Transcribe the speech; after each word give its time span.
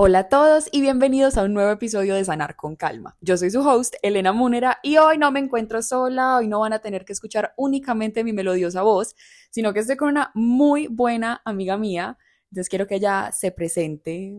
Hola 0.00 0.20
a 0.20 0.28
todos 0.28 0.68
y 0.70 0.80
bienvenidos 0.80 1.36
a 1.36 1.42
un 1.42 1.54
nuevo 1.54 1.72
episodio 1.72 2.14
de 2.14 2.24
Sanar 2.24 2.54
con 2.54 2.76
Calma. 2.76 3.16
Yo 3.20 3.36
soy 3.36 3.50
su 3.50 3.68
host, 3.68 3.96
Elena 4.00 4.32
Múnera, 4.32 4.78
y 4.84 4.96
hoy 4.96 5.18
no 5.18 5.32
me 5.32 5.40
encuentro 5.40 5.82
sola, 5.82 6.36
hoy 6.36 6.46
no 6.46 6.60
van 6.60 6.72
a 6.72 6.78
tener 6.78 7.04
que 7.04 7.12
escuchar 7.12 7.52
únicamente 7.56 8.22
mi 8.22 8.32
melodiosa 8.32 8.82
voz, 8.82 9.16
sino 9.50 9.72
que 9.72 9.80
estoy 9.80 9.96
con 9.96 10.10
una 10.10 10.30
muy 10.34 10.86
buena 10.86 11.42
amiga 11.44 11.76
mía. 11.76 12.16
Entonces 12.44 12.68
quiero 12.68 12.86
que 12.86 12.94
ella 12.94 13.32
se 13.32 13.50
presente, 13.50 14.36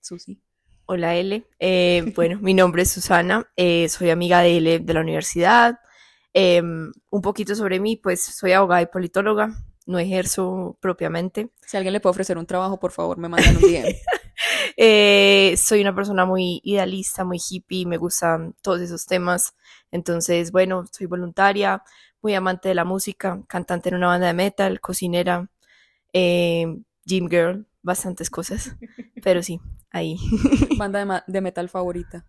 Susi. 0.00 0.40
Hola 0.86 1.14
L. 1.14 1.46
Eh, 1.58 2.10
bueno, 2.16 2.38
mi 2.40 2.54
nombre 2.54 2.80
es 2.80 2.90
Susana, 2.90 3.46
eh, 3.54 3.90
soy 3.90 4.08
amiga 4.08 4.40
de 4.40 4.56
L 4.56 4.78
de 4.78 4.94
la 4.94 5.00
universidad. 5.02 5.78
Em, 6.32 6.90
un 7.10 7.20
poquito 7.20 7.54
sobre 7.54 7.80
mí, 7.80 7.96
pues 7.96 8.22
soy 8.22 8.52
abogada 8.52 8.80
y 8.80 8.86
politóloga, 8.86 9.62
no 9.84 9.98
ejerzo 9.98 10.78
propiamente. 10.80 11.50
Si 11.66 11.76
alguien 11.76 11.92
le 11.92 12.00
puede 12.00 12.12
ofrecer 12.12 12.38
un 12.38 12.46
trabajo, 12.46 12.80
por 12.80 12.92
favor, 12.92 13.18
me 13.18 13.28
mandan 13.28 13.58
un 13.58 13.62
DM. 13.70 13.94
Eh, 14.76 15.54
soy 15.56 15.80
una 15.80 15.94
persona 15.94 16.24
muy 16.24 16.60
idealista, 16.64 17.24
muy 17.24 17.38
hippie, 17.38 17.86
me 17.86 17.96
gustan 17.96 18.54
todos 18.62 18.80
esos 18.80 19.06
temas. 19.06 19.54
Entonces, 19.90 20.52
bueno, 20.52 20.84
soy 20.90 21.06
voluntaria, 21.06 21.82
muy 22.22 22.34
amante 22.34 22.68
de 22.68 22.74
la 22.74 22.84
música, 22.84 23.40
cantante 23.48 23.88
en 23.90 23.96
una 23.96 24.08
banda 24.08 24.28
de 24.28 24.34
metal, 24.34 24.80
cocinera, 24.80 25.48
eh, 26.12 26.66
gym 27.04 27.28
girl, 27.28 27.66
bastantes 27.82 28.30
cosas. 28.30 28.76
Pero 29.22 29.42
sí, 29.42 29.60
ahí. 29.90 30.16
Banda 30.78 31.24
de 31.26 31.40
metal 31.40 31.68
favorita. 31.68 32.24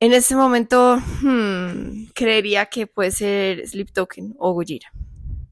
En 0.00 0.12
este 0.12 0.36
momento, 0.36 0.96
hmm, 1.22 2.10
creería 2.14 2.66
que 2.66 2.86
puede 2.86 3.10
ser 3.10 3.66
Sleep 3.66 3.92
Token 3.92 4.34
o 4.38 4.52
Gojira. 4.52 4.92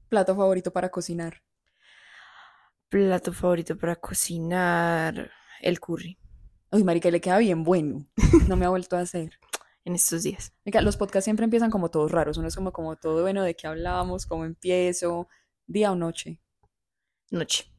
Plato 0.08 0.36
favorito 0.36 0.72
para 0.72 0.88
cocinar. 0.88 1.42
Plato 2.88 3.32
favorito 3.32 3.76
para 3.76 3.96
cocinar, 3.96 5.30
el 5.60 5.80
curry, 5.80 6.18
Uy, 6.70 6.84
marica, 6.84 7.10
le 7.10 7.20
queda 7.20 7.38
bien 7.38 7.64
bueno. 7.64 8.06
No 8.48 8.56
me 8.56 8.66
ha 8.66 8.68
vuelto 8.68 8.96
a 8.96 9.00
hacer. 9.00 9.30
en 9.84 9.94
estos 9.94 10.24
días. 10.24 10.52
Marica, 10.64 10.80
los 10.82 10.96
podcasts 10.96 11.24
siempre 11.24 11.44
empiezan 11.44 11.70
como 11.70 11.90
todos 11.90 12.10
raros. 12.10 12.38
Uno 12.38 12.48
es 12.48 12.56
como, 12.56 12.72
como 12.72 12.96
todo 12.96 13.22
bueno, 13.22 13.42
de 13.42 13.54
qué 13.54 13.66
hablamos, 13.68 14.26
cómo 14.26 14.44
empiezo, 14.44 15.28
día 15.66 15.92
o 15.92 15.94
noche. 15.96 16.40
Noche. 17.30 17.72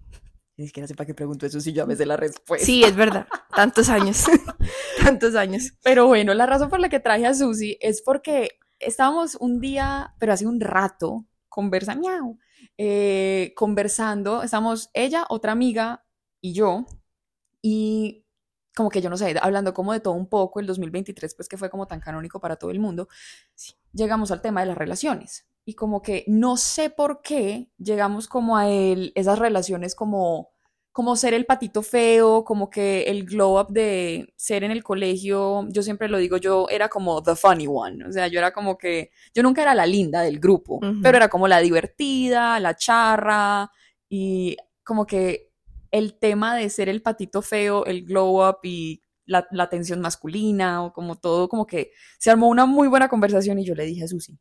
Ni 0.56 0.67
siquiera 0.67 0.88
sé 0.88 0.95
para 0.95 1.06
qué 1.06 1.14
pregunto 1.14 1.45
eso 1.45 1.60
si 1.60 1.73
yo 1.73 1.84
a 1.84 1.86
veces 1.86 2.08
la 2.08 2.17
respuesta. 2.17 2.66
Sí, 2.66 2.84
es 2.84 2.95
verdad. 2.95 3.28
Tantos 3.56 3.89
años. 3.89 4.26
Tantos 5.04 5.36
años. 5.36 5.73
Pero 5.84 6.08
bueno, 6.08 6.34
la 6.34 6.45
razón 6.45 6.70
por 6.70 6.80
la 6.80 6.89
que 6.89 7.00
traje 7.00 7.28
a 7.28 7.34
Susi 7.34 7.78
es 7.82 8.02
porque 8.02 8.58
estábamos 8.80 9.36
un 9.36 9.60
día, 9.60 10.16
pero 10.20 10.34
hace 10.34 10.48
un 10.48 10.60
rato, 10.60 11.26
conversa, 11.50 11.94
miau, 11.95 12.39
eh, 12.78 13.53
conversando, 13.56 14.44
estamos 14.44 14.89
ella, 14.94 15.25
otra 15.30 15.52
amiga 15.52 16.06
y 16.42 16.53
yo, 16.53 16.86
y 17.61 18.25
como 18.75 18.89
que 18.89 19.02
yo 19.02 19.09
no 19.09 19.17
sé, 19.17 19.36
hablando 19.42 19.73
como 19.73 19.94
de 19.94 20.00
todo 20.00 20.14
un 20.14 20.30
poco, 20.30 20.59
el 20.59 20.67
2023, 20.67 21.33
pues 21.36 21.50
que 21.50 21.58
fue 21.58 21.70
como 21.70 21.88
tan 21.88 22.00
canónico 22.00 22.39
para 22.39 22.58
todo 22.58 22.72
el 22.72 22.80
mundo, 22.80 23.08
llegamos 23.92 24.31
al 24.31 24.42
tema 24.42 24.61
de 24.61 24.67
las 24.67 24.78
relaciones. 24.78 25.48
Y 25.66 25.73
como 25.73 26.02
que 26.02 26.23
no 26.28 26.55
sé 26.58 26.89
por 26.89 27.22
qué 27.22 27.72
llegamos 27.78 28.28
como 28.28 28.55
a 28.55 28.70
el, 28.70 29.11
esas 29.16 29.39
relaciones 29.39 29.95
como 29.95 30.52
como 30.98 31.16
ser 31.16 31.36
el 31.36 31.45
patito 31.45 31.84
feo, 31.84 32.44
como 32.44 32.72
que 32.72 33.03
el 33.03 33.23
glow 33.23 33.59
up 33.59 33.67
de 33.72 34.34
ser 34.36 34.64
en 34.64 34.72
el 34.72 34.84
colegio, 34.84 35.67
yo 35.70 35.84
siempre 35.84 36.09
lo 36.09 36.17
digo, 36.17 36.38
yo 36.38 36.66
era 36.72 36.89
como 36.89 37.22
the 37.22 37.36
funny 37.36 37.67
one, 37.70 38.04
o 38.04 38.12
sea, 38.12 38.28
yo 38.30 38.39
era 38.39 38.52
como 38.52 38.80
que, 38.80 39.12
yo 39.31 39.44
nunca 39.44 39.62
era 39.62 39.76
la 39.76 39.86
linda 39.86 40.23
del 40.23 40.39
grupo, 40.39 40.80
pero 41.04 41.17
era 41.17 41.30
como 41.30 41.48
la 41.48 41.59
divertida, 41.59 42.59
la 42.59 42.76
charra, 42.76 43.70
y 44.09 44.58
como 44.84 45.06
que 45.06 45.52
el 45.92 46.17
tema 46.17 46.56
de 46.56 46.67
ser 46.67 46.89
el 46.89 47.04
patito 47.04 47.44
feo, 47.44 47.86
el 47.86 48.04
glow 48.04 48.50
up 48.50 48.58
y 48.64 49.04
la, 49.28 49.48
la 49.52 49.66
atención 49.66 50.02
masculina, 50.02 50.84
o 50.84 50.94
como 50.94 51.16
todo, 51.16 51.48
como 51.48 51.67
que 51.67 51.92
se 52.17 52.32
armó 52.32 52.48
una 52.48 52.66
muy 52.66 52.88
buena 52.88 53.08
conversación 53.08 53.60
y 53.60 53.66
yo 53.66 53.76
le 53.76 53.86
dije 53.86 54.05
a 54.05 54.08
Susi, 54.08 54.39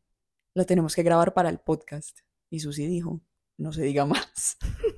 la 0.55 0.65
tenemos 0.65 0.95
que 0.95 1.03
grabar 1.03 1.35
para 1.35 1.51
el 1.51 1.59
podcast. 1.59 2.21
Y 2.49 2.61
Susi 2.61 2.87
dijo, 2.87 3.21
no 3.59 3.75
se 3.75 3.83
diga 3.83 4.07
más. 4.07 4.57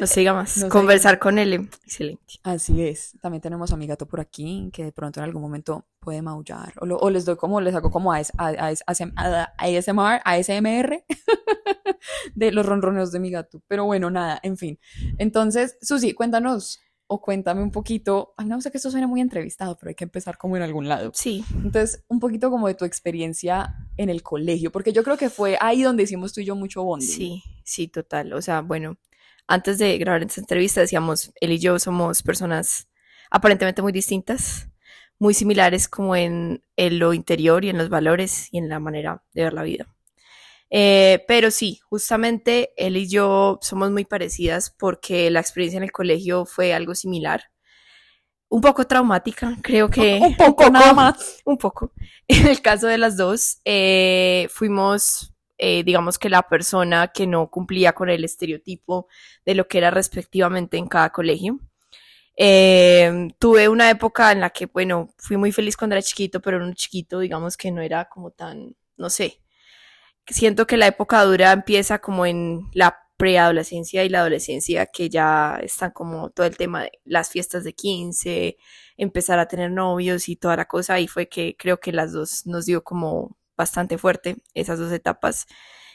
No 0.00 0.06
se 0.06 0.20
diga 0.20 0.32
más. 0.34 0.56
No 0.58 0.68
Conversar 0.68 1.18
con 1.18 1.38
él. 1.38 1.68
Excelente. 1.84 2.22
Así 2.42 2.82
es. 2.82 3.12
También 3.20 3.40
tenemos 3.40 3.72
a 3.72 3.76
mi 3.76 3.86
gato 3.86 4.06
por 4.06 4.20
aquí 4.20 4.70
que 4.72 4.84
de 4.84 4.92
pronto 4.92 5.20
en 5.20 5.24
algún 5.24 5.42
momento 5.42 5.86
puede 5.98 6.22
maullar. 6.22 6.72
O, 6.80 6.86
lo- 6.86 6.98
o 6.98 7.10
les 7.10 7.24
doy 7.24 7.36
como, 7.36 7.60
les 7.60 7.74
hago 7.74 7.90
como 7.90 8.12
AS, 8.12 8.32
AS, 8.38 8.82
ASMR, 8.86 10.20
ASMR 10.24 11.04
de 12.34 12.52
los 12.52 12.66
ronroneos 12.66 13.12
de 13.12 13.20
mi 13.20 13.30
gato. 13.30 13.62
Pero 13.68 13.84
bueno, 13.84 14.10
nada, 14.10 14.40
en 14.42 14.56
fin. 14.56 14.78
Entonces, 15.18 15.76
Susi, 15.80 16.12
cuéntanos 16.14 16.80
o 17.12 17.20
cuéntame 17.20 17.62
un 17.62 17.72
poquito. 17.72 18.34
Ay, 18.36 18.46
no 18.46 18.60
sé 18.60 18.70
que 18.70 18.76
esto 18.78 18.90
suena 18.90 19.06
muy 19.08 19.20
entrevistado, 19.20 19.76
pero 19.76 19.88
hay 19.90 19.94
que 19.96 20.04
empezar 20.04 20.38
como 20.38 20.56
en 20.56 20.62
algún 20.62 20.88
lado. 20.88 21.10
Sí. 21.14 21.44
Entonces, 21.54 22.04
un 22.08 22.20
poquito 22.20 22.50
como 22.50 22.68
de 22.68 22.74
tu 22.74 22.84
experiencia 22.84 23.74
en 23.96 24.10
el 24.10 24.22
colegio, 24.22 24.70
porque 24.70 24.92
yo 24.92 25.02
creo 25.02 25.16
que 25.16 25.28
fue 25.28 25.58
ahí 25.60 25.82
donde 25.82 26.04
hicimos 26.04 26.32
tú 26.32 26.40
y 26.40 26.44
yo 26.44 26.54
mucho 26.54 26.84
bonding. 26.84 27.08
Sí, 27.08 27.42
sí, 27.64 27.88
total. 27.88 28.32
O 28.32 28.40
sea, 28.42 28.60
bueno, 28.60 28.96
antes 29.50 29.78
de 29.78 29.98
grabar 29.98 30.22
esta 30.22 30.40
entrevista 30.40 30.80
decíamos, 30.80 31.32
él 31.40 31.52
y 31.52 31.58
yo 31.58 31.78
somos 31.78 32.22
personas 32.22 32.88
aparentemente 33.30 33.82
muy 33.82 33.92
distintas, 33.92 34.68
muy 35.18 35.34
similares 35.34 35.88
como 35.88 36.14
en, 36.14 36.62
en 36.76 36.98
lo 37.00 37.12
interior 37.12 37.64
y 37.64 37.68
en 37.68 37.76
los 37.76 37.88
valores 37.88 38.48
y 38.52 38.58
en 38.58 38.68
la 38.68 38.78
manera 38.78 39.24
de 39.34 39.42
ver 39.42 39.52
la 39.52 39.64
vida. 39.64 39.86
Eh, 40.70 41.24
pero 41.26 41.50
sí, 41.50 41.80
justamente 41.82 42.72
él 42.76 42.96
y 42.96 43.08
yo 43.08 43.58
somos 43.60 43.90
muy 43.90 44.04
parecidas 44.04 44.70
porque 44.70 45.28
la 45.30 45.40
experiencia 45.40 45.78
en 45.78 45.82
el 45.82 45.92
colegio 45.92 46.46
fue 46.46 46.72
algo 46.72 46.94
similar. 46.94 47.50
Un 48.48 48.60
poco 48.60 48.86
traumática, 48.86 49.56
creo 49.62 49.90
que... 49.90 50.18
Un 50.22 50.36
poco 50.36 50.70
nada 50.70 50.92
más. 50.92 51.40
Un 51.44 51.58
poco. 51.58 51.92
En 52.28 52.46
el 52.46 52.62
caso 52.62 52.86
de 52.86 52.98
las 52.98 53.16
dos, 53.16 53.60
eh, 53.64 54.48
fuimos, 54.50 55.34
eh, 55.62 55.84
digamos 55.84 56.18
que 56.18 56.30
la 56.30 56.42
persona 56.42 57.08
que 57.08 57.26
no 57.26 57.50
cumplía 57.50 57.92
con 57.92 58.08
el 58.08 58.24
estereotipo 58.24 59.08
de 59.44 59.54
lo 59.54 59.68
que 59.68 59.78
era 59.78 59.90
respectivamente 59.90 60.78
en 60.78 60.88
cada 60.88 61.10
colegio. 61.10 61.60
Eh, 62.36 63.28
tuve 63.38 63.68
una 63.68 63.90
época 63.90 64.32
en 64.32 64.40
la 64.40 64.50
que, 64.50 64.66
bueno, 64.66 65.12
fui 65.18 65.36
muy 65.36 65.52
feliz 65.52 65.76
cuando 65.76 65.96
era 65.96 66.02
chiquito, 66.02 66.40
pero 66.40 66.56
era 66.56 66.66
un 66.66 66.74
chiquito, 66.74 67.20
digamos 67.20 67.58
que 67.58 67.70
no 67.70 67.82
era 67.82 68.06
como 68.06 68.30
tan, 68.30 68.74
no 68.96 69.10
sé. 69.10 69.42
Siento 70.26 70.66
que 70.66 70.76
la 70.78 70.86
época 70.86 71.22
dura 71.24 71.52
empieza 71.52 71.98
como 72.00 72.24
en 72.26 72.62
la 72.72 72.96
preadolescencia 73.18 74.04
y 74.04 74.08
la 74.08 74.20
adolescencia, 74.20 74.86
que 74.86 75.10
ya 75.10 75.58
están 75.62 75.90
como 75.90 76.30
todo 76.30 76.46
el 76.46 76.56
tema 76.56 76.84
de 76.84 76.92
las 77.04 77.30
fiestas 77.30 77.64
de 77.64 77.74
15, 77.74 78.56
empezar 78.96 79.38
a 79.38 79.48
tener 79.48 79.70
novios 79.70 80.28
y 80.30 80.36
toda 80.36 80.56
la 80.56 80.66
cosa, 80.66 81.00
y 81.00 81.08
fue 81.08 81.28
que 81.28 81.56
creo 81.58 81.80
que 81.80 81.92
las 81.92 82.12
dos 82.12 82.46
nos 82.46 82.66
dio 82.66 82.82
como 82.82 83.36
bastante 83.60 83.98
fuerte 83.98 84.36
esas 84.54 84.78
dos 84.78 84.90
etapas. 84.90 85.46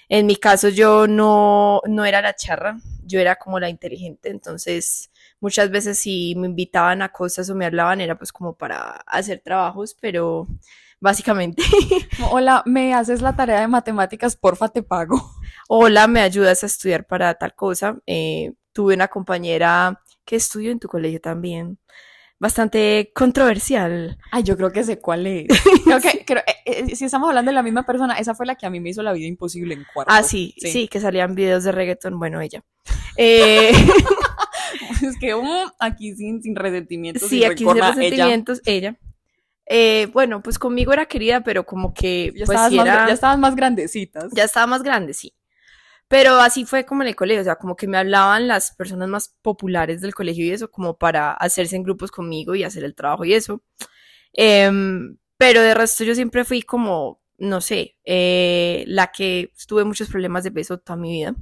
En 0.08 0.28
mi 0.28 0.36
caso 0.36 0.70
yo 0.70 1.08
no, 1.08 1.82
no 1.88 2.06
era 2.06 2.22
la 2.22 2.36
charra, 2.36 2.78
yo 3.04 3.20
era 3.20 3.38
como 3.38 3.60
la 3.60 3.70
inteligente, 3.70 4.30
entonces 4.30 5.10
muchas 5.40 5.72
veces 5.72 5.98
si 5.98 6.36
me 6.36 6.46
invitaban 6.48 7.02
a 7.02 7.10
cosas 7.10 7.50
o 7.50 7.56
me 7.56 7.66
hablaban 7.66 8.02
era 8.02 8.16
pues 8.16 8.32
como 8.32 8.54
para 8.56 9.02
hacer 9.08 9.42
trabajos, 9.44 9.96
pero 10.00 10.48
básicamente, 11.00 11.64
Hola, 12.32 12.62
¿me 12.68 12.94
haces 12.94 13.24
la 13.24 13.36
tarea 13.36 13.62
de 13.62 13.68
matemáticas? 13.68 14.36
Porfa, 14.36 14.70
te 14.70 14.84
pago. 14.84 15.18
hola, 15.68 16.08
me 16.08 16.22
ayudas 16.22 16.62
a 16.62 16.68
estudiar 16.68 17.08
para 17.08 17.34
tal 17.34 17.56
cosa. 17.56 17.98
Eh, 18.06 18.54
tuve 18.74 18.94
una 18.94 19.08
compañera 19.08 20.04
que 20.24 20.36
estudió 20.36 20.72
en 20.72 20.80
tu 20.80 20.88
colegio 20.88 21.20
también, 21.20 21.80
bastante 22.40 23.12
controversial. 23.16 24.18
Ay, 24.32 24.44
yo 24.44 24.58
creo 24.58 24.72
que 24.72 24.84
sé 24.84 25.00
cuál 25.00 25.26
es. 25.28 25.48
Creo 25.86 26.02
que, 26.02 26.26
creo- 26.26 26.44
eh, 26.66 26.86
eh, 26.90 26.96
si 26.96 27.06
estamos 27.06 27.30
hablando 27.30 27.50
de 27.52 27.56
la 27.56 27.64
misma 27.64 27.86
persona, 27.86 28.16
esa 28.16 28.36
fue 28.36 28.46
la 28.46 28.56
que 28.56 28.66
a 28.66 28.70
mí 28.70 28.80
me 28.80 28.90
hizo 28.90 29.02
la 29.04 29.14
vida 29.14 29.28
imposible 29.28 29.74
en 29.74 29.86
cuarto. 29.94 30.12
Ah, 30.14 30.24
sí, 30.24 30.54
Sí. 30.58 30.72
sí, 30.72 30.88
que 30.88 31.00
salían 31.00 31.36
videos 31.36 31.64
de 31.64 31.72
reggaeton, 31.72 32.18
bueno, 32.20 32.42
ella. 32.42 32.64
Eh, 33.18 33.72
Es 35.02 35.18
que 35.20 35.34
mm, 35.36 35.72
aquí 35.80 36.14
sin, 36.16 36.42
sin 36.44 36.56
resentimientos. 36.56 37.24
sí, 37.30 37.40
sin 37.42 37.46
aquí 37.46 37.60
sin 37.60 37.68
rencor, 37.68 37.78
ella. 37.78 37.96
resentimientos, 37.96 38.62
ella. 38.66 38.98
Eh, 39.68 40.08
bueno, 40.14 40.44
pues 40.44 40.60
conmigo 40.60 40.94
era 40.94 41.06
querida, 41.06 41.42
pero 41.42 41.66
como 41.66 41.94
que 41.94 42.26
Ya, 42.36 42.46
pues 42.46 42.50
estabas 42.50 42.72
más, 42.74 42.86
era- 42.86 43.08
ya 43.08 43.14
estaban 43.14 43.40
más 43.40 43.56
grandecitas. 43.56 44.32
ya 44.34 44.44
estaba 44.44 44.68
más 44.68 44.84
grande, 44.84 45.14
sí. 45.14 45.34
Pero 46.08 46.36
así 46.36 46.66
fue 46.66 46.86
como 46.86 47.02
en 47.02 47.10
el 47.10 47.16
colegio, 47.16 47.42
o 47.42 47.44
sea, 47.44 47.56
como 47.56 47.76
que 47.76 47.88
me 47.88 47.98
hablaban 47.98 48.48
las 48.48 48.72
personas 48.72 49.10
más 49.10 49.36
populares 49.42 50.02
del 50.02 50.14
colegio 50.14 50.46
y 50.46 50.52
eso, 50.52 50.70
como 50.70 50.98
para 50.98 51.32
hacerse 51.34 51.76
en 51.76 51.84
grupos 51.84 52.12
conmigo 52.12 52.54
y 52.56 52.64
hacer 52.64 52.84
el 52.84 52.96
trabajo 52.96 53.26
y 53.26 53.34
eso. 53.34 53.64
Em, 54.34 55.18
pero 55.38 55.62
de 55.62 55.74
resto 55.74 56.04
yo 56.04 56.16
siempre 56.16 56.46
fui 56.46 56.62
como, 56.62 57.22
no 57.38 57.62
sé, 57.62 57.98
eh, 58.06 58.84
la 58.88 59.08
que 59.12 59.52
tuve 59.68 59.84
muchos 59.86 60.10
problemas 60.10 60.44
de 60.44 60.52
peso 60.52 60.78
toda 60.80 60.98
mi 60.98 61.12
vida. 61.12 61.36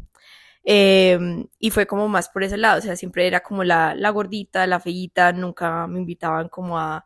Em, 0.63 1.47
y 1.59 1.71
fue 1.71 1.85
como 1.87 2.07
más 2.07 2.29
por 2.29 2.43
ese 2.43 2.57
lado, 2.57 2.79
o 2.79 2.81
sea, 2.81 2.95
siempre 2.95 3.27
era 3.27 3.41
como 3.41 3.63
la, 3.63 3.95
la 3.95 4.09
gordita, 4.11 4.65
la 4.67 4.79
feíta, 4.79 5.33
nunca 5.33 5.87
me 5.87 5.99
invitaban 5.99 6.47
como 6.49 6.79
a 6.79 7.03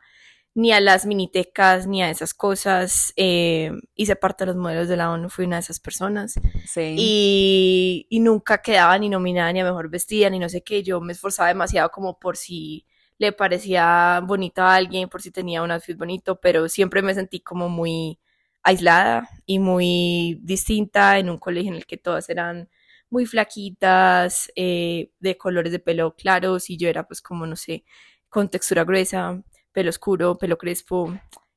ni 0.58 0.72
a 0.72 0.80
las 0.80 1.06
minitecas, 1.06 1.86
ni 1.86 2.02
a 2.02 2.10
esas 2.10 2.34
cosas. 2.34 3.12
Eh, 3.14 3.70
hice 3.94 4.16
parte 4.16 4.42
de 4.42 4.48
los 4.48 4.56
modelos 4.56 4.88
de 4.88 4.96
la 4.96 5.12
ONU, 5.12 5.30
fui 5.30 5.44
una 5.44 5.54
de 5.54 5.60
esas 5.60 5.78
personas. 5.78 6.34
Sí. 6.66 6.96
Y, 6.98 8.06
y 8.10 8.18
nunca 8.18 8.58
quedaba 8.60 8.98
ni 8.98 9.08
nominada, 9.08 9.52
ni 9.52 9.60
a 9.60 9.64
mejor 9.64 9.88
vestida, 9.88 10.28
ni 10.30 10.40
no 10.40 10.48
sé 10.48 10.64
qué. 10.64 10.82
Yo 10.82 11.00
me 11.00 11.12
esforzaba 11.12 11.50
demasiado 11.50 11.90
como 11.90 12.18
por 12.18 12.36
si 12.36 12.84
le 13.18 13.30
parecía 13.30 14.20
bonita 14.26 14.72
a 14.72 14.74
alguien, 14.74 15.08
por 15.08 15.22
si 15.22 15.30
tenía 15.30 15.62
un 15.62 15.70
outfit 15.70 15.96
bonito, 15.96 16.40
pero 16.40 16.68
siempre 16.68 17.02
me 17.02 17.14
sentí 17.14 17.38
como 17.38 17.68
muy 17.68 18.18
aislada 18.64 19.28
y 19.46 19.60
muy 19.60 20.40
distinta 20.42 21.20
en 21.20 21.30
un 21.30 21.38
colegio 21.38 21.70
en 21.70 21.76
el 21.76 21.86
que 21.86 21.98
todas 21.98 22.28
eran 22.30 22.68
muy 23.10 23.26
flaquitas, 23.26 24.50
eh, 24.56 25.12
de 25.20 25.38
colores 25.38 25.70
de 25.70 25.78
pelo 25.78 26.16
claros 26.16 26.68
y 26.68 26.76
yo 26.76 26.88
era 26.88 27.06
pues 27.06 27.22
como, 27.22 27.46
no 27.46 27.54
sé, 27.54 27.84
con 28.28 28.50
textura 28.50 28.82
gruesa, 28.82 29.40
pelo 29.78 29.90
oscuro, 29.90 30.36
pelo 30.36 30.58
crespo. 30.58 31.12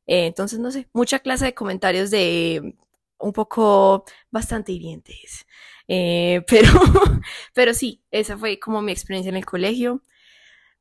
Eh, 0.06 0.28
entonces, 0.28 0.60
no 0.60 0.70
sé, 0.70 0.88
mucha 0.94 1.18
clase 1.18 1.46
de 1.46 1.56
comentarios 1.56 2.12
de 2.12 2.76
un 3.18 3.34
poco 3.34 4.06
bastante 4.30 4.72
hirientes. 4.72 5.48
Eh, 5.88 6.44
pero, 6.48 6.70
pero 7.56 7.74
sí, 7.74 8.04
esa 8.12 8.38
fue 8.38 8.60
como 8.60 8.84
mi 8.84 8.92
experiencia 8.92 9.30
en 9.32 9.38
el 9.38 9.46
colegio. 9.46 10.04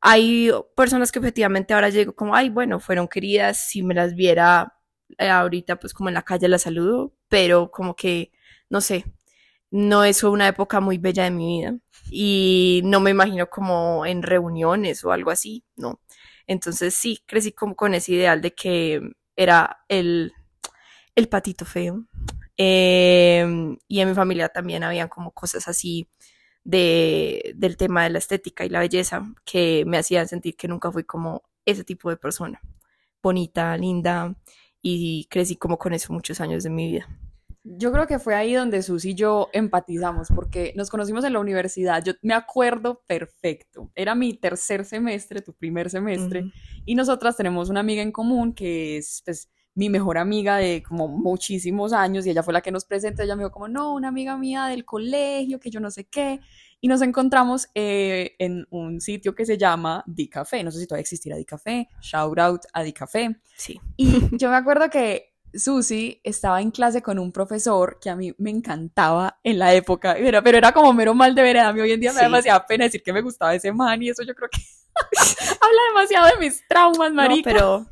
Hay 0.03 0.51
personas 0.77 1.13
que 1.13 1.19
efectivamente 1.21 1.75
ahora 1.75 1.89
llego 1.91 2.15
como, 2.15 2.35
ay, 2.37 2.51
bueno, 2.51 2.79
fueron 2.81 3.09
queridas, 3.09 3.69
si 3.71 3.83
me 3.83 3.95
las 3.95 4.15
viera 4.15 4.75
eh, 5.19 5.31
ahorita 5.31 5.77
pues 5.77 5.95
como 5.95 6.11
en 6.11 6.15
la 6.15 6.23
calle 6.25 6.49
las 6.49 6.63
saludo, 6.63 7.15
pero 7.29 7.71
como 7.71 7.97
que, 7.97 8.33
no 8.69 8.83
sé, 8.83 9.07
no 9.71 10.05
es 10.05 10.25
una 10.25 10.49
época 10.49 10.81
muy 10.81 10.99
bella 10.99 11.25
de 11.25 11.31
mi 11.31 11.61
vida 11.61 11.79
y 12.11 12.83
no 12.85 13.01
me 13.01 13.11
imagino 13.11 13.49
como 13.49 14.05
en 14.07 14.23
reuniones 14.23 15.05
o 15.05 15.13
algo 15.13 15.31
así, 15.31 15.65
no. 15.77 16.01
Entonces 16.50 16.94
sí, 16.94 17.23
crecí 17.26 17.52
como 17.52 17.76
con 17.76 17.94
ese 17.94 18.11
ideal 18.11 18.41
de 18.41 18.52
que 18.52 19.00
era 19.37 19.85
el, 19.88 20.32
el 21.14 21.29
patito 21.29 21.64
feo. 21.64 22.05
Em, 22.56 23.79
y 23.87 24.00
en 24.00 24.08
mi 24.08 24.14
familia 24.17 24.49
también 24.49 24.82
habían 24.82 25.08
como 25.08 25.31
cosas 25.31 25.69
así 25.69 26.08
de, 26.64 27.52
del 27.56 27.76
tema 27.76 28.02
de 28.02 28.11
la 28.11 28.19
estética 28.19 28.64
y 28.64 28.69
la 28.69 28.81
belleza 28.81 29.32
que 29.44 29.85
me 29.87 29.99
hacían 29.99 30.26
sentir 30.26 30.56
que 30.56 30.67
nunca 30.67 30.91
fui 30.91 31.05
como 31.05 31.44
ese 31.64 31.85
tipo 31.85 32.11
de 32.11 32.17
persona. 32.17 32.61
Bonita, 33.23 33.76
linda, 33.76 34.35
y 34.82 35.26
crecí 35.31 35.55
como 35.56 35.79
con 35.79 35.94
eso 35.94 36.12
muchos 36.12 36.41
años 36.41 36.64
de 36.64 36.70
mi 36.70 36.91
vida. 36.91 37.08
Yo 37.62 37.93
creo 37.93 38.07
que 38.07 38.19
fue 38.19 38.35
ahí 38.35 38.55
donde 38.55 38.83
Susi 38.83 39.11
y 39.11 39.15
yo 39.15 39.49
empatizamos, 39.53 40.29
porque 40.35 40.73
nos 40.77 40.89
conocimos 40.89 41.25
en 41.25 41.35
la 41.35 41.41
universidad. 41.41 42.03
Yo 42.03 42.15
me 42.23 42.33
acuerdo 42.33 43.03
perfecto. 43.07 43.91
Era 43.95 44.15
mi 44.15 44.33
tercer 44.35 44.85
semestre, 44.85 45.43
tu 45.43 45.53
primer 45.53 45.91
semestre, 45.91 46.51
y 46.87 46.95
nosotras 46.95 47.37
tenemos 47.37 47.69
una 47.69 47.81
amiga 47.81 48.03
en 48.03 48.12
común 48.12 48.55
que 48.55 48.97
es, 48.97 49.23
pues, 49.25 49.51
mi 49.75 49.89
mejor 49.89 50.19
amiga 50.19 50.57
de 50.57 50.83
como 50.83 51.07
muchísimos 51.07 51.93
años, 51.93 52.27
y 52.27 52.31
ella 52.31 52.43
fue 52.43 52.53
la 52.53 52.61
que 52.61 52.73
nos 52.73 52.85
presentó. 52.85 53.23
Ella 53.23 53.37
me 53.37 53.45
dijo, 53.45 53.53
como, 53.53 53.69
no, 53.69 53.95
una 53.95 54.09
amiga 54.09 54.37
mía 54.37 54.67
del 54.67 54.85
colegio, 54.85 55.61
que 55.61 55.71
yo 55.71 55.81
no 55.81 55.91
sé 55.91 56.05
qué. 56.05 56.41
Y 56.81 56.89
nos 56.89 57.03
encontramos 57.03 57.69
eh, 57.75 58.37
en 58.39 58.67
un 58.71 59.01
sitio 59.01 59.35
que 59.35 59.45
se 59.45 59.59
llama 59.59 60.03
Di 60.06 60.29
Café. 60.29 60.65
No 60.65 60.71
sé 60.71 60.81
si 60.81 60.87
todavía 60.87 61.03
existirá 61.03 61.37
Di 61.37 61.45
Café. 61.45 61.89
Shout 62.01 62.39
out 62.39 62.63
a 62.73 62.83
Di 62.83 62.93
Café. 62.93 63.37
Sí. 63.55 63.79
Y 63.97 64.37
yo 64.39 64.49
me 64.49 64.56
acuerdo 64.56 64.89
que 64.89 65.30
Susi 65.55 66.20
estaba 66.25 66.61
en 66.61 66.70
clase 66.70 67.02
con 67.02 67.19
un 67.19 67.32
profesor 67.32 67.99
que 68.00 68.11
a 68.11 68.17
mí 68.17 68.35
me 68.38 68.50
encantaba 68.50 69.38
en 69.43 69.58
la 69.58 69.75
época, 69.75 70.14
pero, 70.19 70.43
pero 70.43 70.58
era 70.58 70.73
como 70.73 70.93
mero 70.93 71.14
mal 71.14 71.35
de 71.35 71.43
vereda. 71.43 71.69
A 71.69 71.73
mí 71.73 71.81
hoy 71.81 71.93
en 71.93 72.00
día 72.00 72.12
me 72.12 72.19
da 72.19 72.25
demasiada 72.25 72.67
pena 72.67 72.85
decir 72.85 73.02
que 73.02 73.12
me 73.12 73.23
gustaba 73.23 73.55
ese 73.55 73.73
man 73.73 74.02
y 74.02 74.11
eso 74.11 74.23
yo 74.23 74.35
creo 74.35 74.49
que 74.50 74.61
habla 75.61 75.81
demasiado 75.88 76.26
de 76.26 76.37
mis 76.38 76.67
traumas, 76.69 77.12
marica. 77.12 77.50
No, 77.50 77.56
pero 77.56 77.87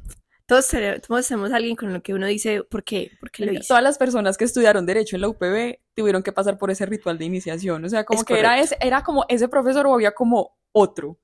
todos 0.49 0.67
tenemos, 0.67 1.53
a 1.53 1.57
alguien 1.57 1.77
con 1.77 1.93
lo 1.93 2.03
que 2.03 2.15
uno 2.15 2.27
dice, 2.27 2.63
¿por 2.63 2.83
qué? 2.83 3.11
¿Por 3.21 3.31
qué 3.31 3.45
lo 3.45 3.53
hizo? 3.53 3.69
Todas 3.69 3.83
las 3.83 3.99
personas 3.99 4.39
que 4.39 4.45
estudiaron 4.45 4.87
Derecho 4.87 5.17
en 5.17 5.21
la 5.21 5.29
UPB 5.29 5.81
tuvieron 5.95 6.23
que 6.23 6.33
pasar 6.33 6.57
por 6.57 6.71
ese 6.71 6.87
ritual 6.87 7.19
de 7.19 7.27
iniciación. 7.27 7.85
O 7.85 7.89
sea, 7.91 8.05
como 8.05 8.25
que 8.25 8.39
era, 8.39 8.59
ese, 8.59 8.79
era 8.81 9.03
como 9.03 9.27
ese 9.29 9.47
profesor 9.49 9.87
o 9.87 9.93
había 9.93 10.13
como 10.13 10.57
otro. 10.73 11.19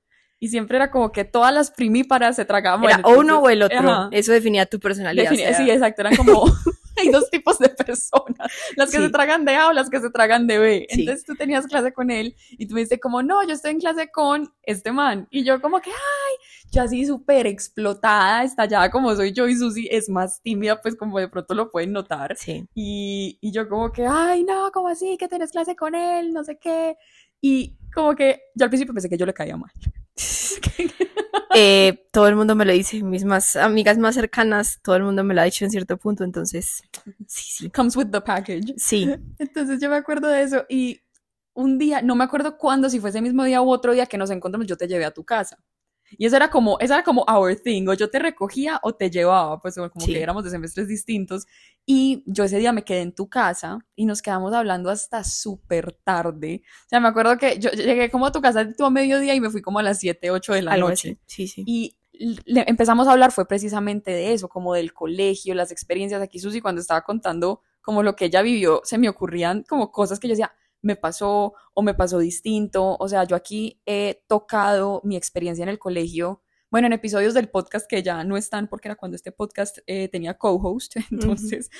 Y 0.44 0.48
siempre 0.48 0.76
era 0.76 0.90
como 0.90 1.10
que 1.10 1.24
todas 1.24 1.54
las 1.54 1.70
primíparas 1.70 2.36
se 2.36 2.44
tragaban. 2.44 2.84
Era 2.84 3.00
uno 3.16 3.38
o 3.38 3.48
el 3.48 3.62
otro. 3.62 4.10
Eso 4.10 4.30
definía 4.30 4.66
tu 4.66 4.78
personalidad. 4.78 5.30
Sí, 5.30 5.70
exacto. 5.70 6.02
Eran 6.02 6.16
como. 6.16 6.44
hay 6.98 7.08
dos 7.08 7.30
tipos 7.30 7.58
de 7.58 7.70
personas. 7.70 8.52
Las 8.76 8.90
que 8.90 8.98
se 8.98 9.08
tragan 9.08 9.46
de 9.46 9.54
A 9.54 9.68
o 9.68 9.72
las 9.72 9.88
que 9.88 10.00
se 10.00 10.10
tragan 10.10 10.46
de 10.46 10.58
B. 10.58 10.86
Entonces 10.90 11.24
tú 11.24 11.34
tenías 11.34 11.66
clase 11.66 11.94
con 11.94 12.10
él 12.10 12.36
y 12.50 12.66
tú 12.66 12.74
me 12.74 12.82
dices 12.82 13.00
como, 13.00 13.22
no, 13.22 13.42
yo 13.42 13.54
estoy 13.54 13.70
en 13.70 13.80
clase 13.80 14.10
con 14.10 14.52
este 14.64 14.92
man. 14.92 15.26
Y 15.30 15.44
yo 15.44 15.62
como 15.62 15.80
que, 15.80 15.88
ay, 15.88 16.36
yo 16.70 16.82
así 16.82 17.06
súper 17.06 17.46
explotada, 17.46 18.44
estallada 18.44 18.90
como 18.90 19.16
soy 19.16 19.32
yo 19.32 19.48
y 19.48 19.56
Susi 19.56 19.88
es 19.90 20.10
más 20.10 20.42
tímida, 20.42 20.82
pues 20.82 20.94
como 20.94 21.18
de 21.18 21.28
pronto 21.28 21.54
lo 21.54 21.70
pueden 21.70 21.92
notar. 21.92 22.36
Sí. 22.36 22.68
Y, 22.74 23.38
y 23.40 23.50
yo 23.50 23.66
como 23.66 23.92
que, 23.92 24.06
ay, 24.06 24.44
no, 24.44 24.70
como 24.72 24.88
así? 24.88 25.16
Que 25.16 25.26
tienes 25.26 25.52
clase 25.52 25.74
con 25.74 25.94
él, 25.94 26.34
no 26.34 26.44
sé 26.44 26.58
qué. 26.58 26.98
Y 27.40 27.78
como 27.94 28.14
que 28.14 28.42
yo 28.54 28.64
al 28.64 28.70
principio 28.70 28.92
pensé 28.92 29.08
que 29.08 29.16
yo 29.16 29.24
le 29.24 29.32
caía 29.32 29.56
mal. 29.56 29.70
Eh, 31.56 32.08
todo 32.10 32.26
el 32.26 32.34
mundo 32.34 32.56
me 32.56 32.64
lo 32.64 32.72
dice, 32.72 33.00
mis 33.04 33.24
más 33.24 33.54
amigas 33.54 33.96
más 33.96 34.16
cercanas, 34.16 34.80
todo 34.82 34.96
el 34.96 35.04
mundo 35.04 35.22
me 35.22 35.34
lo 35.34 35.40
ha 35.40 35.44
dicho 35.44 35.64
en 35.64 35.70
cierto 35.70 35.96
punto, 35.96 36.24
entonces 36.24 36.82
sí, 37.28 37.42
sí. 37.56 37.70
Comes 37.70 37.96
with 37.96 38.08
the 38.08 38.20
package. 38.20 38.74
Sí. 38.76 39.08
Entonces 39.38 39.80
yo 39.80 39.88
me 39.88 39.94
acuerdo 39.94 40.26
de 40.26 40.42
eso 40.42 40.64
y 40.68 41.00
un 41.52 41.78
día, 41.78 42.02
no 42.02 42.16
me 42.16 42.24
acuerdo 42.24 42.58
cuándo, 42.58 42.90
si 42.90 42.98
fue 42.98 43.10
ese 43.10 43.22
mismo 43.22 43.44
día 43.44 43.62
u 43.62 43.70
otro 43.70 43.92
día 43.92 44.06
que 44.06 44.18
nos 44.18 44.30
encontramos, 44.30 44.66
yo 44.66 44.76
te 44.76 44.88
llevé 44.88 45.04
a 45.04 45.12
tu 45.12 45.24
casa. 45.24 45.56
Y 46.18 46.26
eso 46.26 46.36
era 46.36 46.50
como, 46.50 46.78
eso 46.80 46.94
era 46.94 47.02
como 47.02 47.24
our 47.28 47.56
thing, 47.56 47.86
o 47.88 47.94
yo 47.94 48.10
te 48.10 48.18
recogía 48.18 48.80
o 48.82 48.94
te 48.94 49.10
llevaba, 49.10 49.60
pues 49.60 49.74
como 49.74 50.06
que 50.06 50.22
éramos 50.22 50.44
de 50.44 50.50
semestres 50.50 50.88
distintos. 50.88 51.46
Y 51.86 52.22
yo 52.26 52.44
ese 52.44 52.58
día 52.58 52.72
me 52.72 52.84
quedé 52.84 53.02
en 53.02 53.14
tu 53.14 53.28
casa 53.28 53.78
y 53.94 54.06
nos 54.06 54.22
quedamos 54.22 54.52
hablando 54.54 54.90
hasta 54.90 55.24
súper 55.24 55.92
tarde. 56.04 56.62
O 56.86 56.88
sea, 56.88 57.00
me 57.00 57.08
acuerdo 57.08 57.36
que 57.36 57.58
yo 57.58 57.70
llegué 57.70 58.10
como 58.10 58.26
a 58.26 58.32
tu 58.32 58.40
casa 58.40 58.68
a 58.78 58.90
mediodía 58.90 59.34
y 59.34 59.40
me 59.40 59.50
fui 59.50 59.62
como 59.62 59.78
a 59.78 59.82
las 59.82 59.98
7, 59.98 60.30
8 60.30 60.54
de 60.54 60.62
la 60.62 60.76
noche. 60.76 61.18
Sí, 61.26 61.46
sí. 61.46 61.64
Y 61.66 61.96
empezamos 62.46 63.08
a 63.08 63.12
hablar 63.12 63.32
fue 63.32 63.46
precisamente 63.46 64.10
de 64.10 64.32
eso, 64.32 64.48
como 64.48 64.74
del 64.74 64.92
colegio, 64.92 65.54
las 65.54 65.70
experiencias. 65.70 66.22
Aquí 66.22 66.38
Susi 66.38 66.60
cuando 66.60 66.80
estaba 66.80 67.02
contando 67.02 67.60
como 67.82 68.02
lo 68.02 68.16
que 68.16 68.26
ella 68.26 68.40
vivió, 68.40 68.80
se 68.84 68.96
me 68.96 69.08
ocurrían 69.08 69.62
como 69.68 69.92
cosas 69.92 70.18
que 70.18 70.28
yo 70.28 70.32
decía, 70.32 70.52
me 70.84 70.96
pasó 70.96 71.54
o 71.72 71.82
me 71.82 71.94
pasó 71.94 72.18
distinto. 72.18 72.96
O 73.00 73.08
sea, 73.08 73.24
yo 73.24 73.36
aquí 73.36 73.80
he 73.86 74.22
tocado 74.28 75.00
mi 75.04 75.16
experiencia 75.16 75.62
en 75.62 75.70
el 75.70 75.78
colegio. 75.78 76.42
Bueno, 76.70 76.86
en 76.88 76.92
episodios 76.92 77.34
del 77.34 77.48
podcast 77.48 77.86
que 77.88 78.02
ya 78.02 78.24
no 78.24 78.36
están 78.36 78.68
porque 78.68 78.88
era 78.88 78.96
cuando 78.96 79.16
este 79.16 79.32
podcast 79.32 79.78
eh, 79.86 80.08
tenía 80.08 80.34
co-host, 80.34 80.96
entonces 81.10 81.70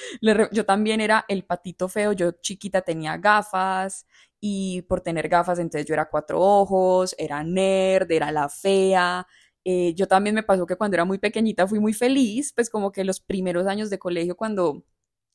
yo 0.53 0.65
también 0.65 1.01
era 1.01 1.25
el 1.29 1.45
patito 1.45 1.89
feo, 1.89 2.13
yo 2.13 2.33
chiquita 2.41 2.81
tenía 2.83 3.17
gafas 3.17 4.07
y 4.41 4.83
por 4.83 5.01
tener 5.01 5.29
gafas 5.29 5.59
entonces 5.59 5.87
yo 5.87 5.95
era 5.95 6.09
cuatro 6.09 6.41
ojos, 6.41 7.15
era 7.19 7.43
nerd, 7.43 8.11
era 8.13 8.31
la 8.31 8.49
fea, 8.49 9.27
eh, 9.65 9.95
yo 9.95 10.07
también 10.07 10.35
me 10.37 10.45
pasó 10.45 10.65
que 10.65 10.77
cuando 10.77 10.95
era 10.95 11.05
muy 11.05 11.19
pequeñita 11.19 11.67
fui 11.67 11.81
muy 11.81 11.93
feliz, 11.93 12.53
pues 12.55 12.71
como 12.71 12.93
que 12.93 13.03
los 13.03 13.21
primeros 13.21 13.67
años 13.67 13.91
de 13.91 13.99
colegio 13.99 14.37
cuando 14.37 14.85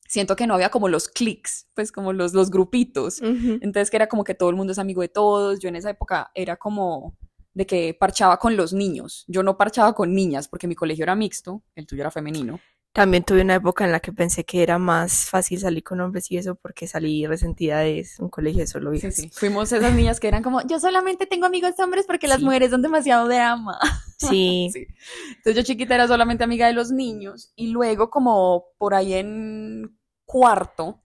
siento 0.09 0.35
que 0.35 0.47
no 0.47 0.55
había 0.55 0.69
como 0.69 0.89
los 0.89 1.07
clics, 1.07 1.67
pues 1.75 1.91
como 1.91 2.11
los, 2.11 2.33
los 2.33 2.49
grupitos. 2.49 3.21
Entonces 3.21 3.89
que 3.89 3.97
era 3.97 4.07
como 4.07 4.23
que 4.23 4.33
todo 4.33 4.49
el 4.49 4.55
mundo 4.55 4.73
es 4.73 4.79
amigo 4.79 5.01
de 5.01 5.07
todos. 5.07 5.59
Yo 5.59 5.69
en 5.69 5.75
esa 5.75 5.91
época 5.91 6.31
era 6.33 6.57
como 6.57 7.15
de 7.53 7.65
que 7.65 7.95
parchaba 7.97 8.37
con 8.37 8.57
los 8.57 8.73
niños. 8.73 9.23
Yo 9.27 9.43
no 9.43 9.55
parchaba 9.55 9.93
con 9.93 10.13
niñas 10.13 10.47
porque 10.47 10.67
mi 10.67 10.75
colegio 10.75 11.03
era 11.03 11.15
mixto, 11.15 11.63
el 11.75 11.85
tuyo 11.85 12.01
era 12.01 12.11
femenino. 12.11 12.59
También 12.91 13.23
tuve 13.23 13.41
una 13.41 13.55
época 13.55 13.85
en 13.85 13.91
la 13.91 13.99
que 13.99 14.11
pensé 14.11 14.45
que 14.45 14.63
era 14.63 14.79
más 14.79 15.25
fácil 15.29 15.59
salir 15.59 15.83
con 15.83 16.01
hombres 16.01 16.31
y 16.31 16.37
eso 16.37 16.55
porque 16.55 16.87
salí 16.87 17.27
resentida 17.27 17.79
de 17.79 18.05
un 18.17 18.29
colegio 18.29 18.61
de 18.61 18.67
solo 18.67 18.91
hijas. 18.95 19.15
Sí, 19.15 19.23
sí. 19.23 19.31
Fuimos 19.31 19.71
esas 19.71 19.93
niñas 19.93 20.19
que 20.19 20.27
eran 20.27 20.41
como, 20.41 20.65
yo 20.65 20.79
solamente 20.79 21.27
tengo 21.27 21.45
amigos 21.45 21.75
hombres 21.77 22.05
porque 22.07 22.27
las 22.27 22.41
mujeres 22.41 22.71
son 22.71 22.81
demasiado 22.81 23.27
de 23.27 23.37
ama. 23.37 23.77
Sí. 24.19 24.69
sí. 24.73 24.85
Entonces 25.29 25.55
yo 25.55 25.61
chiquita 25.61 25.95
era 25.95 26.05
solamente 26.05 26.43
amiga 26.43 26.67
de 26.67 26.73
los 26.73 26.91
niños 26.91 27.53
y 27.55 27.67
luego 27.67 28.09
como 28.09 28.65
por 28.77 28.93
ahí 28.93 29.13
en 29.13 29.97
cuarto 30.29 31.01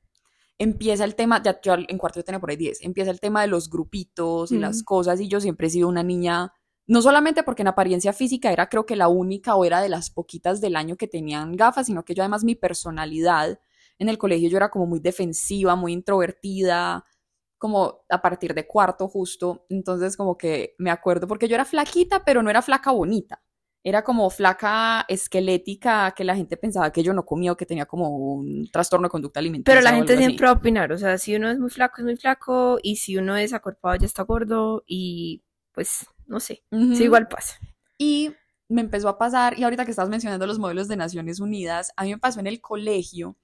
empieza 0.59 1.03
el 1.05 1.15
tema, 1.15 1.43
ya 1.43 1.59
yo 1.63 1.77
en 1.77 1.97
cuarto 1.97 2.21
yo 2.21 2.25
tenía 2.25 2.41
por 2.41 2.51
ahí 2.51 2.57
10, 2.57 2.83
empieza 2.83 3.11
el 3.11 3.21
tema 3.21 3.41
de 3.41 3.47
los 3.49 3.71
grupitos 3.71 4.53
y 4.53 4.59
las 4.59 4.83
cosas 4.83 5.19
y 5.19 5.29
yo 5.29 5.41
siempre 5.41 5.67
he 5.67 5.71
sido 5.71 5.89
una 5.89 6.03
niña, 6.03 6.53
no 6.87 7.01
solamente 7.01 7.43
porque 7.43 7.63
en 7.63 7.69
apariencia 7.69 8.13
física 8.13 8.53
era 8.53 8.69
creo 8.69 8.85
que 8.85 8.97
la 8.97 9.09
única 9.09 9.57
o 9.57 9.65
era 9.65 9.81
de 9.81 9.89
las 9.89 10.11
poquitas 10.11 10.61
del 10.61 10.77
año 10.77 10.97
que 10.97 11.09
tenían 11.09 11.57
gafas, 11.57 11.87
sino 11.87 12.05
que 12.05 12.15
yo 12.15 12.23
además 12.23 12.45
mi 12.45 12.55
personalidad 12.55 13.59
en 13.99 14.11
el 14.11 14.19
colegio 14.19 14.51
yo 14.51 14.59
era 14.59 14.71
como 14.71 14.85
muy 14.85 15.01
defensiva, 15.01 15.75
muy 15.75 15.95
introvertida, 15.95 17.07
como 17.57 18.05
a 18.11 18.21
partir 18.21 18.53
de 18.53 18.67
cuarto 18.67 19.09
justo, 19.09 19.65
entonces 19.71 20.19
como 20.19 20.37
que 20.37 20.75
me 20.77 20.91
acuerdo 20.91 21.27
porque 21.27 21.49
yo 21.49 21.55
era 21.55 21.65
flaquita, 21.65 22.27
pero 22.27 22.43
no 22.43 22.51
era 22.51 22.61
flaca 22.61 22.91
bonita 22.91 23.43
era 23.85 24.03
como 24.03 24.31
flaca 24.31 25.05
esquelética 25.09 26.15
que 26.17 26.25
la 26.25 26.35
gente 26.35 26.57
pensaba 26.57 26.91
que 26.91 27.03
yo 27.03 27.13
no 27.13 27.27
comía 27.27 27.53
o 27.53 27.57
que 27.57 27.67
tenía 27.67 27.85
como 27.85 28.17
un 28.17 28.67
trastorno 28.73 29.07
de 29.07 29.11
conducta 29.11 29.41
alimentaria. 29.41 29.79
Pero 29.79 29.85
la 29.85 29.95
gente 29.95 30.17
siempre 30.17 30.47
va 30.47 30.53
a 30.53 30.57
opinar, 30.57 30.91
o 30.91 30.99
sea, 30.99 31.19
si 31.19 31.37
uno 31.37 31.51
es 31.51 31.59
muy 31.59 31.69
flaco 31.69 31.97
es 31.99 32.05
muy 32.05 32.17
flaco 32.17 32.79
y 32.83 32.97
si 32.97 33.19
uno 33.19 33.37
es 33.37 33.53
acorpado 33.53 33.97
ya 33.97 34.07
está 34.07 34.23
gordo 34.23 34.83
y 34.87 35.45
pues 35.73 36.07
no 36.27 36.41
sé, 36.41 36.65
sí 36.71 37.05
igual 37.05 37.29
pasa. 37.29 37.59
Y 37.99 38.33
me 38.69 38.81
empezó 38.81 39.11
a 39.11 39.19
pasar, 39.19 39.59
y 39.59 39.65
ahorita 39.65 39.85
que 39.85 39.91
estás 39.91 40.09
mencionando 40.09 40.47
los 40.47 40.59
modelos 40.59 40.89
de 40.89 40.97
Naciones 40.97 41.39
Unidas, 41.39 41.93
a 41.97 42.05
mí 42.05 42.11
me 42.11 42.19
pasó 42.19 42.41
en 42.41 42.47
el 42.47 42.63
colegio 42.63 43.37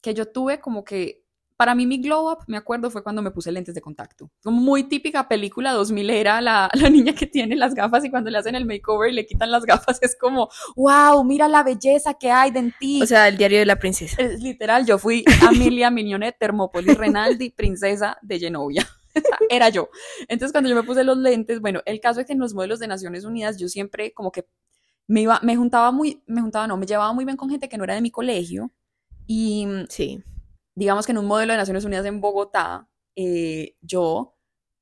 que 0.00 0.14
yo 0.14 0.26
tuve 0.26 0.60
como 0.60 0.82
que 0.82 1.25
para 1.56 1.74
mí 1.74 1.86
mi 1.86 1.98
glow 1.98 2.30
up, 2.30 2.38
me 2.46 2.56
acuerdo, 2.56 2.90
fue 2.90 3.02
cuando 3.02 3.22
me 3.22 3.30
puse 3.30 3.50
lentes 3.50 3.74
de 3.74 3.80
contacto. 3.80 4.30
Como 4.42 4.60
muy 4.60 4.84
típica 4.84 5.28
película 5.28 5.72
2000 5.72 6.10
era 6.10 6.40
la, 6.40 6.68
la 6.74 6.90
niña 6.90 7.14
que 7.14 7.26
tiene 7.26 7.56
las 7.56 7.74
gafas 7.74 8.04
y 8.04 8.10
cuando 8.10 8.30
le 8.30 8.38
hacen 8.38 8.54
el 8.54 8.66
makeover 8.66 9.10
y 9.10 9.14
le 9.14 9.26
quitan 9.26 9.50
las 9.50 9.64
gafas 9.64 9.98
es 10.02 10.16
como, 10.18 10.48
wow, 10.76 11.24
mira 11.24 11.48
la 11.48 11.62
belleza 11.62 12.14
que 12.14 12.30
hay 12.30 12.50
de 12.50 12.58
en 12.58 12.74
ti. 12.78 13.02
O 13.02 13.06
sea, 13.06 13.28
el 13.28 13.36
diario 13.36 13.58
de 13.58 13.66
la 13.66 13.76
princesa. 13.76 14.20
Es 14.20 14.40
literal, 14.40 14.86
yo 14.86 14.98
fui 14.98 15.24
Amelia 15.46 15.90
Mignone, 15.90 16.32
Termópolis 16.32 16.96
Renaldi, 16.96 17.50
princesa 17.50 18.18
de 18.22 18.38
Genovia. 18.38 18.86
Era 19.50 19.68
yo. 19.68 19.88
Entonces, 20.28 20.52
cuando 20.52 20.68
yo 20.68 20.76
me 20.76 20.82
puse 20.82 21.04
los 21.04 21.16
lentes, 21.16 21.60
bueno, 21.60 21.80
el 21.86 22.00
caso 22.00 22.20
es 22.20 22.26
que 22.26 22.32
en 22.32 22.38
los 22.38 22.54
modelos 22.54 22.78
de 22.80 22.88
Naciones 22.88 23.24
Unidas 23.24 23.58
yo 23.58 23.68
siempre 23.68 24.12
como 24.12 24.30
que 24.30 24.46
me 25.06 25.22
iba, 25.22 25.40
me 25.42 25.56
juntaba 25.56 25.92
muy, 25.92 26.22
me 26.26 26.40
juntaba, 26.40 26.66
no, 26.66 26.76
me 26.76 26.86
llevaba 26.86 27.12
muy 27.12 27.24
bien 27.24 27.36
con 27.36 27.48
gente 27.48 27.68
que 27.68 27.78
no 27.78 27.84
era 27.84 27.94
de 27.94 28.00
mi 28.00 28.10
colegio. 28.10 28.72
Y 29.26 29.66
Sí. 29.88 30.22
Digamos 30.76 31.04
que 31.06 31.12
en 31.12 31.18
un 31.18 31.26
modelo 31.26 31.52
de 31.52 31.56
Naciones 31.58 31.84
Unidas 31.84 32.06
en 32.06 32.20
Bogotá, 32.20 32.88
eh, 33.16 33.76
yo, 33.80 34.36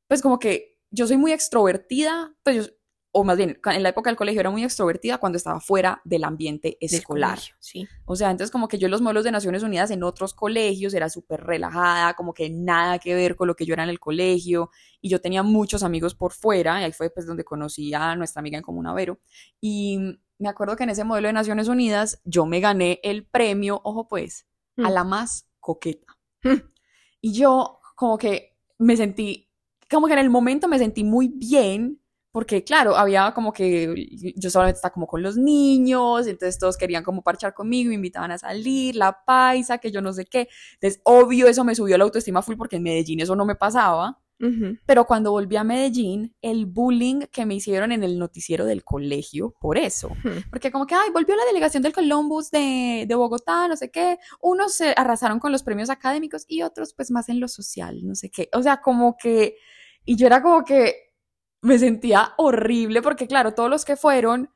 pues 0.08 0.20
como 0.20 0.38
que 0.38 0.78
yo 0.90 1.06
soy 1.06 1.16
muy 1.16 1.32
extrovertida, 1.32 2.34
pues 2.42 2.56
yo, 2.56 2.72
o 3.16 3.22
más 3.22 3.36
bien, 3.36 3.60
en 3.64 3.82
la 3.84 3.90
época 3.90 4.10
del 4.10 4.16
colegio 4.16 4.40
era 4.40 4.50
muy 4.50 4.64
extrovertida 4.64 5.18
cuando 5.18 5.36
estaba 5.36 5.60
fuera 5.60 6.00
del 6.04 6.24
ambiente 6.24 6.76
del 6.80 6.90
escolar. 6.94 7.30
colegio, 7.36 7.54
Sí. 7.60 7.86
O 8.06 8.16
sea, 8.16 8.30
entonces 8.32 8.50
como 8.50 8.66
que 8.66 8.76
yo 8.76 8.86
en 8.88 8.90
los 8.90 9.02
modelos 9.02 9.22
de 9.22 9.30
Naciones 9.30 9.62
Unidas 9.62 9.92
en 9.92 10.02
otros 10.02 10.34
colegios 10.34 10.94
era 10.94 11.08
súper 11.08 11.40
relajada, 11.44 12.14
como 12.14 12.34
que 12.34 12.50
nada 12.50 12.98
que 12.98 13.14
ver 13.14 13.36
con 13.36 13.46
lo 13.46 13.54
que 13.54 13.66
yo 13.66 13.74
era 13.74 13.84
en 13.84 13.88
el 13.90 14.00
colegio, 14.00 14.70
y 15.00 15.08
yo 15.10 15.20
tenía 15.20 15.44
muchos 15.44 15.84
amigos 15.84 16.16
por 16.16 16.32
fuera, 16.32 16.80
y 16.80 16.84
ahí 16.84 16.92
fue 16.92 17.08
pues 17.10 17.24
donde 17.24 17.44
conocí 17.44 17.94
a 17.94 18.16
nuestra 18.16 18.40
amiga 18.40 18.58
en 18.58 18.64
común, 18.64 18.88
a 18.88 18.94
Vero, 18.94 19.20
y 19.60 20.18
me 20.40 20.48
acuerdo 20.48 20.74
que 20.74 20.82
en 20.82 20.90
ese 20.90 21.04
modelo 21.04 21.28
de 21.28 21.34
Naciones 21.34 21.68
Unidas 21.68 22.20
yo 22.24 22.46
me 22.46 22.58
gané 22.58 22.98
el 23.04 23.24
premio, 23.26 23.80
ojo 23.84 24.08
pues, 24.08 24.46
a 24.76 24.90
Mm. 24.90 24.92
la 24.92 25.04
más 25.04 25.46
coqueta. 25.64 26.12
Y 27.20 27.32
yo 27.32 27.80
como 27.96 28.18
que 28.18 28.56
me 28.78 28.96
sentí, 28.96 29.50
como 29.90 30.06
que 30.06 30.12
en 30.12 30.18
el 30.18 30.30
momento 30.30 30.68
me 30.68 30.78
sentí 30.78 31.04
muy 31.04 31.28
bien, 31.28 32.00
porque 32.32 32.64
claro, 32.64 32.96
había 32.96 33.32
como 33.32 33.52
que 33.52 33.94
yo 34.36 34.50
solamente 34.50 34.76
estaba 34.76 34.92
como 34.92 35.06
con 35.06 35.22
los 35.22 35.36
niños, 35.36 36.26
entonces 36.26 36.58
todos 36.58 36.76
querían 36.76 37.02
como 37.04 37.22
parchar 37.22 37.54
conmigo, 37.54 37.88
me 37.88 37.94
invitaban 37.94 38.32
a 38.32 38.38
salir, 38.38 38.96
la 38.96 39.24
paisa, 39.24 39.78
que 39.78 39.90
yo 39.90 40.02
no 40.02 40.12
sé 40.12 40.26
qué. 40.26 40.48
Entonces, 40.74 41.00
obvio, 41.04 41.46
eso 41.48 41.64
me 41.64 41.74
subió 41.74 41.96
la 41.96 42.04
autoestima 42.04 42.42
full 42.42 42.56
porque 42.56 42.76
en 42.76 42.82
Medellín 42.82 43.20
eso 43.20 43.36
no 43.36 43.46
me 43.46 43.54
pasaba. 43.54 44.20
Pero 44.84 45.06
cuando 45.06 45.30
volví 45.30 45.56
a 45.56 45.64
Medellín, 45.64 46.34
el 46.42 46.66
bullying 46.66 47.20
que 47.32 47.46
me 47.46 47.54
hicieron 47.54 47.92
en 47.92 48.02
el 48.02 48.18
noticiero 48.18 48.66
del 48.66 48.84
colegio, 48.84 49.54
por 49.60 49.78
eso. 49.78 50.10
Porque 50.50 50.70
como 50.70 50.86
que, 50.86 50.94
ay, 50.94 51.10
volvió 51.10 51.34
la 51.34 51.44
delegación 51.46 51.82
del 51.82 51.92
Columbus 51.92 52.50
de, 52.50 53.06
de 53.08 53.14
Bogotá, 53.14 53.68
no 53.68 53.76
sé 53.76 53.90
qué. 53.90 54.18
Unos 54.40 54.74
se 54.74 54.92
arrasaron 54.96 55.38
con 55.38 55.52
los 55.52 55.62
premios 55.62 55.88
académicos 55.88 56.44
y 56.46 56.62
otros 56.62 56.94
pues 56.94 57.10
más 57.10 57.28
en 57.28 57.40
lo 57.40 57.48
social, 57.48 58.00
no 58.02 58.14
sé 58.14 58.30
qué. 58.30 58.48
O 58.52 58.62
sea, 58.62 58.82
como 58.82 59.16
que, 59.16 59.56
y 60.04 60.16
yo 60.16 60.26
era 60.26 60.42
como 60.42 60.64
que 60.64 61.14
me 61.62 61.78
sentía 61.78 62.34
horrible 62.36 63.00
porque 63.00 63.26
claro, 63.26 63.54
todos 63.54 63.70
los 63.70 63.84
que 63.84 63.96
fueron 63.96 64.50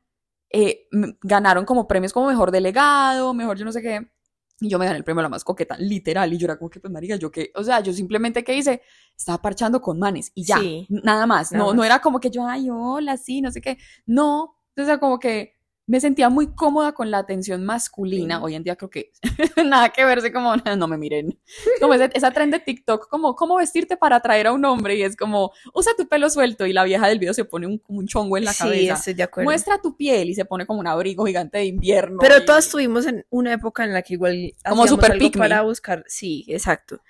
eh, 0.50 0.86
ganaron 1.22 1.64
como 1.64 1.88
premios 1.88 2.12
como 2.12 2.28
mejor 2.28 2.50
delegado, 2.50 3.34
mejor 3.34 3.56
yo 3.56 3.64
no 3.64 3.72
sé 3.72 3.82
qué. 3.82 4.10
Y 4.60 4.68
yo 4.68 4.78
me 4.78 4.86
gané 4.86 4.98
el 4.98 5.04
premio 5.04 5.20
a 5.20 5.22
la 5.24 5.28
más 5.28 5.44
coqueta, 5.44 5.76
literal. 5.78 6.32
Y 6.32 6.38
yo 6.38 6.46
era 6.46 6.58
como 6.58 6.68
que, 6.70 6.80
pues, 6.80 6.92
marica, 6.92 7.16
yo 7.16 7.30
que, 7.30 7.52
o 7.54 7.62
sea, 7.62 7.80
yo 7.80 7.92
simplemente, 7.92 8.42
¿qué 8.42 8.56
hice? 8.56 8.82
Estaba 9.16 9.40
parchando 9.40 9.80
con 9.80 9.98
manes 9.98 10.32
y 10.34 10.44
ya, 10.44 10.58
Sí. 10.58 10.86
nada 10.88 11.26
más. 11.26 11.52
Nada 11.52 11.64
no, 11.64 11.74
no 11.74 11.84
era 11.84 12.00
como 12.00 12.18
que 12.20 12.30
yo, 12.30 12.46
ay, 12.46 12.68
hola, 12.70 13.16
sí, 13.16 13.40
no 13.40 13.50
sé 13.52 13.60
qué. 13.60 13.78
No, 14.06 14.56
o 14.76 14.84
sea, 14.84 14.98
como 14.98 15.18
que 15.18 15.57
me 15.88 15.98
sentía 16.00 16.28
muy 16.28 16.48
cómoda 16.54 16.92
con 16.92 17.10
la 17.10 17.18
atención 17.18 17.64
masculina. 17.64 18.36
Sí. 18.36 18.42
Hoy 18.44 18.54
en 18.54 18.62
día 18.62 18.76
creo 18.76 18.90
que 18.90 19.10
nada 19.64 19.88
que 19.88 20.04
verse 20.04 20.32
como, 20.32 20.54
no 20.54 20.86
me 20.86 20.96
miren. 20.98 21.36
Como 21.80 21.94
ese- 21.94 22.10
esa 22.14 22.30
trend 22.30 22.52
de 22.52 22.60
TikTok, 22.60 23.08
como, 23.08 23.34
¿cómo 23.34 23.56
vestirte 23.56 23.96
para 23.96 24.16
atraer 24.16 24.46
a 24.48 24.52
un 24.52 24.64
hombre? 24.64 24.96
Y 24.96 25.02
es 25.02 25.16
como, 25.16 25.50
usa 25.72 25.92
tu 25.96 26.06
pelo 26.06 26.28
suelto 26.30 26.66
y 26.66 26.72
la 26.72 26.84
vieja 26.84 27.08
del 27.08 27.18
video 27.18 27.32
se 27.34 27.44
pone 27.44 27.66
un, 27.66 27.78
como 27.78 28.00
un 28.00 28.06
chongo 28.06 28.36
en 28.36 28.44
la 28.44 28.52
Sí, 28.52 28.58
cabeza. 28.64 28.94
estoy 28.94 29.14
de 29.14 29.22
acuerdo. 29.22 29.48
Muestra 29.48 29.80
tu 29.80 29.96
piel 29.96 30.28
y 30.30 30.34
se 30.34 30.44
pone 30.44 30.66
como 30.66 30.78
un 30.80 30.86
abrigo 30.86 31.24
gigante 31.24 31.58
de 31.58 31.64
invierno. 31.64 32.18
Pero 32.20 32.38
y- 32.38 32.44
todas 32.44 32.68
tuvimos 32.68 33.06
en 33.06 33.24
una 33.30 33.54
época 33.54 33.82
en 33.84 33.92
la 33.94 34.02
que 34.02 34.14
igual 34.14 34.52
Como 34.68 34.86
super 34.86 35.12
algo 35.12 35.30
para 35.32 35.62
buscar, 35.62 36.04
sí, 36.06 36.44
exacto. 36.48 37.00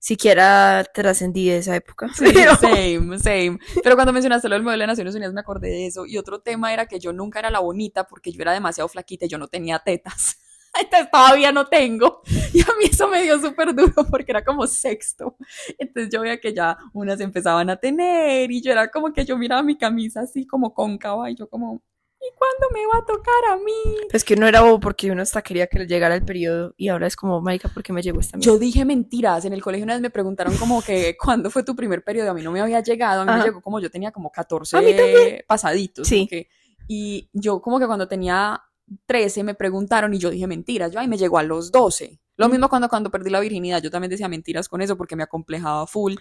Siquiera 0.00 0.84
trascendí 0.94 1.48
de 1.48 1.58
esa 1.58 1.74
época. 1.74 2.08
Sí, 2.14 2.24
pero- 2.34 2.54
same, 2.56 3.18
same. 3.18 3.58
Pero 3.82 3.96
cuando 3.96 4.12
mencionaste 4.12 4.48
lo 4.48 4.54
del 4.54 4.62
modelo 4.62 4.82
de 4.82 4.86
Naciones 4.88 5.14
Unidas 5.14 5.32
me 5.34 5.40
acordé 5.40 5.68
de 5.70 5.86
eso. 5.86 6.06
Y 6.06 6.18
otro 6.18 6.40
tema 6.40 6.72
era 6.72 6.86
que 6.86 7.00
yo 7.00 7.12
nunca 7.12 7.40
era 7.40 7.50
la 7.50 7.58
bonita 7.60 8.04
porque 8.04 8.30
yo 8.32 8.40
era 8.42 8.52
demasiado 8.52 8.88
flaquita 8.88 9.26
y 9.26 9.28
yo 9.28 9.38
no 9.38 9.48
tenía 9.48 9.78
tetas. 9.80 10.38
Entonces 10.80 11.10
todavía 11.10 11.50
no 11.50 11.66
tengo. 11.66 12.22
Y 12.52 12.60
a 12.60 12.66
mí 12.78 12.84
eso 12.90 13.08
me 13.08 13.22
dio 13.22 13.40
súper 13.40 13.74
duro 13.74 14.06
porque 14.10 14.30
era 14.30 14.44
como 14.44 14.66
sexto. 14.66 15.36
Entonces 15.78 16.12
yo 16.12 16.20
veía 16.20 16.38
que 16.38 16.54
ya 16.54 16.78
unas 16.92 17.20
empezaban 17.20 17.68
a 17.70 17.76
tener 17.76 18.50
y 18.50 18.62
yo 18.62 18.70
era 18.72 18.88
como 18.90 19.12
que 19.12 19.24
yo 19.24 19.36
miraba 19.36 19.62
mi 19.62 19.76
camisa 19.76 20.20
así 20.20 20.46
como 20.46 20.72
cóncava 20.74 21.30
y 21.30 21.34
yo 21.34 21.48
como, 21.48 21.82
¿y 22.20 22.34
cuándo 22.36 22.66
me 22.74 22.84
va 22.86 22.98
a 22.98 23.04
tocar 23.04 23.44
a 23.52 23.56
mí? 23.56 23.96
Pues 24.10 24.24
que 24.24 24.34
uno 24.34 24.46
era 24.48 24.60
bobo 24.62 24.80
porque 24.80 25.10
uno 25.10 25.22
hasta 25.22 25.42
quería 25.42 25.66
que 25.66 25.78
le 25.78 25.86
llegara 25.86 26.14
el 26.14 26.24
periodo 26.24 26.74
y 26.76 26.88
ahora 26.88 27.06
es 27.06 27.16
como, 27.16 27.40
marica, 27.40 27.68
¿por 27.68 27.82
qué 27.82 27.92
me 27.92 28.02
llegó 28.02 28.20
esta 28.20 28.36
mierda? 28.36 28.52
Yo 28.52 28.58
dije 28.58 28.84
mentiras. 28.84 29.44
En 29.44 29.52
el 29.52 29.62
colegio 29.62 29.84
una 29.84 29.94
vez 29.94 30.02
me 30.02 30.10
preguntaron 30.10 30.56
como 30.56 30.82
que 30.82 31.16
cuándo 31.22 31.50
fue 31.50 31.62
tu 31.62 31.74
primer 31.76 32.02
periodo. 32.04 32.30
A 32.30 32.34
mí 32.34 32.42
no 32.42 32.50
me 32.52 32.60
había 32.60 32.80
llegado. 32.80 33.22
A 33.22 33.24
mí 33.24 33.32
me 33.32 33.44
llegó 33.44 33.60
como 33.62 33.80
yo 33.80 33.90
tenía 33.90 34.10
como 34.12 34.30
14 34.30 34.76
A 34.76 34.80
mí 34.80 34.94
también. 34.94 35.44
pasaditos. 35.46 36.06
Sí. 36.08 36.26
que- 36.28 36.48
y 36.88 37.28
yo 37.32 37.60
como 37.60 37.78
que 37.78 37.86
cuando 37.86 38.08
tenía 38.08 38.62
13 39.06 39.44
me 39.44 39.54
preguntaron 39.54 40.14
y 40.14 40.18
yo 40.18 40.30
dije 40.30 40.46
mentiras. 40.46 40.90
Yo, 40.90 41.00
ay, 41.00 41.06
me 41.08 41.18
llegó 41.18 41.38
a 41.38 41.42
los 41.42 41.70
12. 41.70 42.18
Lo 42.36 42.48
Mm. 42.48 42.50
mismo 42.52 42.68
cuando, 42.68 42.88
cuando 42.88 43.10
perdí 43.10 43.30
la 43.30 43.40
virginidad. 43.40 43.82
Yo 43.82 43.90
también 43.90 44.10
decía 44.10 44.28
mentiras 44.28 44.68
con 44.68 44.80
eso 44.80 44.96
porque 44.96 45.14
me 45.14 45.22
acomplejaba 45.24 45.86
full. 45.86 46.14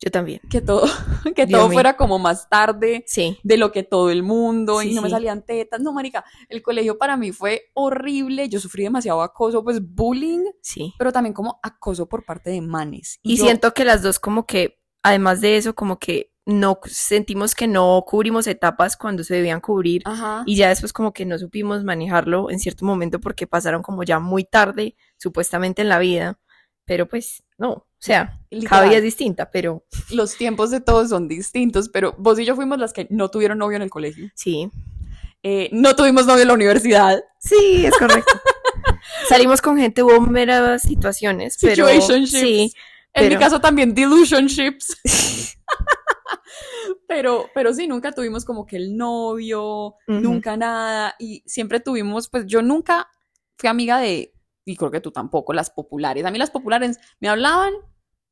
Yo 0.00 0.10
también. 0.10 0.40
Que 0.50 0.60
todo, 0.60 0.82
que 1.34 1.46
Dios 1.46 1.58
todo 1.58 1.68
mío. 1.68 1.76
fuera 1.76 1.96
como 1.96 2.18
más 2.18 2.48
tarde 2.50 3.02
Sí. 3.06 3.38
de 3.42 3.56
lo 3.56 3.72
que 3.72 3.82
todo 3.82 4.10
el 4.10 4.22
mundo 4.22 4.82
y 4.82 4.92
no 4.94 5.00
me 5.02 5.08
salían 5.10 5.42
tetas. 5.44 5.80
No, 5.80 5.92
marica, 5.92 6.24
el 6.48 6.62
colegio 6.62 6.98
para 6.98 7.16
mí 7.16 7.32
fue 7.32 7.70
horrible. 7.74 8.48
Yo 8.48 8.60
sufrí 8.60 8.82
demasiado 8.82 9.22
acoso, 9.22 9.64
pues 9.64 9.80
bullying 9.82 10.44
Sí. 10.60 10.92
pero 10.98 11.12
también 11.12 11.32
como 11.32 11.58
acoso 11.62 12.06
por 12.08 12.24
parte 12.24 12.50
de 12.50 12.60
manes. 12.60 13.18
Y 13.22 13.36
yo- 13.36 13.44
siento 13.44 13.72
que 13.72 13.84
las 13.86 14.02
dos 14.02 14.18
como 14.18 14.44
que, 14.46 14.78
además 15.02 15.40
de 15.40 15.56
eso, 15.56 15.74
como 15.74 15.98
que 15.98 16.30
no 16.48 16.78
sentimos 16.84 17.54
que 17.56 17.66
no 17.66 18.04
cubrimos 18.06 18.46
etapas 18.46 18.96
cuando 18.96 19.24
se 19.24 19.34
debían 19.34 19.60
cubrir 19.60 20.02
Ajá. 20.04 20.44
y 20.46 20.54
ya 20.56 20.68
después 20.68 20.92
como 20.92 21.12
que 21.12 21.24
no 21.24 21.38
supimos 21.38 21.82
manejarlo 21.82 22.50
en 22.50 22.60
cierto 22.60 22.84
momento 22.84 23.18
porque 23.18 23.48
pasaron 23.48 23.82
como 23.82 24.04
ya 24.04 24.20
muy 24.20 24.44
tarde, 24.44 24.94
supuestamente 25.16 25.82
en 25.82 25.88
la 25.88 25.98
vida, 25.98 26.38
pero 26.86 27.06
pues 27.08 27.42
no, 27.58 27.70
o 27.72 27.86
sea, 27.98 28.26
cada 28.26 28.38
Literal. 28.50 28.88
vida 28.88 28.96
es 28.98 29.02
distinta, 29.02 29.50
pero 29.50 29.84
Los 30.10 30.36
tiempos 30.36 30.70
de 30.70 30.80
todos 30.80 31.10
son 31.10 31.28
distintos, 31.28 31.88
pero 31.90 32.14
vos 32.18 32.38
y 32.38 32.44
yo 32.46 32.56
fuimos 32.56 32.78
las 32.78 32.92
que 32.94 33.06
no 33.10 33.30
tuvieron 33.30 33.58
novio 33.58 33.76
en 33.76 33.82
el 33.82 33.90
colegio. 33.90 34.30
sí, 34.34 34.70
Eh, 35.42 35.68
no 35.72 35.94
tuvimos 35.94 36.26
novio 36.26 36.42
en 36.42 36.48
la 36.48 36.54
universidad. 36.54 37.22
sí, 37.38 37.84
es 37.86 37.96
correcto. 37.98 38.32
Salimos 39.28 39.60
con 39.60 39.76
gente, 39.76 40.02
hubo 40.02 40.20
meras 40.20 40.82
situaciones, 40.82 41.58
pero 41.60 41.86
Situationships. 41.88 42.30
sí, 42.40 42.72
En 43.14 43.28
mi 43.28 43.36
caso 43.36 43.60
también 43.60 43.94
delusionships. 43.94 44.96
pero, 47.08 47.48
pero 47.54 47.72
sí, 47.72 47.86
nunca 47.86 48.12
tuvimos 48.12 48.44
como 48.44 48.66
que 48.66 48.76
el 48.76 48.96
novio, 48.96 49.94
nunca 50.06 50.56
nada. 50.56 51.14
Y 51.18 51.42
siempre 51.46 51.80
tuvimos, 51.80 52.28
pues 52.28 52.44
yo 52.46 52.62
nunca 52.62 53.08
fui 53.56 53.68
amiga 53.68 53.98
de, 53.98 54.32
y 54.66 54.76
creo 54.76 54.90
que 54.90 55.00
tú 55.00 55.10
tampoco, 55.12 55.54
las 55.54 55.70
populares. 55.70 56.24
A 56.26 56.30
mí 56.30 56.38
las 56.38 56.50
populares 56.50 56.98
me 57.20 57.28
hablaban 57.28 57.72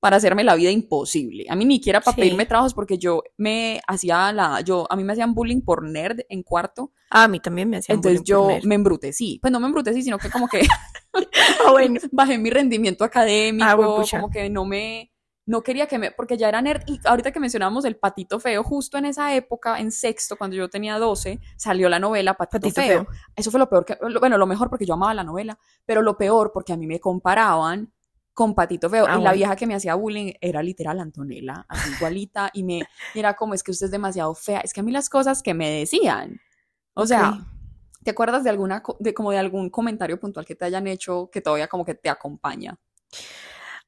para 0.01 0.17
hacerme 0.17 0.45
la 0.45 0.55
vida 0.57 0.71
imposible. 0.71 1.47
A 1.49 1.57
mí 1.57 1.65
ni 1.65 1.77
siquiera 1.77 2.03
para 2.03 2.15
Sí. 2.15 2.21
pedirme 2.21 2.45
trabajos 2.45 2.75
porque 2.75 2.99
yo 2.99 3.23
me 3.39 3.81
hacía 3.87 4.33
la, 4.33 4.61
yo, 4.61 4.87
a 4.91 4.97
mí 4.97 5.05
me 5.05 5.15
hacían 5.15 5.33
bullying 5.33 5.63
por 5.63 5.83
nerd 5.89 6.19
en 6.29 6.43
cuarto. 6.43 6.93
Ah, 7.09 7.25
a 7.25 7.29
mí 7.29 7.41
también 7.41 7.71
me 7.71 7.79
hacían 7.79 7.97
Entonces 7.97 8.21
bullying 8.21 8.27
yo 8.27 8.43
por 8.43 8.53
nerd. 8.53 8.65
me 8.67 8.75
embrutecí. 8.75 9.39
Pues 9.41 9.51
no 9.51 9.61
me 9.61 9.67
embrutecí, 9.69 10.03
sino 10.03 10.19
que 10.19 10.29
como 10.29 10.49
que 10.49 10.61
Ah, 11.67 11.71
bueno. 11.71 12.01
bajé 12.13 12.37
mi 12.37 12.51
rendimiento 12.51 13.05
académico, 13.05 13.65
Ah, 13.67 13.75
bueno, 13.77 14.05
como 14.11 14.29
que 14.31 14.51
no 14.51 14.67
me, 14.67 15.11
no 15.47 15.63
quería 15.63 15.87
que 15.87 15.99
me, 15.99 16.11
porque 16.11 16.37
ya 16.39 16.49
era 16.49 16.63
nerd, 16.63 16.83
y 16.87 16.99
ahorita 17.05 17.31
que 17.33 17.39
mencionamos 17.41 17.85
el 17.85 17.97
Patito 17.97 18.41
Feo, 18.41 18.63
justo 18.65 18.97
en 18.99 19.05
esa 19.05 19.35
época, 19.35 19.79
en 19.79 19.93
sexto, 19.93 20.37
cuando 20.37 20.57
yo 20.57 20.71
tenía 20.71 20.99
12, 20.99 21.39
salió 21.57 21.89
la 21.89 21.99
novela 21.99 22.35
Patito, 22.35 22.69
Patito 22.69 22.81
Feo. 22.81 23.05
Feo. 23.05 23.13
Eso 23.37 23.51
fue 23.51 23.61
lo 23.61 23.69
peor 23.69 23.85
que, 23.85 23.99
lo- 24.01 24.21
bueno, 24.21 24.39
lo 24.39 24.47
mejor 24.47 24.71
porque 24.71 24.87
yo 24.87 24.95
amaba 24.95 25.13
la 25.13 25.25
novela, 25.25 25.59
pero 25.85 26.01
lo 26.01 26.17
peor 26.17 26.51
porque 26.53 26.73
a 26.73 26.77
mí 26.77 26.87
me 26.87 26.99
comparaban 27.01 27.93
con 28.33 28.55
Patito 28.55 28.89
Feo, 28.91 29.07
Ah, 29.09 29.19
y 29.19 29.23
la 29.23 29.33
vieja 29.33 29.55
que 29.55 29.67
me 29.67 29.75
hacía 29.75 29.95
bullying 29.95 30.33
era 30.41 30.63
literal 30.63 30.99
Antonella, 30.99 31.67
así 31.69 31.91
igualita, 31.97 32.51
y 32.53 32.63
me, 32.65 32.83
y 33.15 33.19
era 33.19 33.35
como, 33.35 33.55
es 33.55 33.63
que 33.63 33.71
usted 33.71 33.87
es 33.87 33.93
demasiado 33.93 34.35
fea, 34.35 34.61
es 34.61 34.73
que 34.73 34.81
a 34.81 34.83
mí 34.83 34.91
las 34.93 35.09
cosas 35.09 35.43
que 35.43 35.55
me 35.55 35.69
decían, 35.71 36.41
o 36.95 37.07
sea. 37.07 37.35
¿Te 38.03 38.11
acuerdas 38.11 38.45
de 38.45 38.51
alguna, 38.51 38.83
de 38.99 39.15
como 39.15 39.31
de 39.31 39.39
algún 39.39 39.71
comentario 39.71 40.21
puntual 40.21 40.45
que 40.45 40.55
te 40.55 40.67
hayan 40.67 40.87
hecho 40.87 41.31
que 41.33 41.41
todavía 41.41 41.69
como 41.69 41.87
que 41.87 41.95
te 41.95 42.11
acompaña? 42.11 42.77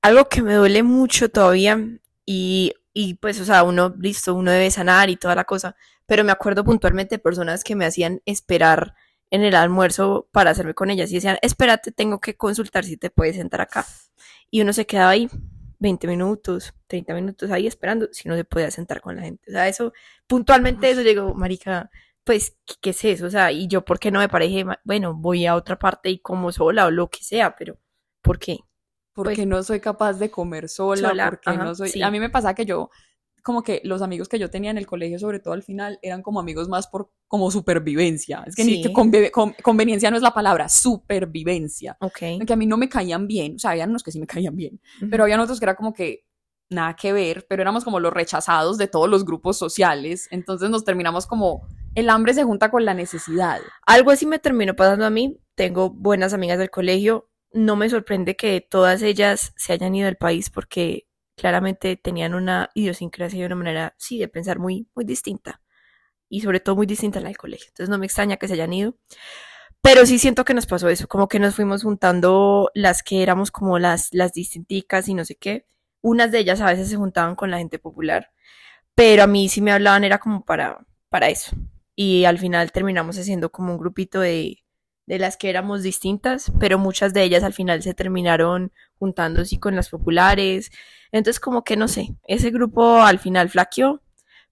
Algo 0.06 0.28
que 0.28 0.40
me 0.40 0.54
duele 0.54 0.84
mucho 0.84 1.28
todavía 1.30 1.80
y, 2.25 2.75
y 2.94 3.14
pues, 3.14 3.40
o 3.40 3.44
sea, 3.44 3.64
uno, 3.64 3.92
listo, 3.98 4.36
uno 4.36 4.52
debe 4.52 4.70
sanar 4.70 5.10
y 5.10 5.16
toda 5.16 5.34
la 5.34 5.42
cosa, 5.42 5.75
pero 6.06 6.22
me 6.22 6.30
acuerdo 6.30 6.62
puntualmente 6.62 7.16
de 7.16 7.18
personas 7.18 7.64
que 7.64 7.75
me 7.75 7.86
hacían 7.86 8.22
esperar 8.25 8.94
en 9.32 9.42
el 9.42 9.56
almuerzo 9.56 10.28
para 10.30 10.50
hacerme 10.50 10.75
con 10.75 10.90
ellas 10.90 11.10
y 11.10 11.16
decían, 11.16 11.38
espérate, 11.42 11.90
tengo 11.90 12.20
que 12.20 12.36
consultar 12.36 12.84
si 12.84 12.96
te 12.96 13.10
puedes 13.10 13.34
sentar 13.34 13.60
acá. 13.60 13.84
Y 14.48 14.60
uno 14.60 14.72
se 14.72 14.86
quedaba 14.86 15.10
ahí 15.10 15.28
20 15.80 16.06
minutos, 16.06 16.72
30 16.86 17.12
minutos 17.12 17.50
ahí 17.50 17.66
esperando 17.66 18.08
si 18.12 18.28
no 18.28 18.36
se 18.36 18.44
podía 18.44 18.70
sentar 18.70 19.00
con 19.00 19.16
la 19.16 19.22
gente. 19.22 19.50
O 19.50 19.52
sea, 19.54 19.66
eso, 19.66 19.92
puntualmente 20.28 20.88
eso 20.88 21.02
llegó, 21.02 21.34
marica, 21.34 21.90
pues, 22.22 22.56
¿qué, 22.64 22.75
¿qué, 22.80 22.90
es 22.90 23.04
eso? 23.04 23.26
O 23.26 23.30
sea, 23.30 23.50
y 23.50 23.66
yo, 23.66 23.84
¿por 23.84 23.98
qué 23.98 24.12
no 24.12 24.20
me 24.20 24.28
parece, 24.28 24.64
bueno, 24.84 25.14
voy 25.14 25.46
a 25.46 25.56
otra 25.56 25.76
parte 25.80 26.10
y 26.10 26.20
como 26.20 26.52
sola 26.52 26.86
o 26.86 26.92
lo 26.92 27.10
que 27.10 27.25
sea, 27.25 27.56
pero, 27.56 27.76
¿por 28.22 28.38
qué? 28.38 28.60
Porque 29.16 29.37
pues, 29.37 29.46
no 29.46 29.62
soy 29.62 29.80
capaz 29.80 30.14
de 30.14 30.30
comer 30.30 30.68
sola, 30.68 31.08
sola 31.08 31.30
porque 31.30 31.50
ajá, 31.50 31.64
no 31.64 31.75
soy... 31.75 31.88
Sí. 31.88 32.02
A 32.02 32.11
mí 32.11 32.20
me 32.20 32.30
pasa 32.30 32.54
que 32.54 32.66
yo, 32.66 32.90
como 33.42 33.62
que 33.62 33.80
los 33.82 34.02
amigos 34.02 34.28
que 34.28 34.38
yo 34.38 34.50
tenía 34.50 34.70
en 34.70 34.76
el 34.76 34.87
colegio, 34.87 35.18
sobre 35.18 35.40
todo 35.40 35.54
al 35.54 35.62
final, 35.62 35.99
eran 36.02 36.20
como 36.23 36.38
amigos 36.38 36.68
más 36.68 36.87
por 36.87 37.11
como 37.26 37.50
supervivencia. 37.50 38.44
Es 38.46 38.54
que 38.54 38.64
sí. 38.64 38.76
ni 38.76 38.82
que 38.82 38.92
conve, 38.92 39.30
con, 39.30 39.54
conveniencia 39.62 40.11
no 40.11 40.18
es 40.18 40.23
la 40.23 40.35
palabra, 40.35 40.68
supervivencia. 40.68 41.96
Ok. 42.00 42.44
Que 42.46 42.52
a 42.52 42.56
mí 42.56 42.66
no 42.66 42.76
me 42.76 42.90
caían 42.90 43.26
bien, 43.26 43.54
o 43.56 43.58
sea, 43.58 43.70
habían 43.70 43.90
unos 43.90 44.02
que 44.02 44.12
sí 44.12 44.20
me 44.20 44.26
caían 44.26 44.54
bien, 44.54 44.75
uh 45.00 45.04
-huh. 45.04 45.11
pero 45.11 45.25
habían 45.25 45.40
otros 45.40 45.58
que 45.58 45.64
era 45.64 45.76
como 45.76 45.94
que 45.94 46.26
nada 46.68 46.94
que 46.94 47.12
ver, 47.12 47.46
pero 47.49 47.62
éramos 47.62 47.85
como 47.85 48.00
los 48.00 48.12
rechazados 48.12 48.76
de 48.76 48.88
todos 48.88 49.08
los 49.08 49.25
grupos 49.25 49.56
sociales, 49.56 50.28
entonces 50.30 50.68
nos 50.68 50.85
terminamos 50.85 51.26
como 51.26 51.66
el 51.94 52.11
hambre 52.11 52.35
se 52.35 52.44
junta 52.44 52.70
con 52.70 52.85
la 52.85 52.92
necesidad. 52.92 53.61
Algo 53.87 54.11
así 54.11 54.26
me 54.26 54.38
terminó 54.38 54.76
pasando 54.76 55.06
a 55.06 55.11
mí, 55.11 55.38
tengo 55.54 55.90
buenas 55.90 56.35
amigas 56.35 56.58
del 56.58 56.70
colegio, 56.70 57.30
no 57.56 57.75
me 57.76 57.88
sorprende 57.88 58.36
que 58.36 58.60
todas 58.60 59.02
ellas 59.02 59.52
se 59.56 59.72
hayan 59.72 59.94
ido 59.94 60.06
del 60.06 60.16
país 60.16 60.50
porque 60.50 61.08
claramente 61.36 61.96
tenían 61.96 62.34
una 62.34 62.70
idiosincrasia 62.75 63.40
y 63.40 63.44
una 63.44 63.56
manera, 63.56 63.94
sí, 63.98 64.18
de 64.18 64.28
pensar 64.28 64.58
muy, 64.58 64.88
muy 64.94 65.04
distinta. 65.04 65.60
Y 66.28 66.40
sobre 66.40 66.60
todo 66.60 66.76
muy 66.76 66.86
distinta 66.86 67.18
a 67.18 67.22
la 67.22 67.28
del 67.28 67.38
colegio. 67.38 67.68
Entonces 67.68 67.88
no 67.88 67.98
me 67.98 68.06
extraña 68.06 68.36
que 68.36 68.48
se 68.48 68.54
hayan 68.54 68.72
ido. 68.72 68.96
Pero 69.80 70.04
sí 70.06 70.18
siento 70.18 70.44
que 70.44 70.54
nos 70.54 70.66
pasó 70.66 70.88
eso, 70.88 71.06
como 71.08 71.28
que 71.28 71.38
nos 71.38 71.54
fuimos 71.54 71.82
juntando 71.82 72.70
las 72.75 73.02
que 73.02 73.22
éramos 73.22 73.50
como 73.50 73.78
las, 73.78 74.08
las 74.12 74.32
distinticas 74.32 75.08
y 75.08 75.14
no 75.14 75.25
sé 75.25 75.36
qué. 75.36 75.66
Unas 76.02 76.32
de 76.32 76.40
ellas 76.40 76.60
a 76.60 76.66
veces 76.66 76.88
se 76.88 76.96
juntaban 76.96 77.36
con 77.36 77.50
la 77.50 77.58
gente 77.58 77.78
popular, 77.78 78.32
pero 78.94 79.22
a 79.22 79.26
mí 79.26 79.48
sí 79.48 79.60
me 79.62 79.72
hablaban 79.72 80.04
era 80.04 80.18
como 80.18 80.44
para, 80.44 80.86
para 81.08 81.28
eso. 81.28 81.56
Y 81.94 82.25
al 82.25 82.38
final 82.38 82.72
terminamos 82.72 83.18
haciendo 83.18 83.52
como 83.52 83.72
un 83.72 83.78
grupito 83.78 84.20
de, 84.20 84.65
de 85.06 85.18
las 85.18 85.36
que 85.36 85.48
éramos 85.48 85.82
distintas, 85.82 86.52
pero 86.58 86.78
muchas 86.78 87.14
de 87.14 87.22
ellas 87.22 87.44
al 87.44 87.52
final 87.52 87.82
se 87.82 87.94
terminaron 87.94 88.72
juntando 88.98 89.42
así 89.42 89.58
con 89.58 89.76
las 89.76 89.88
populares. 89.88 90.70
Entonces 91.12 91.40
como 91.40 91.64
que 91.64 91.76
no 91.76 91.88
sé, 91.88 92.14
ese 92.26 92.50
grupo 92.50 93.00
al 93.00 93.18
final 93.18 93.48
flaqueó, 93.48 94.02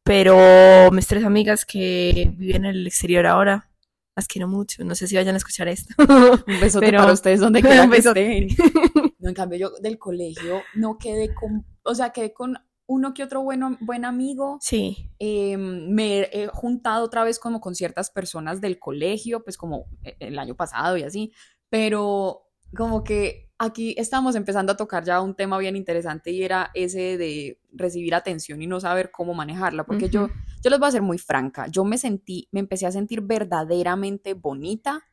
pero 0.05 0.91
mis 0.93 1.07
tres 1.07 1.25
amigas 1.25 1.65
que 1.65 2.33
viven 2.37 2.65
en 2.65 2.77
el 2.77 2.87
exterior 2.87 3.27
ahora, 3.27 3.71
las 4.17 4.29
quiero 4.29 4.47
mucho, 4.47 4.85
no 4.85 4.95
sé 4.95 5.09
si 5.09 5.17
vayan 5.17 5.35
a 5.35 5.39
escuchar 5.39 5.67
esto. 5.67 5.93
Un 5.99 6.61
besote 6.61 6.87
pero, 6.87 7.01
para 7.01 7.13
ustedes 7.13 7.41
donde 7.41 7.61
quieran 7.61 7.91
que 7.91 7.99
estén. 7.99 8.49
No, 9.19 9.31
en 9.31 9.35
cambio 9.35 9.59
yo 9.59 9.71
del 9.81 9.99
colegio 9.99 10.61
no 10.75 10.99
quedé 10.99 11.33
con, 11.33 11.65
o 11.83 11.95
sea, 11.95 12.11
quedé 12.11 12.35
con 12.35 12.59
uno 12.87 13.15
que 13.15 13.23
otro 13.23 13.43
bueno, 13.43 13.77
buen 13.81 14.05
amigo. 14.05 14.59
Sí. 14.61 15.11
Eh, 15.19 15.57
me 15.57 16.29
he 16.33 16.49
juntado 16.49 17.05
otra 17.05 17.25
vez 17.25 17.39
como 17.39 17.61
con 17.61 17.75
ciertas 17.75 18.11
personas 18.11 18.61
del 18.61 18.79
colegio, 18.79 19.43
pues 19.43 19.57
como 19.57 19.87
el 20.03 20.39
año 20.39 20.55
pasado 20.55 20.97
y 20.97 21.03
así, 21.03 21.33
pero 21.71 22.45
como 22.77 23.05
que 23.05 23.51
aquí 23.59 23.95
estamos 23.99 24.35
empezando 24.35 24.73
a 24.73 24.77
tocar 24.77 25.05
ya 25.05 25.21
un 25.21 25.35
tema 25.35 25.59
bien 25.59 25.77
interesante 25.77 26.31
y 26.31 26.43
era 26.43 26.71
ese 26.75 27.17
de 27.17 27.61
recibir 27.73 28.15
atención 28.15 28.61
y 28.63 28.67
no 28.67 28.81
saber 28.81 29.11
cómo 29.11 29.35
manejarla, 29.35 29.85
porque 29.85 30.07
uh 30.07 30.09
-huh. 30.09 30.13
yo, 30.13 30.29
yo 30.63 30.71
les 30.71 30.79
voy 30.79 30.89
a 30.89 30.93
ser 30.93 31.03
muy 31.03 31.19
franca, 31.19 31.69
yo 31.69 31.85
me 31.85 31.99
sentí, 31.99 32.49
me 32.53 32.61
empecé 32.61 32.87
a 32.87 32.93
sentir 32.93 33.21
verdaderamente 33.23 34.35
bonita, 34.35 35.05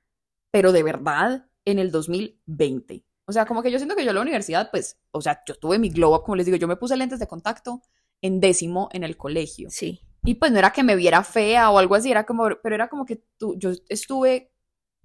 pero 0.52 0.72
de 0.72 0.84
verdad 0.84 1.48
en 1.66 1.80
el 1.80 1.92
2020. 1.92 3.06
O 3.32 3.34
sea, 3.34 3.46
como 3.46 3.64
que 3.64 3.72
yo 3.72 3.80
siento 3.80 3.96
que 3.96 4.04
yo 4.04 4.10
en 4.10 4.16
la 4.16 4.22
universidad, 4.22 4.70
pues, 4.72 5.00
o 5.12 5.22
sea, 5.22 5.42
yo 5.48 5.56
tuve 5.56 5.80
mi 5.80 5.90
glow 5.90 6.14
up, 6.14 6.24
como 6.24 6.36
les 6.36 6.46
digo, 6.46 6.58
yo 6.58 6.68
me 6.68 6.76
puse 6.76 6.98
lentes 6.98 7.18
de 7.18 7.28
contacto 7.28 7.82
en 8.22 8.42
décimo 8.42 8.90
en 8.92 9.06
el 9.06 9.16
colegio. 9.16 9.70
Sí. 9.70 10.02
Y 10.26 10.36
pues 10.36 10.52
no 10.52 10.60
era 10.60 10.74
que 10.74 10.84
me 10.84 10.98
viera 10.98 11.24
fea 11.24 11.72
o 11.72 11.78
algo 11.78 11.96
así, 11.96 12.12
era 12.12 12.26
como, 12.26 12.50
pero 12.62 12.76
era 12.76 12.90
como 12.90 13.06
que 13.06 13.24
tú, 13.38 13.56
yo 13.58 13.72
estuve 13.88 14.52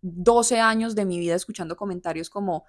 12 0.02 0.58
años 0.58 0.96
de 0.96 1.04
mi 1.04 1.20
vida 1.20 1.36
escuchando 1.36 1.76
comentarios 1.76 2.28
como 2.28 2.64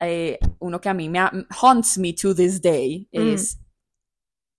eh, 0.00 0.40
uno 0.58 0.80
que 0.80 0.88
a 0.88 0.94
mí 0.94 1.08
me 1.08 1.20
haunts 1.62 1.96
me 1.96 2.12
to 2.12 2.34
this 2.34 2.60
day 2.60 3.08
mm. 3.12 3.34
es 3.34 3.60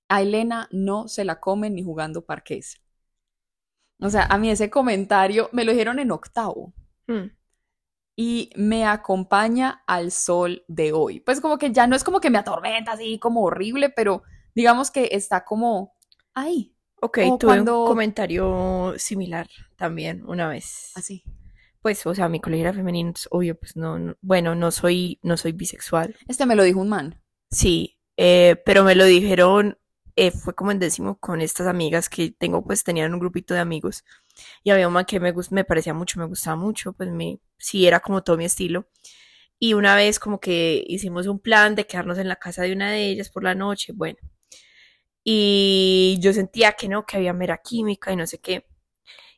a 0.08 0.21
Elena 0.21 0.69
no 0.71 1.10
se 1.10 1.25
la 1.25 1.41
comen 1.41 1.75
ni 1.75 1.84
jugando 1.84 2.25
parqués. 2.25 2.82
O 3.99 4.10
sea, 4.10 4.23
a 4.28 4.38
mí 4.38 4.49
ese 4.49 4.69
comentario 4.69 5.49
me 5.52 5.65
lo 5.65 5.73
dijeron 5.73 5.99
en 5.99 6.12
octavo. 6.12 6.73
Mm 7.08 7.38
y 8.21 8.49
me 8.58 8.86
acompaña 8.86 9.82
al 9.88 10.12
sol 10.12 10.65
de 10.67 10.91
hoy. 10.91 11.21
Pues 11.21 11.39
como 11.39 11.58
que 11.58 11.71
ya 11.71 11.88
no 11.88 11.95
es 11.95 12.03
como 12.03 12.19
que 12.19 12.29
me 12.29 12.38
atormenta 12.38 12.91
así 12.91 13.17
como 13.17 13.43
horrible, 13.43 13.89
pero 13.91 14.23
digamos 14.53 14.91
que 14.91 15.08
está 15.13 15.45
como 15.45 15.93
ahí. 16.34 16.75
Ok, 16.99 17.19
tuve 17.19 17.38
cuando... 17.39 17.84
un 17.84 17.88
comentario 17.88 18.93
similar 18.97 19.47
también 19.77 20.25
una 20.27 20.49
vez. 20.49 20.91
Así. 20.95 21.23
Pues, 21.82 22.05
o 22.05 22.13
sea, 22.13 22.27
mi 22.27 22.41
colegio 22.41 22.67
era 22.67 22.73
femenino, 22.73 23.13
obvio, 23.32 23.58
pues 23.58 23.77
no, 23.77 23.97
no, 23.97 24.17
bueno, 24.19 24.53
no 24.53 24.69
soy, 24.71 25.17
no 25.23 25.38
soy 25.38 25.53
bisexual. 25.53 26.17
Este 26.27 26.45
me 26.45 26.58
lo 26.58 26.63
dijo 26.63 26.82
un 26.82 26.89
man. 26.89 27.21
Sí, 27.49 28.01
eh, 28.17 28.62
pero 28.65 28.84
me 28.84 28.95
lo 28.95 29.05
dijeron, 29.05 29.77
eh, 30.19 30.32
fue 30.32 30.53
como 30.53 30.71
en 30.71 30.79
décimo 30.79 31.17
con 31.19 31.39
estas 31.41 31.67
amigas 31.67 32.10
que 32.10 32.32
tengo, 32.32 32.62
pues 32.63 32.84
tenían 32.84 33.13
un 33.13 33.19
grupito 33.21 33.53
de 33.53 33.62
amigos 33.62 34.03
y 34.63 34.71
había 34.71 34.88
un 34.88 34.93
man 34.93 35.05
que 35.05 35.19
me, 35.19 35.34
me 35.51 35.63
parecía 35.63 35.93
mucho, 35.93 36.19
me 36.19 36.25
gustaba 36.25 36.58
mucho, 36.58 36.93
pues 36.93 37.10
me, 37.10 37.39
sí 37.58 37.88
era 37.88 38.01
como 38.01 38.21
todo 38.23 38.38
mi 38.38 38.45
estilo. 38.45 38.89
Y 39.60 39.73
una 39.75 39.95
vez 39.95 40.19
como 40.19 40.39
que 40.41 40.84
hicimos 40.88 41.27
un 41.27 41.39
plan 41.39 41.75
de 41.75 41.88
quedarnos 41.88 42.17
en 42.17 42.27
la 42.29 42.38
casa 42.38 42.63
de 42.63 42.73
una 42.73 42.91
de 42.91 43.10
ellas 43.10 43.29
por 43.29 43.43
la 43.43 43.55
noche, 43.55 43.93
bueno. 43.95 44.19
Y 45.23 46.17
yo 46.21 46.34
sentía 46.34 46.73
que 46.73 46.88
no, 46.89 47.05
que 47.05 47.17
había 47.17 47.34
mera 47.34 47.60
química 47.63 48.12
y 48.12 48.15
no 48.17 48.27
sé 48.27 48.39
qué. 48.39 48.65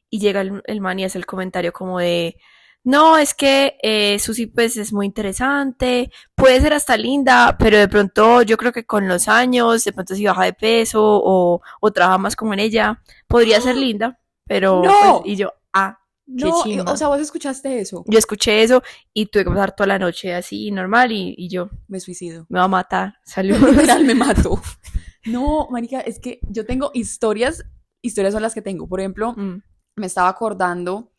Y 0.09 0.19
llega 0.19 0.41
el, 0.41 0.61
el 0.65 0.81
man 0.81 0.99
y 0.99 1.05
hace 1.05 1.17
el 1.19 1.25
comentario 1.27 1.73
como 1.73 1.99
de, 1.99 2.37
no, 2.83 3.17
es 3.17 3.33
que 3.33 3.77
eh, 3.83 4.17
Susi 4.19 4.47
pues 4.47 4.75
es 4.77 4.91
muy 4.91 5.05
interesante, 5.05 6.11
puede 6.35 6.59
ser 6.61 6.73
hasta 6.73 6.97
linda, 6.97 7.55
pero 7.59 7.77
de 7.77 7.87
pronto 7.87 8.41
yo 8.41 8.57
creo 8.57 8.71
que 8.71 8.85
con 8.85 9.07
los 9.07 9.27
años, 9.27 9.83
de 9.83 9.93
pronto 9.93 10.15
si 10.15 10.25
baja 10.25 10.45
de 10.45 10.53
peso 10.53 11.01
o, 11.03 11.61
o 11.79 11.91
trabaja 11.91 12.17
más 12.17 12.35
como 12.35 12.53
en 12.53 12.59
ella, 12.59 13.01
podría 13.27 13.61
ser 13.61 13.75
linda. 13.77 14.19
Pero, 14.47 14.81
no. 14.83 15.21
pues, 15.21 15.33
y 15.33 15.35
yo, 15.37 15.53
ah, 15.71 15.99
qué 16.25 16.45
no, 16.45 16.63
chimba. 16.63 16.91
o 16.91 16.97
sea, 16.97 17.07
vos 17.07 17.21
escuchaste 17.21 17.79
eso. 17.79 18.03
Yo 18.07 18.17
escuché 18.17 18.63
eso 18.63 18.81
y 19.13 19.27
tuve 19.27 19.43
que 19.45 19.49
pasar 19.51 19.75
toda 19.75 19.87
la 19.87 19.99
noche 19.99 20.33
así, 20.33 20.71
normal, 20.71 21.11
y, 21.11 21.35
y 21.37 21.49
yo. 21.49 21.69
Me 21.87 21.99
suicido. 21.99 22.47
Me 22.49 22.59
va 22.59 22.65
a 22.65 22.67
matar. 22.67 23.13
Literal, 23.43 24.03
me 24.05 24.15
mato. 24.15 24.61
No, 25.25 25.67
marica, 25.69 26.01
es 26.01 26.19
que 26.19 26.39
yo 26.49 26.65
tengo 26.65 26.91
historias, 26.93 27.63
historias 28.01 28.33
son 28.33 28.41
las 28.41 28.53
que 28.53 28.61
tengo. 28.61 28.87
Por 28.87 28.99
ejemplo, 28.99 29.33
mm. 29.33 29.61
me 29.95 30.07
estaba 30.07 30.29
acordando 30.29 31.11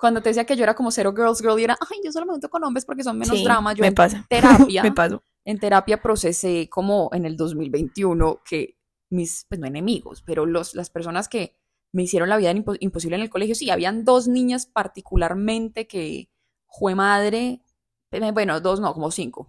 cuando 0.00 0.22
te 0.22 0.30
decía 0.30 0.44
que 0.44 0.56
yo 0.56 0.62
era 0.62 0.74
como 0.74 0.90
cero 0.90 1.12
girls 1.14 1.40
girl 1.40 1.58
y 1.60 1.64
era, 1.64 1.76
ay, 1.80 1.98
yo 2.02 2.10
solo 2.10 2.26
me 2.26 2.32
junto 2.32 2.48
con 2.48 2.64
hombres 2.64 2.84
porque 2.84 3.04
son 3.04 3.18
menos 3.18 3.36
sí, 3.36 3.44
drama. 3.44 3.72
Yo 3.74 3.82
me 3.82 3.88
en 3.88 3.94
pasa. 3.94 4.26
terapia, 4.30 4.82
me 4.82 4.92
paso. 4.92 5.22
en 5.44 5.58
terapia 5.58 6.00
procesé 6.00 6.68
como 6.70 7.10
en 7.12 7.26
el 7.26 7.36
2021 7.36 8.40
que 8.44 8.76
mis, 9.10 9.44
pues 9.48 9.60
no 9.60 9.66
enemigos, 9.66 10.22
pero 10.22 10.46
los, 10.46 10.74
las 10.74 10.90
personas 10.90 11.28
que 11.28 11.54
me 11.92 12.04
hicieron 12.04 12.28
la 12.28 12.36
vida 12.36 12.52
impos 12.52 12.76
imposible 12.80 13.16
en 13.16 13.22
el 13.22 13.30
colegio. 13.30 13.54
Sí, 13.54 13.70
habían 13.70 14.04
dos 14.04 14.28
niñas 14.28 14.66
particularmente 14.66 15.86
que, 15.86 16.30
fue 16.70 16.94
madre, 16.94 17.60
bueno, 18.32 18.60
dos 18.60 18.80
no, 18.80 18.92
como 18.94 19.10
cinco. 19.10 19.48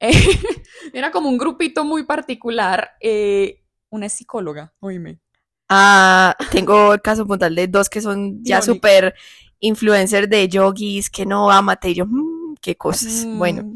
Era 0.92 1.10
como 1.10 1.28
un 1.28 1.38
grupito 1.38 1.84
muy 1.84 2.04
particular. 2.04 2.90
Eh, 3.00 3.62
una 3.90 4.06
es 4.06 4.12
psicóloga, 4.12 4.72
oíme. 4.80 5.20
Ah, 5.68 6.36
tengo 6.50 6.94
el 6.94 7.00
caso 7.00 7.26
puntual 7.26 7.54
de 7.54 7.68
dos 7.68 7.88
que 7.88 8.00
son 8.00 8.42
ya 8.42 8.60
súper 8.60 9.14
influencers 9.60 10.28
de 10.28 10.48
yogis, 10.48 11.10
que 11.10 11.26
no, 11.26 11.50
amate, 11.50 11.90
y 11.90 11.94
yo, 11.94 12.06
mmm, 12.06 12.56
qué 12.60 12.76
cosas. 12.76 13.24
Mm. 13.26 13.38
Bueno. 13.38 13.74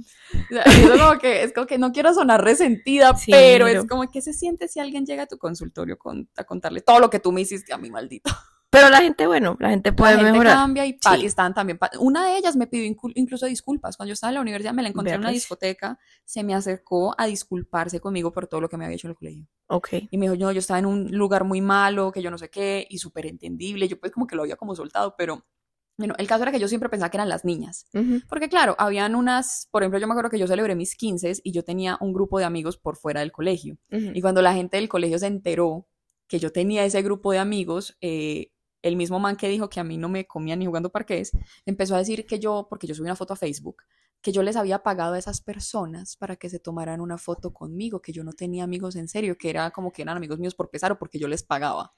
Es 0.51 0.91
como, 0.99 1.19
que, 1.19 1.45
es 1.45 1.53
como 1.53 1.67
que 1.67 1.79
no 1.79 1.93
quiero 1.93 2.13
sonar 2.13 2.43
resentida, 2.43 3.15
sí, 3.17 3.31
pero 3.31 3.69
es 3.69 3.87
como 3.87 4.11
que 4.11 4.21
se 4.21 4.33
siente 4.33 4.67
si 4.67 4.81
alguien 4.81 5.07
llega 5.07 5.23
a 5.23 5.27
tu 5.27 5.39
consultorio 5.39 5.97
con, 5.97 6.29
a 6.37 6.43
contarle 6.43 6.81
todo 6.81 6.99
lo 6.99 7.09
que 7.09 7.21
tú 7.21 7.31
me 7.31 7.43
hiciste 7.43 7.73
a 7.73 7.79
mí, 7.79 7.91
maldito. 7.91 8.31
Pero 8.75 8.91
la 8.91 8.99
gente, 8.99 9.29
bueno, 9.29 9.57
la 9.61 9.71
gente 9.71 9.93
puede 9.93 10.15
la 10.15 10.19
gente 10.19 10.33
mejorar. 10.33 10.57
cambia 10.57 10.85
y, 10.85 10.99
sí. 11.01 11.21
y 11.21 11.27
están 11.27 11.55
también. 11.55 11.79
Una 12.01 12.27
de 12.27 12.37
ellas 12.37 12.57
me 12.57 12.67
pidió 12.67 12.93
incluso 13.15 13.47
disculpas. 13.47 13.97
Cuando 13.97 14.09
yo 14.09 14.15
estaba 14.15 14.33
en 14.33 14.35
la 14.35 14.41
universidad 14.41 14.73
me 14.73 14.83
la 14.83 14.89
encontré 14.89 15.11
Vea, 15.11 15.15
en 15.15 15.21
una 15.21 15.29
pues. 15.29 15.43
discoteca, 15.43 15.97
se 16.25 16.43
me 16.43 16.55
acercó 16.55 17.15
a 17.17 17.27
disculparse 17.27 18.01
conmigo 18.01 18.33
por 18.33 18.49
todo 18.49 18.61
lo 18.61 18.69
que 18.69 18.77
me 18.77 18.85
había 18.85 18.97
hecho 18.97 19.07
en 19.07 19.13
el 19.13 19.17
colegio. 19.17 19.47
Ok. 19.69 19.91
Y 20.11 20.19
me 20.19 20.27
dijo, 20.29 20.35
no, 20.35 20.51
yo 20.51 20.59
estaba 20.59 20.81
en 20.81 20.87
un 20.87 21.07
lugar 21.13 21.45
muy 21.45 21.61
malo, 21.61 22.11
que 22.11 22.21
yo 22.21 22.33
no 22.33 22.39
sé 22.39 22.51
qué, 22.51 22.85
y 22.91 22.99
súper 22.99 23.27
entendible. 23.27 23.87
Yo 23.87 24.01
pues 24.01 24.11
como 24.11 24.27
que 24.27 24.35
lo 24.35 24.43
había 24.43 24.57
como 24.57 24.75
soltado, 24.75 25.15
pero 25.17 25.47
bueno, 25.97 26.15
el 26.19 26.27
caso 26.27 26.43
era 26.43 26.53
que 26.53 26.59
yo 26.59 26.69
siempre 26.69 26.89
pensaba 26.89 27.11
que 27.11 27.17
eran 27.17 27.29
las 27.29 27.45
niñas. 27.45 27.87
Uh 27.95 27.99
-huh. 27.99 28.25
Porque 28.29 28.49
claro, 28.49 28.75
habían 28.79 29.15
unas, 29.15 29.69
por 29.71 29.83
ejemplo, 29.83 29.99
yo 30.01 30.07
me 30.07 30.13
acuerdo 30.13 30.31
que 30.31 30.39
yo 30.39 30.47
celebré 30.47 30.75
mis 30.75 30.97
15 30.97 31.41
y 31.43 31.53
yo 31.53 31.63
tenía 31.63 31.97
un 32.01 32.13
grupo 32.13 32.39
de 32.39 32.45
amigos 32.45 32.77
por 32.77 32.97
fuera 32.97 33.21
del 33.21 33.33
colegio. 33.33 33.79
Uh 33.91 33.97
-huh. 33.97 34.13
Y 34.15 34.21
cuando 34.21 34.43
la 34.43 34.55
gente 34.55 34.77
del 34.77 34.89
colegio 34.89 35.19
se 35.19 35.27
enteró 35.27 35.87
que 36.27 36.39
yo 36.39 36.51
tenía 36.51 36.85
ese 36.85 37.03
grupo 37.03 37.33
de 37.33 37.39
amigos, 37.39 37.97
eh, 38.01 38.51
el 38.83 38.97
mismo 38.97 39.19
man 39.19 39.37
que 39.37 39.49
dijo 39.49 39.69
que 39.69 39.81
a 39.81 39.85
mí 39.85 39.97
no 39.97 40.09
me 40.09 40.27
comía 40.27 40.57
ni 40.57 40.67
jugando 40.67 40.91
parqués, 40.91 41.33
empezó 41.65 41.95
a 41.95 41.99
decir 41.99 42.27
que 42.27 42.39
yo, 42.39 42.67
porque 42.69 42.87
yo 42.87 42.95
subí 42.95 43.07
una 43.07 43.17
foto 43.17 43.33
a 43.33 43.37
Facebook, 43.37 43.83
que 44.21 44.33
yo 44.33 44.43
les 44.43 44.57
había 44.57 44.83
pagado 44.83 45.15
a 45.15 45.19
esas 45.19 45.41
personas 45.41 46.17
para 46.17 46.37
que 46.37 46.51
se 46.51 46.59
tomaran 46.59 47.01
una 47.01 47.19
foto 47.19 47.53
conmigo, 47.53 48.01
que 48.01 48.13
yo 48.13 48.25
no 48.25 48.33
tenía 48.33 48.65
amigos 48.65 48.97
en 48.97 49.09
serio, 49.09 49.37
que 49.39 49.51
era 49.51 49.71
como 49.71 49.93
que 49.93 50.03
eran 50.03 50.17
amigos 50.17 50.39
míos 50.39 50.55
por 50.55 50.71
pesar 50.71 50.93
o 50.93 50.99
porque 50.99 51.19
yo 51.19 51.29
les 51.29 51.43
pagaba. 51.43 51.95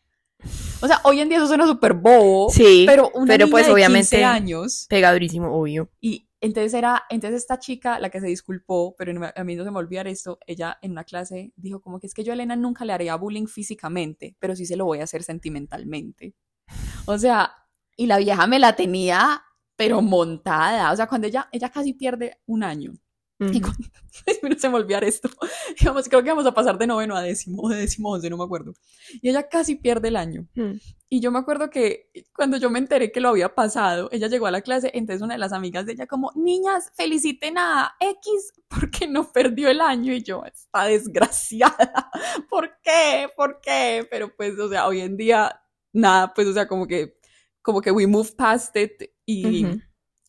O 0.82 0.86
sea, 0.86 1.00
hoy 1.04 1.20
en 1.20 1.28
día 1.28 1.38
eso 1.38 1.46
suena 1.48 1.66
súper 1.66 1.94
bobo, 1.94 2.50
Sí, 2.50 2.84
pero 2.86 3.10
una 3.14 3.26
pero 3.32 3.46
niña 3.46 3.50
pues 3.52 3.64
de 3.66 3.72
15 3.72 3.72
obviamente- 3.72 4.24
años 4.24 4.86
Pega 4.88 5.12
durísimo, 5.12 5.48
obvio. 5.58 5.88
y 6.00 6.28
entonces 6.40 6.74
era, 6.74 7.04
entonces 7.08 7.40
esta 7.40 7.58
chica, 7.58 7.98
la 7.98 8.10
que 8.10 8.20
se 8.20 8.26
disculpó, 8.26 8.94
pero 8.96 9.12
a 9.34 9.44
mí 9.44 9.56
no 9.56 9.64
se 9.64 9.70
me 9.70 9.78
olvidar 9.78 10.06
esto, 10.06 10.38
ella 10.46 10.78
en 10.82 10.92
una 10.92 11.04
clase 11.04 11.52
dijo 11.56 11.80
como 11.80 11.98
que 11.98 12.06
es 12.06 12.14
que 12.14 12.22
yo 12.24 12.32
a 12.32 12.34
Elena 12.34 12.56
nunca 12.56 12.84
le 12.84 12.92
haría 12.92 13.16
bullying 13.16 13.46
físicamente, 13.46 14.36
pero 14.38 14.54
sí 14.54 14.66
se 14.66 14.76
lo 14.76 14.84
voy 14.84 15.00
a 15.00 15.04
hacer 15.04 15.22
sentimentalmente. 15.22 16.34
O 17.06 17.18
sea, 17.18 17.52
y 17.96 18.06
la 18.06 18.18
vieja 18.18 18.46
me 18.46 18.58
la 18.58 18.76
tenía, 18.76 19.42
pero 19.76 20.02
montada. 20.02 20.92
O 20.92 20.96
sea, 20.96 21.06
cuando 21.06 21.26
ella, 21.26 21.48
ella 21.52 21.70
casi 21.70 21.94
pierde 21.94 22.38
un 22.46 22.62
año. 22.62 22.92
Y 23.38 23.60
cuando, 23.60 23.84
no 24.42 24.56
se 24.58 24.68
me 24.70 24.76
olvidar 24.76 25.04
esto. 25.04 25.28
Digamos, 25.78 26.08
creo 26.08 26.22
que 26.22 26.30
vamos 26.30 26.46
a 26.46 26.54
pasar 26.54 26.78
de 26.78 26.86
noveno 26.86 27.14
a 27.14 27.22
décimo, 27.22 27.62
o 27.62 27.68
de 27.68 27.76
décimo 27.76 28.08
a 28.08 28.16
once, 28.16 28.30
no 28.30 28.38
me 28.38 28.44
acuerdo. 28.44 28.72
Y 29.20 29.28
ella 29.28 29.48
casi 29.48 29.74
pierde 29.74 30.08
el 30.08 30.16
año. 30.16 30.46
Mm. 30.54 30.72
Y 31.10 31.20
yo 31.20 31.30
me 31.30 31.38
acuerdo 31.38 31.68
que 31.68 32.10
cuando 32.34 32.56
yo 32.56 32.70
me 32.70 32.78
enteré 32.78 33.12
que 33.12 33.20
lo 33.20 33.28
había 33.28 33.54
pasado, 33.54 34.08
ella 34.10 34.28
llegó 34.28 34.46
a 34.46 34.50
la 34.50 34.62
clase, 34.62 34.90
entonces 34.94 35.22
una 35.22 35.34
de 35.34 35.38
las 35.38 35.52
amigas 35.52 35.84
de 35.84 35.92
ella 35.92 36.06
como, 36.06 36.32
niñas, 36.34 36.90
feliciten 36.96 37.58
a 37.58 37.94
X 38.00 38.52
porque 38.68 39.06
no 39.06 39.30
perdió 39.30 39.68
el 39.68 39.82
año. 39.82 40.14
Y 40.14 40.22
yo, 40.22 40.42
está 40.44 40.84
desgraciada. 40.84 42.10
¿Por 42.48 42.70
qué? 42.82 43.28
¿Por 43.36 43.60
qué? 43.60 44.06
Pero 44.10 44.34
pues, 44.34 44.58
o 44.58 44.68
sea, 44.70 44.86
hoy 44.86 45.00
en 45.00 45.16
día, 45.16 45.60
nada, 45.92 46.32
pues, 46.32 46.48
o 46.48 46.54
sea, 46.54 46.66
como 46.66 46.86
que, 46.86 47.18
como 47.60 47.82
que 47.82 47.90
we 47.90 48.06
move 48.06 48.30
past 48.36 48.74
it 48.76 49.10
y 49.26 49.66
Ujú. 49.66 49.80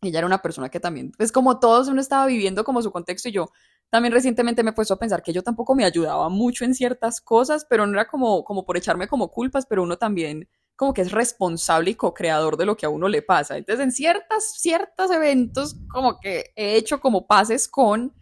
Ella 0.01 0.19
era 0.19 0.27
una 0.27 0.41
persona 0.41 0.69
que 0.69 0.79
también, 0.79 1.11
pues 1.17 1.31
como 1.31 1.59
todos 1.59 1.87
uno 1.87 1.99
estaba 2.01 2.25
viviendo 2.27 2.63
como 2.63 2.81
su 2.81 2.91
contexto 2.91 3.29
y 3.29 3.31
yo 3.31 3.49
también 3.89 4.13
recientemente 4.13 4.63
me 4.63 4.71
he 4.71 4.73
puesto 4.73 4.93
a 4.93 4.99
pensar 4.99 5.23
que 5.23 5.33
yo 5.33 5.41
tampoco 5.43 5.73
me 5.73 5.85
ayudaba 5.85 6.27
mucho 6.29 6.65
en 6.65 6.75
ciertas 6.75 7.21
cosas, 7.21 7.65
pero 7.69 7.87
no 7.87 7.93
era 7.93 8.07
como, 8.07 8.43
como 8.43 8.65
por 8.65 8.77
echarme 8.77 9.07
como 9.07 9.31
culpas, 9.31 9.65
pero 9.65 9.81
uno 9.83 9.97
también 9.97 10.47
como 10.75 10.93
que 10.93 11.01
es 11.01 11.11
responsable 11.11 11.91
y 11.91 11.95
co-creador 11.95 12.57
de 12.57 12.65
lo 12.65 12.77
que 12.77 12.85
a 12.85 12.89
uno 12.89 13.07
le 13.07 13.23
pasa. 13.23 13.57
Entonces, 13.57 13.83
en 13.83 13.91
ciertas, 13.91 14.53
ciertos 14.59 15.09
eventos 15.09 15.77
como 15.89 16.19
que 16.19 16.51
he 16.55 16.75
hecho 16.75 16.99
como 16.99 17.25
pases 17.25 17.67
con 17.67 18.13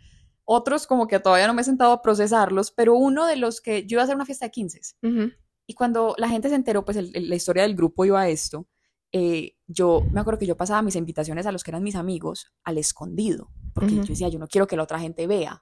otros 0.46 0.86
como 0.88 1.08
que 1.08 1.20
todavía 1.20 1.48
no 1.48 1.54
me 1.56 1.64
he 1.64 1.66
sentado 1.66 1.92
a 1.92 2.02
procesarlos, 2.02 2.72
pero 2.72 2.94
uno 2.96 3.26
de 3.26 3.36
los 3.36 3.60
que 3.60 3.86
yo 3.88 3.96
iba 3.96 4.02
a 4.02 4.06
hacer 4.06 4.16
una 4.16 4.26
fiesta 4.26 4.46
de 4.46 4.52
15 4.52 4.80
Ujú. 5.02 5.32
y 5.68 5.74
cuando 5.74 6.14
la 6.20 6.30
gente 6.30 6.48
se 6.50 6.56
enteró, 6.56 6.86
pues 6.86 6.96
el- 6.98 7.12
el- 7.16 7.28
la 7.28 7.36
historia 7.36 7.64
del 7.64 7.76
grupo 7.76 8.06
iba 8.06 8.22
a 8.22 8.30
esto, 8.30 8.68
eh, 9.12 9.55
yo 9.68 10.02
me 10.12 10.20
acuerdo 10.20 10.40
que 10.40 10.46
yo 10.46 10.58
pasaba 10.58 10.82
mis 10.82 10.96
invitaciones 10.96 11.46
a 11.46 11.52
los 11.52 11.64
que 11.64 11.72
eran 11.72 11.84
mis 11.84 11.96
amigos 11.96 12.54
al 12.64 12.78
escondido, 12.78 13.50
porque 13.74 13.96
yo 13.96 14.04
decía, 14.04 14.30
yo 14.30 14.40
no 14.40 14.48
quiero 14.48 14.68
que 14.68 14.78
la 14.78 14.84
otra 14.84 15.00
gente 15.00 15.28
vea. 15.28 15.62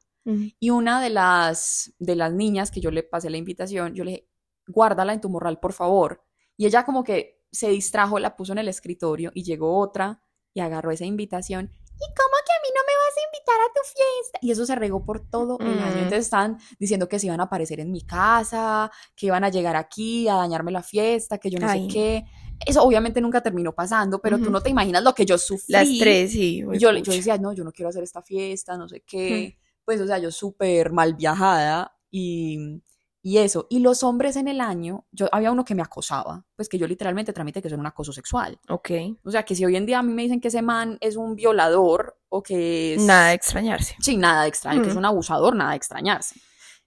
Y 0.60 0.70
una 0.70 1.02
de 1.02 1.10
las, 1.10 1.94
de 2.00 2.16
las 2.16 2.32
niñas 2.32 2.72
que 2.72 2.80
yo 2.80 2.92
le 2.92 3.04
pasé 3.04 3.30
la 3.30 3.38
invitación, 3.38 3.94
yo 3.94 4.06
le 4.06 4.12
dije, 4.12 4.30
guárdala 4.68 5.14
en 5.14 5.20
tu 5.20 5.30
morral, 5.30 5.60
por 5.60 5.74
favor. 5.74 6.24
Y 6.56 6.66
ella 6.66 6.86
como 6.86 7.04
que 7.04 7.44
se 7.52 7.70
distrajo, 7.70 8.20
la 8.20 8.36
puso 8.36 8.54
en 8.54 8.60
el 8.60 8.70
escritorio 8.70 9.32
y 9.34 9.44
llegó 9.44 9.78
otra 9.78 10.24
y 10.54 10.62
agarró 10.62 10.92
esa 10.92 11.06
invitación. 11.06 11.70
¿Y 11.74 12.06
cómo 12.16 12.36
que 12.46 12.54
a 12.54 12.62
mí 12.64 12.70
no 12.74 12.82
me 12.88 12.94
vas 12.96 13.16
a 13.18 13.26
invitar 13.28 13.62
a 13.62 13.74
tu 13.74 13.82
fiesta? 13.84 14.40
Y 14.42 14.52
eso 14.52 14.66
se 14.66 14.76
regó 14.76 15.06
por 15.06 15.20
todo 15.30 15.58
el 15.60 15.80
año. 15.80 15.96
Mm. 15.96 16.00
Entonces 16.00 16.26
estaban 16.26 16.58
diciendo 16.80 17.08
que 17.08 17.20
se 17.20 17.28
iban 17.28 17.40
a 17.40 17.44
aparecer 17.44 17.80
en 17.80 17.92
mi 17.92 18.02
casa, 18.02 18.92
que 19.16 19.28
iban 19.28 19.44
a 19.44 19.50
llegar 19.50 19.76
aquí 19.76 20.28
a 20.28 20.36
dañarme 20.36 20.72
la 20.72 20.84
fiesta, 20.84 21.38
que 21.38 21.50
yo 21.50 21.60
no 21.60 21.68
Ay. 21.68 21.88
sé 21.88 21.94
qué. 21.94 22.26
Eso 22.66 22.84
obviamente 22.84 23.20
nunca 23.22 23.42
terminó 23.42 23.74
pasando, 23.74 24.20
pero 24.22 24.38
tú 24.38 24.44
Ujú. 24.44 24.52
no 24.52 24.62
te 24.62 24.70
imaginas 24.70 25.04
lo 25.04 25.14
que 25.14 25.26
yo 25.26 25.38
sufrí. 25.38 25.72
Las 25.74 25.88
tres, 26.00 26.32
sí. 26.32 26.64
Yo, 26.80 26.92
yo 26.94 27.12
decía, 27.14 27.38
no, 27.38 27.54
yo 27.54 27.64
no 27.64 27.72
quiero 27.72 27.90
hacer 27.90 28.04
esta 28.04 28.22
fiesta, 28.22 28.78
no 28.78 28.88
sé 28.88 29.04
qué. 29.06 29.58
Pues, 29.86 30.00
o 30.00 30.08
sea, 30.08 30.18
yo 30.18 30.32
súper 30.32 30.92
mal 30.94 31.16
viajada 31.16 31.98
y, 32.10 32.82
y 33.22 33.38
eso. 33.40 33.68
Y 33.70 33.80
los 33.80 34.04
hombres 34.04 34.38
en 34.38 34.48
el 34.48 34.62
año, 34.62 35.06
yo 35.12 35.28
había 35.32 35.52
uno 35.52 35.66
que 35.66 35.76
me 35.76 35.82
acosaba, 35.82 36.46
pues 36.56 36.70
que 36.70 36.78
yo 36.78 36.88
literalmente 36.88 37.34
tramité 37.34 37.62
que 37.62 37.68
eso 37.68 37.76
era 37.76 37.82
un 37.82 37.88
acoso 37.88 38.14
sexual. 38.14 38.58
Ok. 38.70 38.92
O 39.24 39.32
sea, 39.32 39.44
que 39.44 39.56
si 39.56 39.66
hoy 39.66 39.76
en 39.76 39.86
día 39.86 40.00
a 40.00 40.04
mí 40.04 40.14
me 40.14 40.22
dicen 40.22 40.40
que 40.40 40.48
ese 40.48 40.62
man 40.62 40.98
es 41.02 41.18
un 41.18 41.36
violador 41.36 42.18
o 42.30 42.42
que 42.42 42.96
es... 42.96 43.02
Nada 43.02 43.30
de 43.30 43.34
extrañarse. 43.36 43.96
Sí, 44.00 44.16
nada 44.16 44.44
de 44.44 44.50
extraño, 44.50 44.82
que 44.82 44.90
es 44.90 44.96
un 44.96 45.06
abusador, 45.06 45.56
nada 45.56 45.72
de 45.72 45.78
extrañarse. 45.78 46.40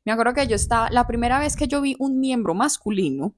Me 0.04 0.12
acuerdo 0.12 0.34
que 0.34 0.46
yo 0.46 0.56
estaba, 0.56 0.88
la 0.90 1.06
primera 1.06 1.38
vez 1.38 1.56
que 1.56 1.68
yo 1.68 1.80
vi 1.80 1.96
un 1.98 2.20
miembro 2.20 2.54
masculino 2.54 3.34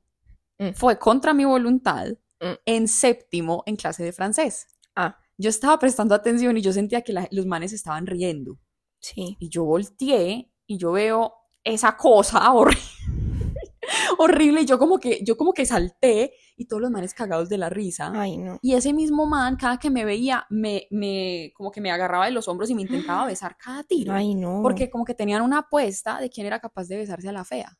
Mm. 0.59 0.71
fue 0.75 0.99
contra 0.99 1.33
mi 1.35 1.45
voluntad 1.45 2.07
Mm. 2.41 2.53
en 2.67 2.89
séptimo 2.89 3.63
en 3.67 3.77
clase 3.77 4.05
de 4.05 4.13
francés. 4.13 4.67
Ah, 4.97 5.17
Yo 5.41 5.51
estaba 5.51 5.79
prestando 5.79 6.15
atención 6.17 6.57
y 6.57 6.63
yo 6.63 6.73
sentía 6.73 7.03
que 7.03 7.13
la- 7.13 7.29
los 7.31 7.47
manes 7.47 7.73
estaban 7.73 8.07
riendo. 8.07 8.59
sí. 9.01 9.37
Y 9.39 9.49
yo 9.51 9.65
volteé 9.65 10.51
y 10.67 10.77
yo 10.79 10.91
veo 10.93 11.33
esa 11.65 11.97
cosa 11.97 12.53
horrible. 12.53 12.83
horrible. 14.19 14.63
Y 14.63 14.67
yo 14.67 14.79
como 14.79 14.99
que, 14.99 15.21
yo 15.25 15.37
como 15.37 15.53
que 15.53 15.65
salté 15.67 16.33
y 16.57 16.67
todos 16.67 16.83
los 16.83 16.91
manes 16.91 17.15
cagados 17.15 17.49
de 17.49 17.59
la 17.59 17.69
risa. 17.71 18.13
Ay, 18.15 18.37
no. 18.37 18.59
Y 18.63 18.75
ese 18.75 18.93
mismo 18.93 19.27
man, 19.27 19.57
cada 19.57 19.79
que 19.79 19.91
me 19.91 20.05
veía, 20.05 20.47
me, 20.51 20.87
me, 20.91 21.53
como 21.55 21.71
que 21.71 21.81
me 21.81 21.91
agarraba 21.91 22.27
de 22.27 22.33
los 22.33 22.49
hombros 22.49 22.71
y 22.71 22.75
me 22.75 22.83
intentaba 22.83 23.27
besar 23.27 23.57
cada 23.57 23.85
tiro. 23.85 24.13
Ay, 24.13 24.35
no. 24.35 24.61
Porque 24.63 24.91
como 24.91 25.05
que 25.05 25.15
tenían 25.15 25.43
una 25.43 25.59
apuesta 25.59 26.21
de 26.21 26.29
quién 26.31 26.47
era 26.47 26.59
capaz 26.61 26.89
de 26.89 26.97
besarse 26.97 27.29
a 27.29 27.33
la 27.33 27.45
fea. 27.45 27.79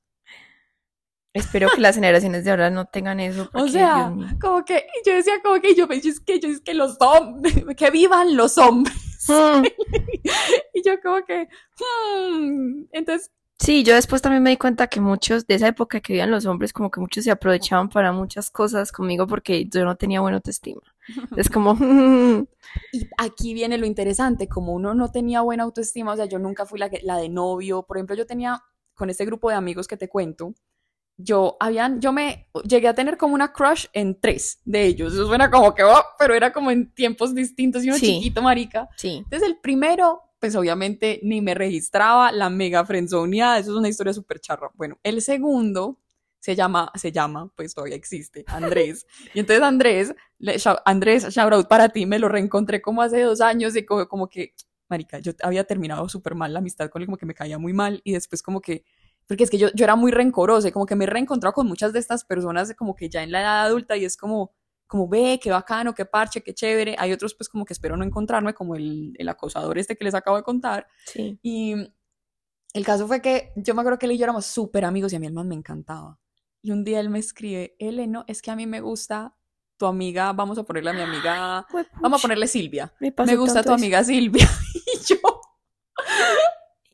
Espero 1.39 1.69
que 1.75 1.81
las 1.81 1.95
generaciones 1.95 2.45
de 2.45 2.51
ahora 2.51 2.71
no 2.71 2.87
tengan 2.87 3.21
eso. 3.21 3.49
O 3.55 3.69
sea, 3.69 4.13
como 4.41 4.65
que, 4.65 4.87
yo 5.05 5.15
decía 5.15 5.41
como 5.43 5.61
que 5.61 5.75
yo, 5.75 5.89
yo 5.89 6.11
es 6.11 6.21
que 6.21 6.41
yo 6.41 6.49
es 6.49 6.61
que 6.61 6.75
los 6.75 6.97
hombres, 7.01 7.55
que 7.77 7.91
vivan 7.91 8.37
los 8.37 8.59
hombres. 8.59 8.97
Mm. 9.29 9.65
y 10.75 10.83
yo 10.85 11.01
como 11.03 11.25
que, 11.25 11.49
hmm. 11.79 12.85
entonces, 12.93 13.31
Sí, 13.61 13.83
yo 13.83 13.97
después 13.97 14.23
también 14.23 14.45
me 14.45 14.51
di 14.51 14.57
cuenta 14.57 14.87
que 14.87 15.01
muchos 15.01 15.45
de 15.49 15.57
esa 15.57 15.67
época 15.67 15.99
que 16.01 16.13
vivían 16.13 16.31
los 16.31 16.47
hombres, 16.47 16.73
como 16.73 16.93
que 16.93 17.01
muchos 17.01 17.25
se 17.25 17.33
aprovechaban 17.33 17.89
para 17.89 18.13
muchas 18.13 18.51
cosas 18.51 18.93
conmigo 18.93 19.27
porque 19.27 19.67
yo 19.69 19.85
no 19.85 19.97
tenía 19.97 20.21
buena 20.21 20.37
autoestima. 20.37 20.81
Es 21.37 21.51
como, 21.51 21.75
mm, 21.75 22.47
Y 22.93 23.09
aquí 23.19 23.55
viene 23.55 23.77
lo 23.77 23.85
interesante, 23.87 24.47
como 24.49 24.75
uno 24.75 24.95
no 24.95 25.11
tenía 25.11 25.41
buena 25.41 25.65
autoestima, 25.65 26.13
o 26.13 26.17
sea, 26.17 26.27
yo 26.27 26.39
nunca 26.39 26.67
fui 26.67 26.79
la, 26.79 26.89
que- 26.89 27.01
la 27.03 27.17
de 27.17 27.29
novio, 27.29 27.83
por 27.83 27.97
ejemplo, 27.97 28.15
yo 28.15 28.27
tenía 28.27 28.63
con 28.95 29.11
este 29.11 29.25
grupo 29.25 29.51
de 29.51 29.57
amigos 29.57 29.89
que 29.89 29.97
te 29.97 30.09
cuento, 30.09 30.55
yo 31.21 31.57
habían, 31.59 32.01
yo 32.01 32.13
me 32.13 32.49
llegué 32.65 32.87
a 32.89 32.95
tener 32.95 33.17
como 33.17 33.35
una 33.35 33.53
crush 33.53 33.87
en 33.93 34.19
tres 34.21 34.61
de 34.65 34.85
ellos, 34.85 35.13
eso 35.13 35.27
suena 35.27 35.51
como 35.51 35.75
que, 35.75 35.83
oh, 35.83 36.03
pero 36.19 36.33
era 36.35 36.53
como 36.53 36.71
en 36.71 36.93
tiempos 36.95 37.35
distintos 37.35 37.85
y 37.85 37.89
uno 37.89 37.99
Sí. 37.99 38.07
chiquito, 38.07 38.41
marica. 38.41 38.89
sí. 38.97 39.17
Entonces 39.25 39.49
el 39.49 39.59
primero, 39.59 40.23
pues 40.39 40.55
obviamente 40.55 41.19
ni 41.25 41.41
me 41.41 41.55
registraba, 41.55 42.31
la 42.31 42.49
mega 42.51 42.85
frenzoneada, 42.87 43.59
eso 43.59 43.73
es 43.73 43.77
una 43.77 43.89
historia 43.89 44.13
súper 44.13 44.39
charra. 44.41 44.71
Bueno, 44.75 44.99
el 45.03 45.21
segundo 45.21 45.99
se 46.39 46.55
llama, 46.55 46.93
se 46.95 47.11
llama, 47.11 47.51
pues 47.57 47.75
todavía 47.75 47.97
existe, 47.97 48.45
Andrés. 48.47 49.05
Y 49.35 49.41
entonces 49.41 49.63
Andrés, 49.65 50.15
le- 50.39 50.57
Andrés, 50.85 51.29
shout 51.35 51.53
out 51.53 51.67
para 51.67 51.89
ti, 51.89 52.07
me 52.07 52.21
lo 52.21 52.29
reencontré 52.29 52.81
como 52.81 53.03
hace 53.03 53.21
dos 53.23 53.41
años 53.41 53.75
y 53.75 53.85
como, 53.85 54.07
como 54.07 54.29
que, 54.29 54.55
marica, 54.89 55.19
yo 55.19 55.33
había 55.43 55.65
terminado 55.65 56.09
súper 56.09 56.37
mal 56.37 56.53
la 56.53 56.61
amistad 56.61 56.89
con 56.91 57.03
él, 57.03 57.07
como 57.07 57.19
que 57.19 57.27
me 57.27 57.35
caía 57.35 57.59
muy 57.59 57.73
mal 57.73 58.01
y 58.05 58.13
después 58.13 58.41
como 58.41 58.61
que, 58.61 58.85
porque 59.29 59.45
es 59.45 59.51
que 59.51 59.59
yo, 59.59 59.69
yo 59.75 59.85
era 59.85 59.95
muy 59.95 60.11
rencorosa 60.11 60.69
y 60.69 60.73
como 60.73 60.87
que 60.87 60.97
me 60.97 61.05
he 61.05 61.07
reencontrado 61.07 61.53
con 61.53 61.67
muchas 61.69 61.93
de 61.93 61.99
estas 61.99 62.25
personas 62.25 62.75
como 62.75 62.97
que 62.97 63.09
ya 63.11 63.23
en 63.23 63.31
la 63.31 63.43
edad 63.43 63.67
adulta 63.67 63.97
y 63.97 64.05
es 64.05 64.17
como, 64.17 64.55
como 64.87 65.07
ve, 65.07 65.39
qué 65.41 65.51
bacano, 65.51 65.95
qué 65.95 66.07
parche, 66.07 66.43
qué 66.43 66.55
chévere. 66.55 66.97
Hay 66.99 67.13
otros 67.13 67.35
pues 67.35 67.49
como 67.49 67.65
que 67.67 67.75
espero 67.75 67.97
no 67.97 68.05
encontrarme, 68.05 68.55
como 68.55 68.75
el, 68.75 69.15
el 69.19 69.29
acosador 69.29 69.79
este 69.79 69.97
que 69.97 70.05
les 70.05 70.15
acabo 70.15 70.39
de 70.39 70.43
contar. 70.43 70.89
Sí. 71.05 71.39
Y 71.43 71.75
el 72.73 72.85
caso 72.87 73.07
fue 73.07 73.21
que 73.21 73.53
yo 73.57 73.75
me 73.75 73.83
acuerdo 73.83 73.99
que 73.99 74.07
él 74.07 74.13
y 74.13 74.19
yo 74.19 74.25
éramos 74.25 74.47
súper 74.47 74.87
amigos 74.87 75.13
y 75.13 75.17
a 75.17 75.21
mí 75.21 75.27
el 75.27 75.35
man 75.35 75.47
me 75.47 75.55
encantaba. 75.55 76.19
Y 76.63 76.71
un 76.71 76.83
día 76.83 76.99
él 76.99 77.11
me 77.11 77.19
escribe, 77.19 77.77
Eleno, 77.79 78.25
es 78.27 78.41
que 78.43 78.51
a 78.51 78.57
mí 78.57 78.67
me 78.67 78.81
gusta 78.81 79.37
tu 79.77 79.87
amiga, 79.87 80.33
vamos 80.33 80.59
a 80.59 80.65
ponerle 80.65 80.91
a 80.91 80.93
mi 80.95 81.03
amiga, 81.03 81.67
vamos 82.01 82.19
a 82.19 82.23
ponerle 82.23 82.47
Silvia. 82.49 82.93
Me, 82.99 83.15
Me 83.25 83.37
gusta 83.37 83.63
tu 83.63 83.69
eso. 83.69 83.75
amiga 83.75 84.03
Silvia. 84.03 84.49
Y 84.91 85.05
yo, 85.05 85.19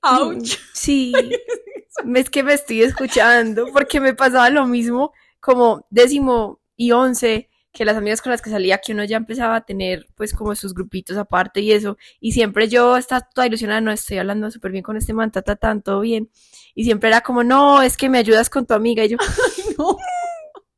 ouch. 0.02 0.58
Sí, 0.72 1.12
es 2.14 2.30
que 2.30 2.42
me 2.42 2.54
estoy 2.54 2.83
escuchando 2.83 3.66
porque 3.72 4.00
me 4.00 4.14
pasaba 4.14 4.50
lo 4.50 4.66
mismo 4.66 5.12
como 5.40 5.87
décimo 5.90 6.61
y 6.76 6.92
once, 6.92 7.48
que 7.72 7.85
las 7.85 7.96
amigas 7.96 8.22
con 8.22 8.30
las 8.30 8.40
que 8.40 8.50
salía, 8.50 8.78
que 8.78 8.92
uno 8.92 9.04
ya 9.04 9.16
empezaba 9.16 9.57
a 9.57 9.64
tener 9.64 10.07
pues 10.14 10.33
como 10.33 10.54
sus 10.54 10.74
grupitos 10.74 11.16
aparte 11.16 11.61
y 11.61 11.72
eso, 11.72 11.98
y 12.20 12.33
siempre 12.33 12.68
yo 12.68 12.96
estaba 12.96 13.28
toda 13.35 13.46
ilusionada, 13.46 13.80
no 13.80 13.90
estoy 13.90 14.18
hablando 14.18 14.50
súper 14.50 14.72
bien 14.72 14.83
con 14.85 14.96
este 14.96 15.12
man, 15.12 15.30
ta, 15.30 15.42
ta, 15.42 15.57
tan, 15.57 15.83
todo 15.83 16.00
bien, 16.00 16.30
y 16.74 16.85
siempre 16.85 17.09
era 17.09 17.20
como, 17.20 17.44
no, 17.44 17.83
es 17.83 17.96
que 17.96 18.09
me 18.09 18.18
ayudas 18.18 18.48
con 18.48 18.64
tu 18.66 18.74
amiga, 18.74 19.04
y 19.04 19.11
yo, 19.11 19.16
No. 19.78 19.96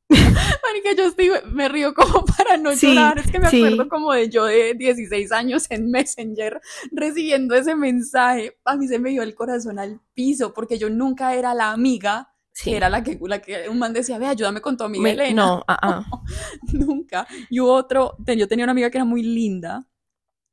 Marica, 0.67 0.93
yo 0.95 1.05
estoy, 1.09 1.31
me 1.53 1.69
río 1.69 1.95
como 1.95 2.25
para 2.37 2.57
no 2.57 2.73
Sí, 2.73 2.93
llorar. 2.97 3.19
Es 3.19 3.31
que 3.31 3.39
me 3.39 3.47
sí. 3.51 3.59
acuerdo 3.59 3.89
como 3.89 4.13
de 4.13 4.29
yo 4.29 4.45
de 4.45 4.75
16 4.75 5.33
años 5.33 5.67
en 5.71 5.91
Messenger 5.91 6.61
recibiendo 6.93 7.55
ese 7.55 7.75
mensaje. 7.77 8.57
A 8.65 8.77
mí 8.77 8.89
se 8.89 8.99
me 8.99 9.11
dio 9.11 9.23
el 9.23 9.35
corazón 9.35 9.79
al 9.79 10.01
piso 10.15 10.53
porque 10.55 10.79
yo 10.79 10.91
nunca 10.91 11.35
era 11.35 11.55
la 11.55 11.71
amiga 11.73 12.33
sí, 12.53 12.71
que 12.71 12.77
era 12.77 12.89
la 12.91 13.03
que, 13.03 13.19
la 13.23 13.41
que 13.41 13.69
un 13.69 13.79
man 13.79 13.93
decía, 13.93 14.19
ve, 14.19 14.27
ayúdame 14.27 14.61
con 14.61 14.77
tu 14.77 14.85
amiga 14.85 15.03
me- 15.03 15.13
Elena. 15.13 15.57
no, 15.57 15.63
ah, 15.69 15.79
ah, 15.83 16.05
nunca. 16.73 17.27
Y 17.51 17.61
otro, 17.61 18.17
yo 18.37 18.49
tenía 18.49 18.65
una 18.65 18.73
amiga 18.73 18.91
que 18.91 18.99
era 18.99 19.05
muy 19.05 19.23
linda 19.23 19.87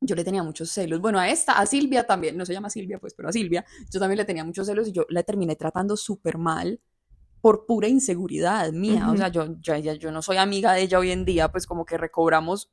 yo 0.02 0.15
le 0.15 0.23
tenía 0.23 0.43
muchos 0.43 0.69
celos. 0.71 0.99
Bueno, 0.99 1.19
a 1.19 1.30
esta, 1.30 1.60
a 1.60 1.65
Silvia 1.65 2.06
también, 2.06 2.38
no 2.38 2.45
se 2.45 2.54
llama 2.54 2.69
Silvia, 2.69 2.99
pues, 2.99 3.13
pero 3.13 3.30
a 3.30 3.32
Silvia, 3.32 3.65
yo 3.89 3.99
también 3.99 4.17
le 4.17 4.26
tenía 4.26 4.43
muchos 4.43 4.67
celos 4.67 4.88
y 4.88 4.91
yo 4.91 5.06
la 5.10 5.23
terminé 5.23 5.56
tratando 5.56 5.95
súper 5.97 6.38
mal 6.38 6.80
por 7.43 7.65
pura 7.65 7.89
inseguridad 7.89 8.71
mía. 8.71 9.12
O 9.12 9.17
sea, 9.17 9.27
yo, 9.27 9.60
yo, 9.60 9.75
yo 9.75 10.12
no 10.13 10.21
soy 10.21 10.38
amiga 10.38 10.71
de 10.71 10.84
ella 10.84 10.97
hoy 10.97 11.12
en 11.12 11.25
día, 11.25 11.51
pues 11.51 11.67
como 11.67 11.86
que 11.86 11.97
recobramos 11.97 12.71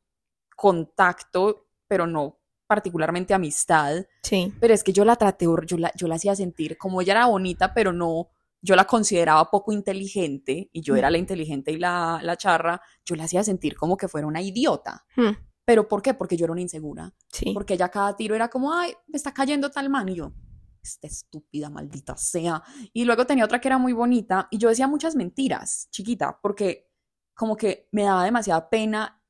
contacto, 0.54 1.66
pero 1.88 2.06
no 2.06 2.38
particularmente 2.68 3.34
amistad. 3.34 4.06
Sí. 4.22 4.54
Pero 4.60 4.72
es 4.72 4.84
que 4.84 4.92
yo 4.92 5.04
la 5.04 5.16
traté, 5.16 5.46
yo 5.66 5.76
la, 5.76 5.90
yo 5.96 6.06
la 6.06 6.14
hacía 6.14 6.36
sentir 6.36 6.78
como 6.78 7.00
ella 7.00 7.14
era 7.14 7.26
bonita, 7.26 7.74
pero 7.74 7.92
no, 7.92 8.28
yo 8.62 8.76
la 8.76 8.84
consideraba 8.84 9.50
poco 9.50 9.72
inteligente 9.72 10.70
y 10.72 10.82
yo 10.82 10.94
era 10.94 11.10
la 11.10 11.18
inteligente 11.18 11.72
y 11.72 11.76
la, 11.76 12.20
la 12.22 12.36
charra, 12.36 12.80
yo 13.04 13.16
la 13.16 13.24
hacía 13.24 13.42
sentir 13.42 13.74
como 13.74 13.96
que 13.96 14.06
fuera 14.06 14.28
una 14.28 14.40
idiota. 14.40 15.04
Hmm. 15.16 15.32
¿Pero 15.64 15.88
por 15.88 16.00
qué? 16.00 16.14
Porque 16.14 16.36
yo 16.36 16.44
era 16.44 16.52
una 16.52 16.60
insegura. 16.60 17.12
Sí. 17.32 17.50
Porque 17.52 17.74
ella 17.74 17.88
cada 17.88 18.14
tiro 18.14 18.36
era 18.36 18.46
como, 18.46 18.72
ay, 18.72 18.92
me 19.08 19.16
está 19.16 19.34
cayendo 19.34 19.68
tal 19.68 19.90
man. 19.90 20.08
Y 20.10 20.14
yo, 20.14 20.32
esta 20.82 21.06
estúpida, 21.06 21.70
maldita 21.70 22.16
sea. 22.16 22.62
Y 22.92 23.04
luego 23.04 23.26
tenía 23.26 23.44
otra 23.44 23.60
que 23.60 23.68
era 23.68 23.78
muy 23.78 23.92
bonita 23.92 24.48
y 24.50 24.58
yo 24.58 24.68
decía 24.68 24.86
muchas 24.88 25.16
mentiras, 25.16 25.88
chiquita, 25.90 26.38
porque 26.42 26.88
como 27.34 27.56
que 27.56 27.88
me 27.92 28.04
daba 28.04 28.24
demasiada 28.24 28.68
pena 28.68 29.22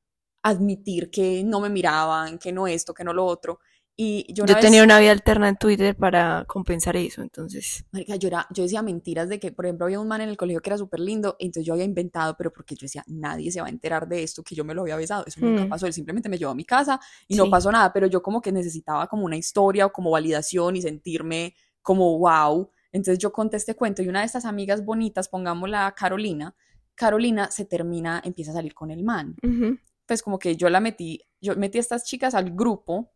admitir 0.43 1.11
que 1.11 1.43
no 1.43 1.59
me 1.59 1.69
miraban, 1.69 2.37
que 2.39 2.51
no 2.51 2.67
esto, 2.67 2.93
que 2.93 3.03
no 3.03 3.13
lo 3.13 3.25
otro. 3.25 3.59
Y 3.97 4.25
yo, 4.33 4.45
Yo 4.45 4.53
una 4.53 4.59
tenía 4.61 4.81
vez- 4.81 4.87
una 4.87 4.99
vida 4.99 5.11
alterna 5.11 5.49
en 5.49 5.57
Twitter 5.57 5.95
para 5.95 6.45
compensar 6.47 6.95
eso, 6.95 7.21
entonces. 7.21 7.83
Marica, 7.91 8.15
yo, 8.15 8.29
era- 8.29 8.47
yo 8.49 8.63
decía 8.63 8.81
mentiras 8.81 9.29
de 9.29 9.39
que, 9.39 9.51
por 9.51 9.65
ejemplo, 9.65 9.85
había 9.85 9.99
un 9.99 10.07
man 10.07 10.21
en 10.21 10.29
el 10.29 10.37
colegio 10.37 10.61
que 10.61 10.69
era 10.69 10.77
súper 10.77 11.01
lindo, 11.01 11.35
entonces 11.39 11.65
yo 11.67 11.73
había 11.73 11.85
inventado, 11.85 12.35
pero 12.37 12.51
porque 12.51 12.73
yo 12.75 12.85
decía, 12.85 13.03
nadie 13.07 13.51
se 13.51 13.61
va 13.61 13.67
a 13.67 13.69
enterar 13.69 14.07
de 14.07 14.23
esto, 14.23 14.43
que 14.43 14.55
yo 14.55 14.63
me 14.63 14.73
lo 14.73 14.81
había 14.81 14.95
besado. 14.95 15.23
Eso 15.27 15.39
nunca 15.41 15.65
Mm. 15.65 15.69
pasó, 15.69 15.85
él 15.87 15.93
simplemente 15.93 16.29
me 16.29 16.37
llevó 16.37 16.51
a 16.51 16.55
mi 16.55 16.65
casa 16.65 16.99
y 17.27 17.35
no 17.35 17.43
Sí. 17.45 17.49
pasó 17.51 17.71
nada, 17.71 17.91
pero 17.93 18.07
yo 18.07 18.21
como 18.23 18.41
que 18.41 18.51
necesitaba 18.51 19.07
como 19.07 19.25
una 19.25 19.35
historia 19.37 19.85
o 19.85 19.91
como 19.91 20.09
validación 20.11 20.75
y 20.77 20.81
sentirme 20.81 21.53
como 21.81 22.17
wow. 22.17 22.71
Entonces 22.93 23.19
yo 23.19 23.31
conté 23.31 23.57
este 23.57 23.75
cuento 23.75 24.01
y 24.01 24.07
una 24.07 24.21
de 24.21 24.25
estas 24.25 24.45
amigas 24.45 24.83
bonitas, 24.83 25.27
pongámosla 25.29 25.93
Carolina, 25.97 26.55
Carolina 26.95 27.51
se 27.51 27.65
termina, 27.65 28.21
empieza 28.23 28.51
a 28.51 28.55
salir 28.55 28.73
con 28.73 28.89
el 28.91 29.03
man 29.03 29.35
Ujú. 29.43 29.77
pues 30.05 30.21
como 30.21 30.37
que 30.39 30.55
yo 30.55 30.69
la 30.69 30.79
metí, 30.79 31.21
yo 31.39 31.55
metí 31.55 31.77
a 31.77 31.81
estas 31.81 32.03
chicas 32.03 32.33
al 32.35 32.51
grupo 32.51 33.11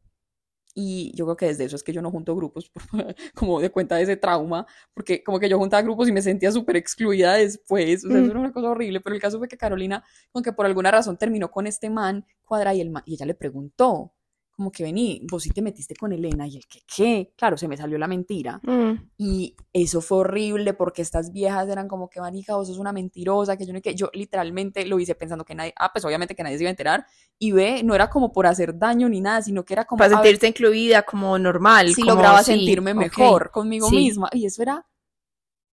y 0.76 1.12
yo 1.16 1.26
creo 1.26 1.38
que 1.38 1.46
desde 1.48 1.64
eso 1.64 1.76
es 1.78 1.84
que 1.84 1.94
yo 1.94 2.02
no 2.02 2.12
junto 2.12 2.36
grupos, 2.36 2.70
como 3.34 3.62
de 3.62 3.70
cuenta 3.72 3.96
de 3.96 4.04
ese 4.04 4.18
trauma, 4.18 4.68
porque 4.94 5.24
como 5.24 5.40
que 5.40 5.48
yo 5.50 5.58
juntaba 5.58 5.82
grupos 5.82 6.10
y 6.10 6.12
me 6.12 6.22
sentía 6.22 6.52
súper 6.52 6.76
excluida 6.76 7.34
después, 7.36 8.04
o 8.06 8.10
sea, 8.10 8.20
eso 8.20 8.28
Mm. 8.28 8.32
era 8.32 8.40
una 8.42 8.52
cosa 8.54 8.70
horrible, 8.70 9.00
pero 9.00 9.16
el 9.16 9.22
caso 9.22 9.40
fue 9.40 9.48
que 9.48 9.58
Carolina, 9.58 10.04
como 10.32 10.44
que 10.44 10.52
por 10.54 10.66
alguna 10.66 10.92
razón 10.92 11.18
terminó 11.18 11.50
con 11.50 11.66
este 11.66 11.90
man, 11.90 12.26
cuadra, 12.44 12.74
y, 12.76 12.82
el 12.82 12.90
man, 12.92 13.04
y 13.06 13.14
ella 13.16 13.26
le 13.26 13.36
preguntó, 13.36 14.12
como 14.56 14.72
que 14.72 14.84
vení, 14.84 15.22
vos 15.30 15.44
sí 15.44 15.50
te 15.50 15.62
metiste 15.62 15.96
con 15.96 16.14
Elena, 16.14 16.48
y 16.48 16.56
el 16.56 16.66
que, 16.66 16.80
¿qué? 16.88 17.34
Claro, 17.36 17.58
se 17.58 17.68
me 17.68 17.76
salió 17.76 17.98
la 17.98 18.08
mentira. 18.08 18.62
Mm. 18.64 19.10
Y 19.18 19.56
eso 19.74 20.00
fue 20.00 20.20
horrible 20.20 20.74
porque 20.74 21.02
estas 21.02 21.34
viejas 21.34 21.68
eran 21.68 21.88
como 21.90 22.10
que, 22.10 22.22
manica, 22.22 22.56
vos 22.56 22.68
sos 22.68 22.78
una 22.78 22.94
mentirosa, 22.94 23.58
que 23.58 23.66
yo 23.66 23.74
no 23.74 23.82
que 23.82 23.96
yo 23.96 24.10
literalmente 24.14 24.86
lo 24.86 24.98
hice 25.00 25.14
pensando 25.14 25.44
que 25.44 25.56
nadie, 25.56 25.74
ah, 25.78 25.92
pues 25.92 26.06
obviamente 26.06 26.36
que 26.36 26.44
nadie 26.44 26.58
se 26.58 26.64
iba 26.64 26.70
a 26.70 26.72
enterar. 26.72 27.06
Y 27.38 27.52
ve, 27.52 27.84
no 27.84 27.94
era 27.96 28.10
como 28.10 28.32
por 28.32 28.48
hacer 28.48 28.78
daño 28.78 29.10
ni 29.10 29.20
nada, 29.20 29.42
sino 29.42 29.66
que 29.66 29.74
era 29.74 29.84
como 29.86 30.00
Para 30.00 30.12
sentirse 30.12 30.48
incluida 30.48 31.04
como 31.04 31.38
normal. 31.38 31.90
si 31.94 32.02
como, 32.02 32.14
lograba 32.16 32.42
sí, 32.42 32.54
sentirme 32.54 32.94
mejor 32.94 33.52
conmigo 33.52 33.90
Sí. 33.90 33.98
misma. 33.98 34.30
Y 34.32 34.46
eso 34.46 34.62
era, 34.62 34.86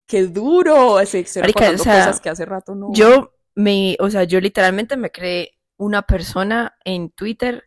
qué 0.07 0.27
duro. 0.27 0.99
Ese, 0.99 1.18
Marica, 1.40 1.47
recordando 1.47 1.83
o 1.83 1.85
sea, 1.85 1.99
cosas 2.07 2.21
que 2.21 2.31
hace 2.31 2.45
rato 2.45 2.75
no. 2.75 2.92
Yo 2.92 3.33
me, 3.55 3.97
o 4.01 4.11
sea, 4.11 4.25
yo 4.25 4.40
literalmente 4.40 4.97
me 4.97 5.11
creé 5.11 5.53
una 5.77 6.03
persona 6.03 6.75
en 6.85 7.11
Twitter, 7.11 7.64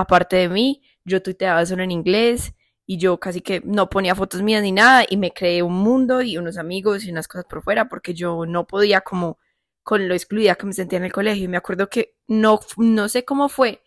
aparte 0.00 0.36
de 0.36 0.48
mí, 0.48 0.82
yo 1.04 1.22
tuiteaba 1.22 1.64
solo 1.66 1.82
en 1.82 1.90
inglés 1.90 2.54
y 2.86 2.98
yo 2.98 3.20
casi 3.20 3.40
que 3.40 3.62
no 3.64 3.88
ponía 3.88 4.14
fotos 4.14 4.42
mías 4.42 4.62
ni 4.62 4.72
nada 4.72 5.04
y 5.08 5.16
me 5.16 5.32
creé 5.32 5.62
un 5.62 5.74
mundo 5.74 6.22
y 6.22 6.36
unos 6.38 6.58
amigos 6.58 7.04
y 7.04 7.10
unas 7.10 7.28
cosas 7.28 7.46
por 7.48 7.62
fuera 7.62 7.88
porque 7.88 8.14
yo 8.14 8.46
no 8.46 8.66
podía 8.66 9.00
como 9.00 9.38
con 9.82 10.08
lo 10.08 10.14
excluida 10.14 10.54
que 10.56 10.66
me 10.66 10.72
sentía 10.72 10.98
en 10.98 11.04
el 11.04 11.12
colegio. 11.12 11.44
Y 11.44 11.48
me 11.48 11.56
acuerdo 11.56 11.88
que 11.88 12.16
no, 12.26 12.60
no 12.76 13.08
sé 13.08 13.24
cómo 13.24 13.48
fue, 13.48 13.82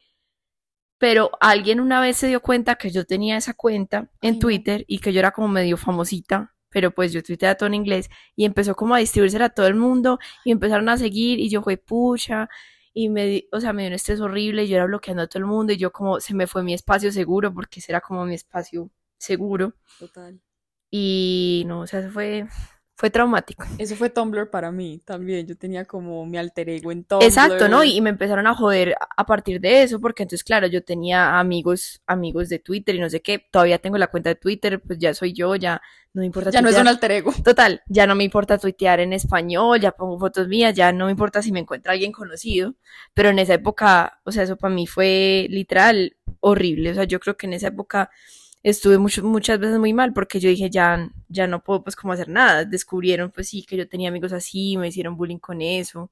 pero 0.97 1.31
alguien 1.41 1.79
una 1.79 1.99
vez 1.99 2.17
se 2.17 2.27
dio 2.27 2.41
cuenta 2.41 2.75
que 2.75 2.91
yo 2.91 3.05
tenía 3.05 3.37
esa 3.37 3.53
cuenta 3.53 4.09
en. 4.21 4.39
Twitter 4.39 4.85
y 4.87 4.99
que 4.99 5.11
yo 5.11 5.19
era 5.19 5.31
como 5.31 5.49
medio 5.49 5.75
famosita, 5.75 6.55
pero 6.69 6.91
pues 6.91 7.11
yo 7.11 7.21
tuiteaba 7.21 7.55
todo 7.55 7.67
en 7.67 7.73
inglés 7.75 8.09
y 8.35 8.45
empezó 8.45 8.75
como 8.75 8.95
a 8.95 8.99
distribuirse 8.99 9.41
a 9.43 9.49
todo 9.49 9.67
el 9.67 9.75
mundo 9.75 10.19
y 10.45 10.51
empezaron 10.51 10.87
a 10.89 10.97
seguir 10.97 11.39
y 11.39 11.49
yo 11.49 11.61
fue 11.61 11.77
pucha 11.77 12.49
y 12.93 13.09
me, 13.09 13.25
di- 13.25 13.49
o 13.51 13.59
sea, 13.59 13.73
me 13.73 13.83
dio 13.83 13.89
un 13.89 13.95
estrés 13.95 14.21
horrible 14.21 14.63
y 14.65 14.67
yo 14.69 14.75
era 14.77 14.85
bloqueando 14.85 15.23
a 15.23 15.27
todo 15.27 15.39
el 15.39 15.45
mundo 15.45 15.73
y 15.73 15.77
yo 15.77 15.91
como 15.91 16.19
se 16.19 16.33
me 16.35 16.47
fue 16.47 16.63
mi 16.63 16.73
espacio 16.73 17.11
seguro 17.11 17.53
porque 17.53 17.79
ese 17.79 17.91
era 17.91 18.01
como 18.01 18.25
mi 18.25 18.35
espacio 18.35 18.89
seguro 19.17 19.73
Total. 19.97 20.39
y 20.91 21.63
no, 21.67 21.81
o 21.81 21.87
sea, 21.87 21.99
eso 21.99 22.11
fue, 22.11 22.45
fue 23.03 23.09
traumático. 23.09 23.65
Eso 23.79 23.97
fue 23.97 24.09
Tumblr 24.09 24.49
para 24.49 24.71
mí 24.71 25.01
también. 25.03 25.45
Yo 25.45 25.57
tenía 25.57 25.83
como 25.83 26.25
mi 26.25 26.37
alter 26.37 26.69
ego 26.69 26.89
en 26.89 27.03
Tumblr. 27.03 27.25
Exacto, 27.25 27.67
¿no? 27.67 27.83
Y, 27.83 27.97
y 27.97 27.99
me 27.99 28.09
empezaron 28.09 28.47
a 28.47 28.55
joder 28.55 28.95
a- 29.17 29.25
partir 29.25 29.59
de 29.59 29.83
eso, 29.83 29.99
porque 29.99 30.23
entonces, 30.23 30.41
claro, 30.45 30.67
yo 30.67 30.85
tenía 30.85 31.37
amigos, 31.37 32.01
amigos 32.07 32.47
de 32.47 32.59
Twitter 32.59 32.95
y 32.95 32.99
no 32.99 33.09
sé 33.09 33.21
qué, 33.21 33.39
todavía 33.51 33.77
tengo 33.79 33.97
la 33.97 34.07
cuenta 34.07 34.29
de 34.29 34.35
Twitter, 34.35 34.79
pues 34.81 34.99
ya 34.99 35.13
soy 35.13 35.33
yo, 35.33 35.57
ya 35.57 35.81
no 36.13 36.21
me 36.21 36.27
importa 36.27 36.49
ya 36.49 36.61
no 36.61 36.69
es 36.69 36.77
un 36.77 36.87
alter 36.87 37.11
ego. 37.11 37.33
Total, 37.43 37.81
ya 37.89 38.07
no 38.07 38.15
me 38.15 38.23
importa 38.23 38.57
tuitear 38.57 39.01
en 39.01 39.11
español, 39.11 39.81
ya 39.81 39.91
pongo 39.91 40.17
fotos 40.17 40.47
mías, 40.47 40.73
ya 40.73 40.93
no 40.93 41.03
me 41.07 41.11
importa 41.11 41.41
si 41.41 41.51
me 41.51 41.59
encuentra 41.59 41.91
alguien 41.91 42.13
conocido, 42.13 42.75
pero 43.13 43.31
en 43.31 43.39
esa 43.39 43.55
época, 43.55 44.21
o 44.23 44.31
sea, 44.31 44.43
eso 44.43 44.55
para 44.55 44.73
mí 44.73 44.87
fue 44.87 45.47
literal 45.49 46.15
horrible, 46.39 46.91
o 46.91 46.93
sea, 46.93 47.03
yo 47.03 47.19
creo 47.19 47.35
que 47.35 47.47
en 47.47 47.53
esa 47.53 47.67
época 47.67 48.09
estuve 48.63 48.97
mucho- 48.97 49.23
muchas 49.23 49.59
veces 49.59 49.79
muy 49.79 49.93
mal 49.93 50.13
porque 50.13 50.39
yo 50.39 50.49
dije, 50.49 50.69
ya, 50.69 51.09
ya 51.29 51.47
no 51.47 51.63
puedo 51.63 51.83
pues 51.83 51.95
como 51.95 52.13
hacer 52.13 52.29
nada, 52.29 52.65
descubrieron 52.65 53.31
pues 53.31 53.49
sí 53.49 53.63
que 53.65 53.77
yo 53.77 53.87
tenía 53.89 54.09
amigos 54.09 54.33
así, 54.33 54.77
me 54.77 54.87
hicieron 54.89 55.17
bullying 55.17 55.39
con 55.39 55.61
eso 55.61 56.11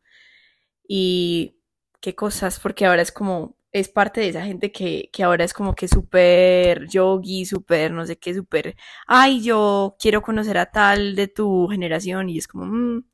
y 0.87 1.57
qué 2.01 2.15
cosas, 2.15 2.59
porque 2.59 2.85
ahora 2.85 3.01
es 3.01 3.11
como, 3.11 3.57
es 3.71 3.89
parte 3.89 4.21
de 4.21 4.29
esa 4.29 4.43
gente 4.43 4.71
que, 4.71 5.09
que 5.13 5.23
ahora 5.23 5.45
es 5.45 5.53
como 5.53 5.75
que 5.75 5.87
súper 5.87 6.87
yogi, 6.89 7.45
súper 7.45 7.91
no 7.91 8.05
sé 8.05 8.17
qué, 8.17 8.33
súper 8.33 8.75
ay, 9.07 9.41
yo 9.43 9.95
quiero 9.99 10.21
conocer 10.21 10.57
a 10.57 10.67
tal 10.71 11.15
de 11.15 11.27
tu 11.27 11.67
generación 11.69 12.29
y 12.29 12.37
es 12.39 12.47
como, 12.47 12.65
mm. 12.65 13.05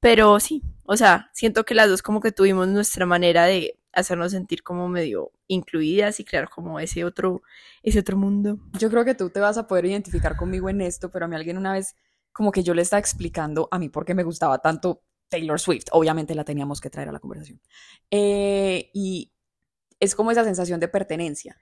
pero 0.00 0.40
sí, 0.40 0.62
o 0.84 0.96
sea, 0.96 1.30
siento 1.34 1.64
que 1.64 1.74
las 1.74 1.88
dos 1.88 2.02
como 2.02 2.20
que 2.20 2.32
tuvimos 2.32 2.68
nuestra 2.68 3.06
manera 3.06 3.44
de 3.46 3.78
hacernos 3.92 4.32
sentir 4.32 4.62
como 4.62 4.88
medio 4.88 5.32
incluidas 5.46 6.20
y 6.20 6.24
crear 6.24 6.48
como 6.48 6.80
ese 6.80 7.04
otro, 7.04 7.42
ese 7.82 8.00
otro 8.00 8.16
mundo. 8.16 8.58
Yo 8.78 8.90
creo 8.90 9.04
que 9.04 9.14
tú 9.14 9.30
te 9.30 9.40
vas 9.40 9.58
a 9.58 9.66
poder 9.66 9.86
identificar 9.86 10.36
conmigo 10.36 10.68
en 10.68 10.80
esto, 10.80 11.10
pero 11.10 11.24
a 11.24 11.28
mí 11.28 11.36
alguien 11.36 11.58
una 11.58 11.72
vez, 11.72 11.94
como 12.32 12.52
que 12.52 12.62
yo 12.62 12.74
le 12.74 12.82
estaba 12.82 13.00
explicando 13.00 13.68
a 13.70 13.78
mí 13.78 13.88
por 13.88 14.04
qué 14.04 14.14
me 14.14 14.22
gustaba 14.22 14.58
tanto 14.58 15.02
Taylor 15.28 15.60
Swift. 15.60 15.86
Obviamente 15.92 16.34
la 16.34 16.44
teníamos 16.44 16.80
que 16.80 16.90
traer 16.90 17.08
a 17.08 17.12
la 17.12 17.20
conversación. 17.20 17.60
Eh, 18.10 18.90
y 18.92 19.32
es 20.00 20.14
como 20.14 20.30
esa 20.30 20.44
sensación 20.44 20.80
de 20.80 20.88
pertenencia. 20.88 21.58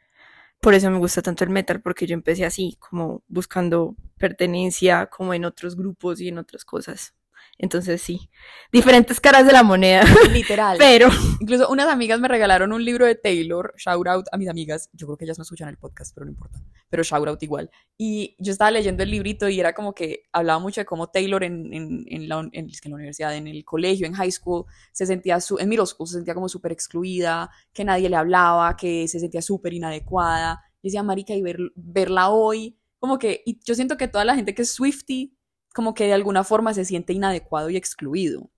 Por 0.60 0.74
eso 0.74 0.90
me 0.90 0.98
gusta 0.98 1.22
tanto 1.22 1.44
el 1.44 1.50
metal, 1.50 1.80
porque 1.80 2.06
yo 2.06 2.14
empecé 2.14 2.44
así, 2.44 2.76
como 2.78 3.22
buscando 3.28 3.96
pertenencia, 4.18 5.06
como 5.06 5.32
en 5.32 5.46
otros 5.46 5.74
grupos 5.76 6.20
y 6.20 6.28
en 6.28 6.38
otras 6.38 6.64
cosas. 6.64 7.14
Entonces 7.62 8.00
sí, 8.00 8.30
diferentes 8.72 9.20
caras 9.20 9.44
de 9.44 9.52
la 9.52 9.62
moneda, 9.62 10.02
Literal. 10.32 10.78
pero 10.78 11.10
Incluso 11.40 11.68
unas 11.68 11.88
amigas 11.88 12.18
me 12.18 12.26
regalaron 12.26 12.72
un 12.72 12.82
libro 12.82 13.04
de 13.04 13.16
Taylor, 13.16 13.74
shout 13.76 14.06
out 14.06 14.26
a 14.32 14.38
mis 14.38 14.48
amigas, 14.48 14.88
yo 14.94 15.06
creo 15.06 15.18
que 15.18 15.26
ellas 15.26 15.36
no 15.36 15.42
escuchan 15.42 15.68
el 15.68 15.76
podcast, 15.76 16.14
pero 16.14 16.24
no 16.24 16.32
importa, 16.32 16.58
pero 16.88 17.02
shout 17.02 17.28
out 17.28 17.42
igual. 17.42 17.70
Y 17.98 18.34
yo 18.38 18.50
estaba 18.50 18.70
leyendo 18.70 19.02
el 19.02 19.10
librito 19.10 19.46
y 19.46 19.60
era 19.60 19.74
como 19.74 19.94
que 19.94 20.22
hablaba 20.32 20.58
mucho 20.58 20.80
de 20.80 20.86
cómo 20.86 21.08
Taylor 21.08 21.44
en, 21.44 21.70
en, 21.74 22.06
en 22.08 22.30
la, 22.30 22.48
en, 22.50 22.70
la 22.84 22.94
universidad, 22.94 23.36
en 23.36 23.46
el 23.46 23.62
colegio, 23.62 24.06
en 24.06 24.14
high 24.14 24.32
school, 24.32 24.64
se 24.92 25.04
sentía, 25.04 25.38
su, 25.42 25.58
en 25.58 25.68
middle 25.68 25.84
school, 25.84 26.08
se 26.08 26.14
sentía 26.14 26.32
como 26.32 26.48
súper 26.48 26.72
excluida, 26.72 27.50
que 27.74 27.84
nadie 27.84 28.08
le 28.08 28.16
hablaba, 28.16 28.74
que 28.74 29.06
se 29.06 29.20
sentía 29.20 29.42
súper 29.42 29.74
inadecuada. 29.74 30.62
Y 30.80 30.88
decía, 30.88 31.02
marica, 31.02 31.34
y 31.34 31.42
ver, 31.42 31.58
verla 31.74 32.30
hoy, 32.30 32.78
como 32.98 33.18
que, 33.18 33.42
y 33.44 33.60
yo 33.62 33.74
siento 33.74 33.98
que 33.98 34.08
toda 34.08 34.24
la 34.24 34.34
gente 34.34 34.54
que 34.54 34.62
es 34.62 34.72
Swifty, 34.72 35.36
como 35.74 35.94
que 35.94 36.06
de 36.06 36.14
alguna 36.14 36.44
forma 36.44 36.74
se 36.74 36.84
siente 36.84 37.12
inadecuado 37.12 37.70
y 37.70 37.76
excluido. 37.76 38.50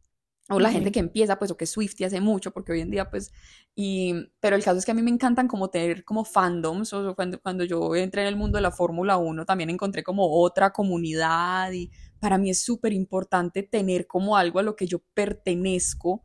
O 0.48 0.58
la 0.58 0.72
gente 0.72 0.90
que 0.90 0.98
empieza, 0.98 1.38
pues, 1.38 1.50
o 1.50 1.56
que 1.56 1.66
Swifty 1.66 2.04
hace 2.04 2.20
mucho, 2.20 2.50
porque 2.50 2.72
hoy 2.72 2.80
en 2.80 2.90
día, 2.90 3.08
pues, 3.08 3.32
y, 3.76 4.12
pero 4.40 4.56
el 4.56 4.64
caso 4.64 4.76
es 4.76 4.84
que 4.84 4.90
a 4.90 4.94
mí 4.94 5.00
me 5.00 5.10
encantan 5.10 5.46
como 5.46 5.70
tener 5.70 6.04
como 6.04 6.24
fandoms, 6.24 6.92
o 6.92 7.14
cuando, 7.14 7.40
cuando 7.40 7.64
yo 7.64 7.94
entré 7.94 8.22
en 8.22 8.28
el 8.28 8.36
mundo 8.36 8.56
de 8.56 8.62
la 8.62 8.72
Fórmula 8.72 9.16
1, 9.18 9.46
también 9.46 9.70
encontré 9.70 10.02
como 10.02 10.28
otra 10.42 10.72
comunidad, 10.72 11.72
y 11.72 11.90
para 12.18 12.38
mí 12.38 12.50
es 12.50 12.60
súper 12.60 12.92
importante 12.92 13.62
tener 13.62 14.06
como 14.06 14.36
algo 14.36 14.58
a 14.58 14.62
lo 14.62 14.74
que 14.74 14.86
yo 14.86 14.98
pertenezco, 15.14 16.24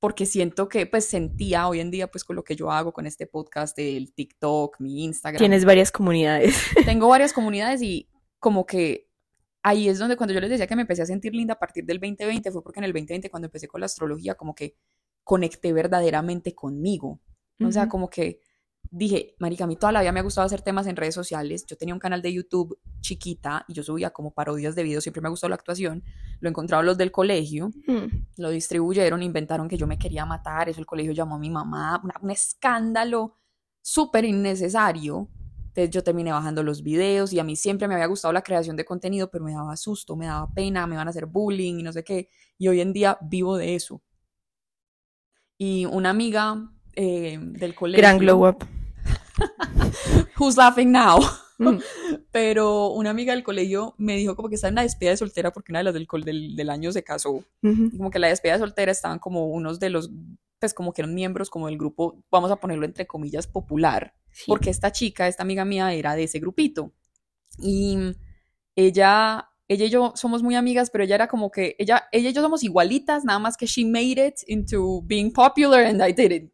porque 0.00 0.26
siento 0.26 0.68
que, 0.68 0.86
pues, 0.86 1.04
sentía 1.04 1.68
hoy 1.68 1.80
en 1.80 1.90
día, 1.90 2.10
pues, 2.10 2.24
con 2.24 2.36
lo 2.36 2.44
que 2.44 2.56
yo 2.56 2.70
hago 2.70 2.92
con 2.92 3.06
este 3.06 3.26
podcast, 3.26 3.78
el 3.78 4.14
TikTok, 4.14 4.80
mi 4.80 5.04
Instagram, 5.04 5.38
tienes 5.38 5.64
varias 5.66 5.92
comunidades. 5.92 6.56
tengo 6.86 7.06
varias 7.06 7.34
comunidades 7.34 7.82
y 7.82 8.08
como 8.40 8.66
que 8.66 9.11
ahí 9.62 9.88
es 9.88 9.98
donde 9.98 10.16
cuando 10.16 10.34
yo 10.34 10.40
les 10.40 10.50
decía 10.50 10.66
que 10.66 10.76
me 10.76 10.82
empecé 10.82 11.02
a 11.02 11.06
sentir 11.06 11.34
linda 11.34 11.54
a 11.54 11.58
partir 11.58 11.84
del 11.84 11.98
2020 12.00 12.50
fue 12.50 12.62
porque 12.62 12.80
en 12.80 12.84
el 12.84 12.92
2020 12.92 13.30
cuando 13.30 13.46
empecé 13.46 13.68
con 13.68 13.80
la 13.80 13.86
astrología 13.86 14.34
como 14.34 14.54
que 14.54 14.76
conecté 15.24 15.72
verdaderamente 15.72 16.54
conmigo. 16.54 17.20
O 17.64 17.70
sea, 17.70 17.88
como 17.88 18.10
que 18.10 18.40
dije, 18.90 19.36
marica, 19.38 19.64
a 19.64 19.66
mí 19.68 19.76
toda 19.76 19.92
la 19.92 20.00
vida 20.00 20.10
me 20.10 20.18
ha 20.18 20.22
gustado 20.24 20.44
hacer 20.44 20.62
temas 20.62 20.86
en 20.88 20.96
redes 20.96 21.14
sociales. 21.14 21.64
Yo 21.66 21.76
tenía 21.76 21.94
un 21.94 22.00
canal 22.00 22.20
de 22.22 22.32
YouTube 22.32 22.76
chiquita 23.00 23.64
y 23.68 23.72
yo 23.74 23.82
subía 23.84 24.10
como 24.10 24.32
parodias 24.34 24.74
de 24.74 24.82
videos, 24.82 25.04
siempre 25.04 25.22
me 25.22 25.28
ha 25.28 25.30
gustado 25.30 25.48
la 25.50 25.54
actuación. 25.54 26.02
Lo 26.40 26.48
encontraron 26.48 26.84
los 26.86 26.98
del 26.98 27.12
colegio, 27.12 27.70
Mm. 27.86 28.26
lo 28.38 28.50
distribuyeron, 28.50 29.22
inventaron 29.22 29.68
que 29.68 29.76
yo 29.76 29.86
me 29.86 29.96
quería 29.96 30.26
matar, 30.26 30.68
eso 30.68 30.80
el 30.80 30.86
colegio 30.86 31.12
llamó 31.12 31.36
a 31.36 31.38
mi 31.38 31.50
mamá, 31.50 32.00
una- 32.02 32.14
un 32.20 32.30
escándalo 32.32 33.36
súper 33.80 34.24
innecesario. 34.24 35.28
Entonces 35.74 35.90
yo 35.90 36.04
terminé 36.04 36.30
bajando 36.32 36.62
los 36.62 36.82
videos 36.82 37.32
y 37.32 37.38
a 37.38 37.44
mí 37.44 37.56
siempre 37.56 37.88
me 37.88 37.94
había 37.94 38.06
gustado 38.06 38.30
la 38.32 38.42
creación 38.42 38.76
de 38.76 38.84
contenido, 38.84 39.30
pero 39.30 39.42
me 39.42 39.54
daba 39.54 39.74
susto, 39.78 40.16
me 40.16 40.26
daba 40.26 40.52
pena, 40.52 40.86
me 40.86 40.96
iban 40.96 41.06
a 41.06 41.10
hacer 41.10 41.24
bullying 41.24 41.78
y 41.78 41.82
no 41.82 41.92
sé 41.92 42.04
qué. 42.04 42.28
Y 42.58 42.68
hoy 42.68 42.82
en 42.82 42.92
día 42.92 43.16
vivo 43.22 43.56
de 43.56 43.74
eso. 43.74 44.02
Y 45.56 45.86
una 45.86 46.10
amiga 46.10 46.70
eh, 46.94 47.38
del 47.40 47.74
colegio... 47.74 48.02
Gran 48.02 48.18
glow 48.18 48.46
up. 48.46 48.66
Who's 50.38 50.58
laughing 50.58 50.92
now? 50.92 51.20
Mm. 51.56 51.78
Pero 52.30 52.88
una 52.88 53.08
amiga 53.08 53.32
del 53.32 53.42
colegio 53.42 53.94
me 53.96 54.16
dijo 54.16 54.36
como 54.36 54.50
que 54.50 54.56
estaba 54.56 54.68
en 54.68 54.74
la 54.74 54.82
despedida 54.82 55.12
de 55.12 55.16
soltera 55.16 55.52
porque 55.52 55.72
una 55.72 55.78
de 55.78 55.84
las 55.84 55.94
del, 55.94 56.06
del, 56.22 56.54
del 56.54 56.68
año 56.68 56.92
se 56.92 57.02
casó. 57.02 57.42
Como 57.62 58.10
que 58.10 58.18
la 58.18 58.28
despedida 58.28 58.54
de 58.54 58.60
soltera 58.60 58.92
estaban 58.92 59.18
como 59.18 59.46
unos 59.46 59.80
de 59.80 59.88
los, 59.88 60.10
pues 60.62 60.74
como 60.74 60.92
que 60.92 61.02
eran 61.02 61.12
miembros 61.12 61.50
como 61.50 61.66
del 61.66 61.76
grupo, 61.76 62.22
vamos 62.30 62.52
a 62.52 62.56
ponerlo 62.56 62.84
entre 62.84 63.04
comillas, 63.04 63.48
popular. 63.48 64.14
Sí. 64.30 64.44
Porque 64.46 64.70
esta 64.70 64.92
chica, 64.92 65.26
esta 65.26 65.42
amiga 65.42 65.64
mía, 65.64 65.92
era 65.92 66.14
de 66.14 66.22
ese 66.22 66.38
grupito. 66.38 66.92
Y 67.58 67.98
ella, 68.76 69.48
ella 69.66 69.84
y 69.86 69.90
yo 69.90 70.12
somos 70.14 70.44
muy 70.44 70.54
amigas, 70.54 70.88
pero 70.90 71.02
ella 71.02 71.16
era 71.16 71.26
como 71.26 71.50
que, 71.50 71.74
ella, 71.80 72.04
ella 72.12 72.30
y 72.30 72.32
yo 72.32 72.42
somos 72.42 72.62
igualitas, 72.62 73.24
nada 73.24 73.40
más 73.40 73.56
que 73.56 73.66
she 73.66 73.84
made 73.84 74.24
it 74.24 74.36
into 74.46 75.02
being 75.02 75.32
popular 75.32 75.84
and 75.84 76.00
I 76.00 76.12
didn't. 76.12 76.52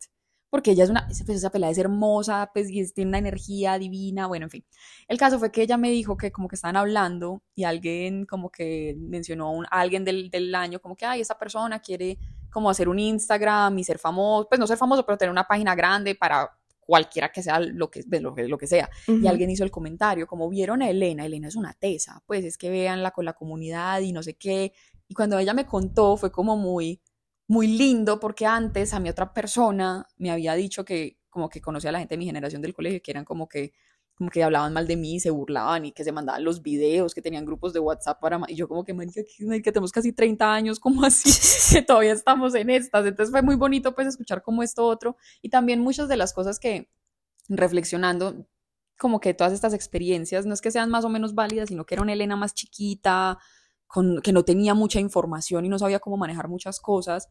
Porque 0.49 0.71
ella 0.71 0.85
es 0.85 0.91
una, 0.91 1.07
pues 1.07 1.29
esa 1.29 1.51
pelada 1.51 1.71
es 1.71 1.77
hermosa, 1.77 2.51
pues 2.55 2.71
y 2.71 2.91
tiene 2.95 3.11
una 3.11 3.19
energía 3.19 3.79
divina, 3.79 4.27
bueno, 4.27 4.47
en 4.47 4.51
fin. 4.51 4.65
El 5.07 5.19
caso 5.19 5.39
fue 5.39 5.53
que 5.53 5.61
ella 5.61 5.77
me 5.77 5.91
dijo 5.91 6.17
que 6.17 6.33
como 6.33 6.49
que 6.49 6.55
estaban 6.55 6.79
hablando 6.79 7.43
y 7.55 7.65
alguien 7.65 8.25
como 8.25 8.51
que 8.51 8.97
mencionó 8.99 9.49
a, 9.49 9.51
un, 9.51 9.67
a 9.67 9.81
alguien 9.81 10.07
del, 10.07 10.31
del 10.31 10.55
año, 10.55 10.81
como 10.81 10.97
que, 10.97 11.05
ay, 11.05 11.21
esa 11.21 11.39
persona 11.39 11.81
quiere 11.81 12.19
como 12.59 12.71
hacer 12.71 12.89
un 12.89 12.99
Instagram 12.99 13.79
y 13.79 13.85
ser 13.85 14.01
famoso, 14.01 14.49
pues 14.49 14.59
no 14.59 14.67
ser 14.67 14.77
famoso, 14.77 15.07
pero 15.07 15.17
tener 15.17 15.31
una 15.31 15.47
página 15.47 15.77
grande 15.77 16.17
para 16.17 16.51
cualquiera 16.81 17.31
que 17.31 17.41
sea 17.41 17.61
lo 17.61 17.89
que, 17.89 18.03
lo 18.09 18.35
lo 18.35 18.59
que 18.59 18.67
sea. 18.67 18.91
Y 19.07 19.29
alguien 19.29 19.49
hizo 19.49 19.63
el 19.63 19.71
comentario, 19.71 20.27
como 20.27 20.49
vieron 20.49 20.83
a 20.83 20.91
Elena, 20.91 21.25
Elena 21.25 21.47
es 21.47 21.55
una 21.55 21.73
tesa, 21.73 22.21
pues 22.27 22.45
es 22.45 22.59
que 22.59 22.69
véanla 22.69 23.13
con 23.13 23.25
la 23.25 23.35
comunidad 23.35 24.01
y 24.01 24.11
no 24.11 24.25
sé 24.25 24.35
qué. 24.35 24.73
Y 25.07 25.15
cuando 25.15 25.39
ella 25.39 25.55
me 25.55 25.67
contó 25.67 26.17
fue 26.17 26.33
como 26.33 26.57
muy, 26.57 27.01
muy 27.47 27.69
lindo 27.69 28.19
porque 28.19 28.45
antes 28.45 28.93
a 28.93 28.99
mi 28.99 29.09
otra 29.09 29.33
persona 29.33 30.05
me 30.17 30.33
había 30.33 30.55
dicho 30.55 30.85
que 30.85 31.21
como 31.31 31.49
que 31.49 31.61
conocía 31.61 31.91
a 31.91 31.93
la 31.93 32.01
gente 32.01 32.15
de 32.15 32.19
mi 32.19 32.27
generación 32.27 32.61
del 32.61 32.75
colegio 32.75 33.01
que 33.01 33.13
eran 33.13 33.25
como 33.25 33.49
que 33.49 33.73
como 34.19 34.31
que 34.31 34.43
hablaban 34.43 34.73
mal 34.73 34.89
de 34.89 34.97
mí, 34.97 35.21
se 35.21 35.31
burlaban 35.31 35.87
y 35.87 35.93
que 35.93 36.03
se 36.03 36.11
mandaban 36.11 36.43
los 36.43 36.61
videos, 36.61 37.15
que 37.15 37.23
tenían 37.23 37.47
grupos 37.47 37.73
de 37.73 37.79
WhatsApp 37.79 38.21
para... 38.21 38.41
Y 38.49 38.57
yo 38.57 38.67
como 38.67 38.85
que, 38.85 38.93
marica, 38.93 39.23
que, 39.23 39.47
marica, 39.47 39.71
tenemos 39.71 39.93
casi 39.93 40.13
30 40.13 40.53
años, 40.53 40.81
como 40.81 41.05
así? 41.05 41.31
que 41.73 41.83
todavía 41.83 42.15
estamos 42.15 42.57
en 42.57 42.69
estas. 42.69 43.07
Entonces 43.07 43.31
fue 43.31 43.43
muy 43.43 43.55
bonito 43.55 43.95
pues 43.95 44.09
escuchar 44.09 44.43
como 44.43 44.65
esto 44.65 44.85
otro 44.85 45.17
y 45.41 45.51
también 45.51 45.81
muchas 45.81 46.09
de 46.09 46.17
las 46.17 46.33
cosas 46.33 46.59
que 46.59 46.91
reflexionando, 47.49 48.45
como 48.99 49.21
que 49.21 49.35
todas 49.35 49.53
estas 49.53 49.73
experiencias, 49.73 50.47
no 50.47 50.53
es 50.53 50.61
que 50.61 50.73
sean 50.73 50.91
más 50.91 51.05
o 51.05 51.09
menos 51.09 51.37
válidas, 51.37 51.69
sino 51.69 51.87
que 51.87 51.95
era 51.95 52.03
una 52.03 52.13
Elena 52.13 52.35
más 52.35 52.55
chiquita, 52.55 53.39
con, 53.87 54.21
que 54.21 54.33
no 54.33 54.45
tenía 54.45 54.75
mucha 54.75 54.99
información 54.99 55.65
y 55.65 55.69
no 55.69 55.79
sabía 55.79 56.01
cómo 56.01 56.17
manejar 56.17 56.49
muchas 56.49 56.81
cosas, 56.81 57.29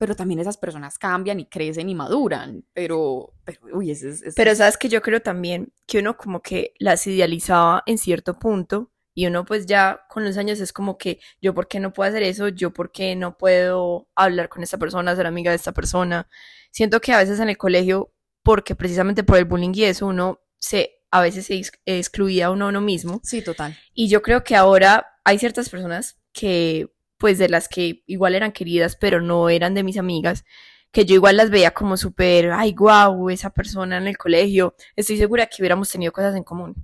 pero 0.00 0.16
también 0.16 0.40
esas 0.40 0.56
personas 0.56 0.98
cambian 0.98 1.38
y 1.40 1.46
crecen 1.46 1.90
y 1.90 1.94
maduran, 1.94 2.64
pero, 2.72 3.34
pero 3.44 3.60
uy, 3.74 3.90
ese 3.90 4.08
es... 4.08 4.22
ese 4.22 4.32
Pero 4.34 4.50
es- 4.52 4.58
sabes 4.58 4.78
que 4.78 4.88
yo 4.88 5.02
creo 5.02 5.20
también 5.20 5.72
que 5.86 5.98
uno 5.98 6.16
como 6.16 6.40
que 6.40 6.72
las 6.78 7.06
idealizaba 7.06 7.82
en 7.86 7.98
cierto 7.98 8.38
punto 8.38 8.90
y 9.14 9.26
uno 9.26 9.44
pues 9.44 9.66
ya 9.66 10.00
con 10.08 10.24
los 10.24 10.38
años 10.38 10.58
es 10.60 10.72
como 10.72 10.96
que 10.96 11.20
yo 11.42 11.52
por 11.52 11.68
qué 11.68 11.80
no 11.80 11.92
puedo 11.92 12.08
hacer 12.08 12.22
eso, 12.22 12.48
yo 12.48 12.72
por 12.72 12.92
qué 12.92 13.14
no 13.14 13.36
puedo 13.36 14.08
hablar 14.14 14.48
con 14.48 14.62
esta 14.62 14.78
persona, 14.78 15.14
ser 15.14 15.26
amiga 15.26 15.50
de 15.50 15.56
esta 15.56 15.72
persona. 15.72 16.28
Siento 16.70 17.00
que 17.00 17.12
a 17.12 17.18
veces 17.18 17.38
en 17.40 17.50
el 17.50 17.58
colegio, 17.58 18.14
porque 18.42 18.74
precisamente 18.74 19.22
por 19.22 19.36
el 19.36 19.44
bullying 19.44 19.72
y 19.74 19.84
eso, 19.84 20.06
uno 20.06 20.40
se 20.58 20.96
a 21.10 21.20
veces 21.20 21.46
se 21.46 21.56
ex- 21.56 21.72
excluía 21.84 22.50
uno 22.50 22.66
a 22.66 22.68
uno 22.68 22.80
mismo. 22.80 23.20
Sí, 23.22 23.42
total. 23.42 23.76
Y 23.92 24.08
yo 24.08 24.22
creo 24.22 24.44
que 24.44 24.56
ahora 24.56 25.06
hay 25.24 25.38
ciertas 25.38 25.68
personas 25.68 26.18
que, 26.32 26.88
pues 27.20 27.36
de 27.36 27.50
las 27.50 27.68
que 27.68 28.02
igual 28.06 28.34
eran 28.34 28.50
queridas, 28.50 28.96
pero 28.96 29.20
no 29.20 29.50
eran 29.50 29.74
de 29.74 29.82
mis 29.84 29.98
amigas, 29.98 30.42
que 30.90 31.04
yo 31.04 31.14
igual 31.14 31.36
las 31.36 31.50
veía 31.50 31.70
como 31.72 31.98
súper, 31.98 32.50
ay, 32.50 32.72
guau, 32.72 33.28
esa 33.28 33.50
persona 33.50 33.98
en 33.98 34.08
el 34.08 34.16
colegio. 34.16 34.74
Estoy 34.96 35.18
segura 35.18 35.46
que 35.46 35.60
hubiéramos 35.60 35.90
tenido 35.90 36.12
cosas 36.12 36.34
en 36.34 36.44
común, 36.44 36.74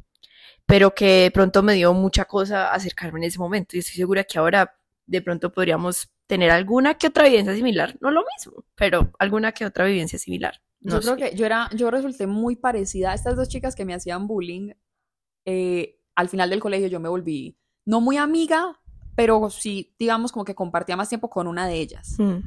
pero 0.67 0.95
que 0.95 1.23
de 1.23 1.31
pronto 1.31 1.63
me 1.63 1.73
dio 1.73 1.95
mucha 1.95 2.27
cosa 2.27 2.71
acercarme 2.71 3.21
en 3.21 3.25
ese 3.25 3.39
momento. 3.39 3.77
Y 3.77 3.79
estoy 3.79 3.97
segura 3.97 4.25
que 4.25 4.39
ahora 4.39 4.77
de 5.07 5.23
pronto 5.23 5.51
podríamos 5.51 6.13
tener 6.27 6.51
alguna 6.51 6.95
que 6.99 7.07
otra 7.07 7.25
vivencia 7.25 7.55
similar, 7.55 7.97
no 8.03 8.11
lo 8.11 8.23
mismo, 8.37 8.63
pero 8.75 9.13
alguna 9.19 9.53
que 9.53 9.65
otra 9.65 9.87
vivencia 9.87 10.19
similar. 10.19 10.61
Yo 10.81 11.01
creo 11.01 11.17
que 11.17 11.35
yo 11.35 11.47
era, 11.47 11.71
yo 11.75 11.91
resulté 11.91 12.27
muy 12.27 12.57
parecida 12.57 13.13
a 13.13 13.15
estas 13.15 13.37
dos 13.37 13.49
chicas 13.49 13.75
que 13.75 13.87
me 13.87 13.95
hacían 13.95 14.27
bullying. 14.27 14.73
eh, 15.47 15.99
al 16.15 16.29
final 16.29 16.51
del 16.51 16.61
colegio 16.61 16.89
yo 16.89 17.01
me 17.01 17.09
volví 17.09 17.59
no 17.87 18.01
muy 18.01 18.19
amiga, 18.19 18.79
pero 19.17 19.51
sí, 19.51 19.95
digamos, 19.99 20.31
como 20.31 20.45
que 20.45 20.55
compartía 20.55 20.97
más 20.97 21.09
tiempo 21.09 21.29
con 21.29 21.49
una 21.49 21.67
de 21.67 21.75
ellas. 21.81 22.17
Mm. 22.19 22.39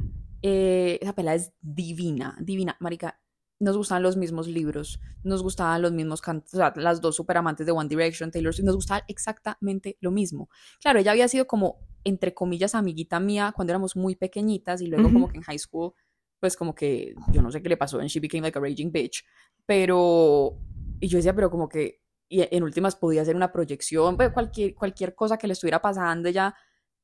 Eh, 0.42 1.00
esa 1.02 1.14
pelada 1.14 1.36
es 1.36 1.52
divina, 1.60 2.38
divina, 2.40 2.78
marica. 2.80 3.20
Nos 3.60 3.76
gustaban 3.76 4.04
los 4.04 4.16
mismos 4.16 4.48
libros, 4.48 5.02
nos 5.22 5.44
gustaban 5.44 5.82
los 5.82 5.92
mismos 5.92 6.22
cantos, 6.22 6.54
o 6.54 6.58
sea, 6.58 6.72
las 6.78 7.02
dos 7.02 7.18
super 7.18 7.36
amantes 7.36 7.66
de 7.66 7.74
One 7.74 7.90
Direction, 7.90 8.32
Taylor 8.32 8.54
Swift, 8.54 8.66
nos 8.66 8.76
gustaba 8.76 9.04
exactamente 9.10 9.98
lo 10.00 10.12
mismo. 10.12 10.48
Claro, 10.80 11.00
ella 11.00 11.12
había 11.12 11.28
sido 11.28 11.46
como, 11.46 11.80
entre 12.06 12.34
comillas, 12.34 12.74
amiguita 12.74 13.20
mía 13.20 13.52
cuando 13.54 13.74
éramos 13.74 13.98
muy 13.98 14.16
pequeñitas 14.16 14.80
y 14.80 14.88
luego 14.88 15.12
como 15.12 15.28
que 15.28 15.40
en 15.40 15.44
high 15.44 15.60
school, 15.60 15.92
pues 16.40 16.56
como 16.56 16.74
que, 16.74 17.16
yo 17.34 17.42
no 17.42 17.52
sé 17.52 17.62
qué 17.62 17.68
le 17.68 17.76
pasó, 17.76 18.00
and 18.00 18.08
she 18.08 18.22
became 18.22 18.44
like 18.44 18.58
a 18.58 18.62
raging 18.62 18.94
bitch, 18.94 19.26
pero, 19.66 20.58
y 21.02 21.10
yo 21.10 21.18
decía, 21.18 21.36
pero 21.36 21.52
como 21.52 21.68
que, 21.68 22.02
y 22.30 22.48
en 22.56 22.64
últimas 22.64 22.96
podía 22.96 23.24
hacer 23.24 23.36
una 23.36 23.52
proyección, 23.52 24.16
pues 24.18 24.32
cualquier, 24.32 24.76
cualquier 24.76 25.16
cosa 25.16 25.38
que 25.38 25.48
le 25.48 25.54
estuviera 25.54 25.82
pasando, 25.82 26.30
ella 26.30 26.56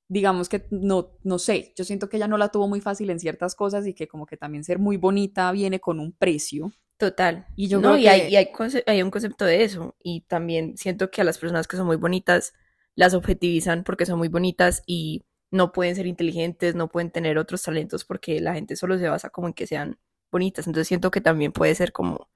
digamos 0.08 0.50
que 0.50 0.68
no, 0.70 1.18
no 1.24 1.40
sé, 1.40 1.74
yo 1.76 1.84
siento 1.84 2.10
que 2.10 2.18
ella 2.18 2.28
no 2.28 2.38
la 2.38 2.50
tuvo 2.50 2.68
muy 2.68 2.80
fácil 2.80 3.10
en 3.10 3.20
ciertas 3.20 3.56
cosas 3.56 3.88
y 3.88 3.94
que 3.96 4.08
como 4.08 4.26
que 4.28 4.38
también 4.38 4.64
ser 4.64 4.78
muy 4.78 4.98
bonita 4.98 5.52
viene 5.52 5.80
con 5.80 6.00
un 6.00 6.12
precio. 6.14 6.72
Total. 6.98 7.46
Y 7.56 7.68
yo 7.68 7.80
no, 7.82 7.90
creo 7.94 7.98
y 8.04 8.08
hay, 8.08 8.22
que- 8.22 8.30
y 8.30 8.36
hay, 8.36 8.50
hay 8.86 9.02
un 9.02 9.12
concepto 9.12 9.46
de 9.46 9.64
eso. 9.64 9.96
Y 10.02 10.22
también 10.22 10.78
siento 10.78 11.10
que 11.12 11.22
a 11.22 11.24
las 11.24 11.38
personas 11.38 11.68
que 11.68 11.76
son 11.78 11.88
muy 11.88 11.98
bonitas 11.98 12.54
las 12.96 13.14
objetivizan 13.14 13.84
porque 13.84 14.06
son 14.06 14.20
muy 14.20 14.30
bonitas 14.30 14.82
y 14.86 15.26
no 15.52 15.72
pueden 15.72 15.96
ser 15.96 16.06
inteligentes, 16.08 16.76
no 16.76 16.88
pueden 16.88 17.12
tener 17.12 17.38
otros 17.38 17.64
talentos 17.64 18.06
porque 18.06 18.40
la 18.40 18.54
gente 18.54 18.76
solo 18.76 18.98
se 18.98 19.10
basa 19.10 19.30
como 19.30 19.48
en 19.48 19.54
que 19.54 19.68
sean 19.68 19.98
bonitas. 20.32 20.68
Entonces 20.68 20.88
siento 20.88 21.12
que 21.12 21.20
también 21.22 21.52
puede 21.52 21.76
ser 21.76 21.92
como 21.92 22.30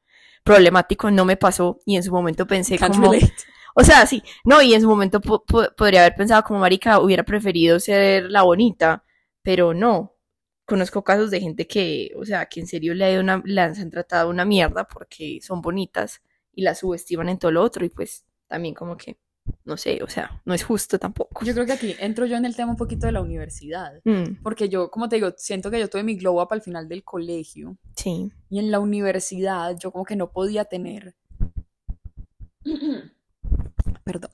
problemático. 0.43 1.11
No 1.11 1.25
me 1.25 1.37
pasó 1.37 1.79
y 1.85 1.95
en 1.95 2.03
su 2.03 2.11
momento 2.11 2.45
pensé 2.47 2.77
Can't 2.77 2.95
como... 2.95 3.11
relate. 3.11 3.33
O 3.75 3.83
sea, 3.83 4.05
sí, 4.05 4.21
no, 4.43 4.61
y 4.61 4.73
en 4.73 4.81
su 4.81 4.89
momento 4.89 5.21
po- 5.21 5.43
po- 5.45 5.69
podría 5.77 6.01
haber 6.01 6.15
pensado 6.15 6.43
como 6.43 6.59
marica, 6.59 6.99
hubiera 6.99 7.23
preferido 7.23 7.79
ser 7.79 8.23
la 8.29 8.41
bonita, 8.41 9.03
pero 9.41 9.73
no. 9.73 10.15
Conozco 10.65 11.03
casos 11.03 11.31
de 11.31 11.39
gente 11.41 11.65
que, 11.67 12.11
o 12.17 12.25
sea, 12.25 12.45
que 12.47 12.59
en 12.59 12.67
serio 12.67 12.93
le, 12.93 13.19
una, 13.19 13.41
las 13.45 13.79
han 13.79 13.89
tratado 13.89 14.29
una 14.29 14.45
mierda 14.45 14.85
porque 14.87 15.39
son 15.41 15.61
bonitas 15.61 16.21
y 16.53 16.61
las 16.63 16.79
subestiman 16.79 17.29
en 17.29 17.39
todo 17.39 17.51
lo 17.51 17.63
otro 17.63 17.85
y 17.85 17.89
pues 17.89 18.25
también 18.47 18.73
como 18.75 18.97
que, 18.97 19.17
no 19.65 19.77
sé, 19.77 20.01
o 20.03 20.07
sea, 20.07 20.41
no 20.45 20.53
es 20.53 20.63
justo 20.63 20.97
tampoco. 20.99 21.45
Yo 21.45 21.53
creo 21.53 21.65
que 21.65 21.73
aquí 21.73 21.95
entro 21.99 22.25
yo 22.25 22.37
en 22.37 22.45
el 22.45 22.55
tema 22.55 22.71
un 22.71 22.77
poquito 22.77 23.05
de 23.05 23.11
la 23.11 23.21
universidad, 23.21 23.93
Mm, 24.03 24.41
porque 24.41 24.69
yo, 24.69 24.89
como 24.89 25.09
te 25.09 25.17
digo, 25.17 25.33
siento 25.37 25.69
que 25.69 25.79
yo 25.79 25.89
tuve 25.89 26.03
mi 26.03 26.15
glow 26.15 26.41
up 26.41 26.49
al 26.51 26.61
final 26.61 26.87
del 26.87 27.03
colegio 27.03 27.77
sí. 27.95 28.31
y 28.49 28.59
en 28.59 28.71
la 28.71 28.79
universidad 28.79 29.77
yo 29.77 29.91
como 29.91 30.05
que 30.05 30.15
no 30.15 30.31
podía 30.31 30.65
tener... 30.65 31.15
Perdón. 34.03 34.31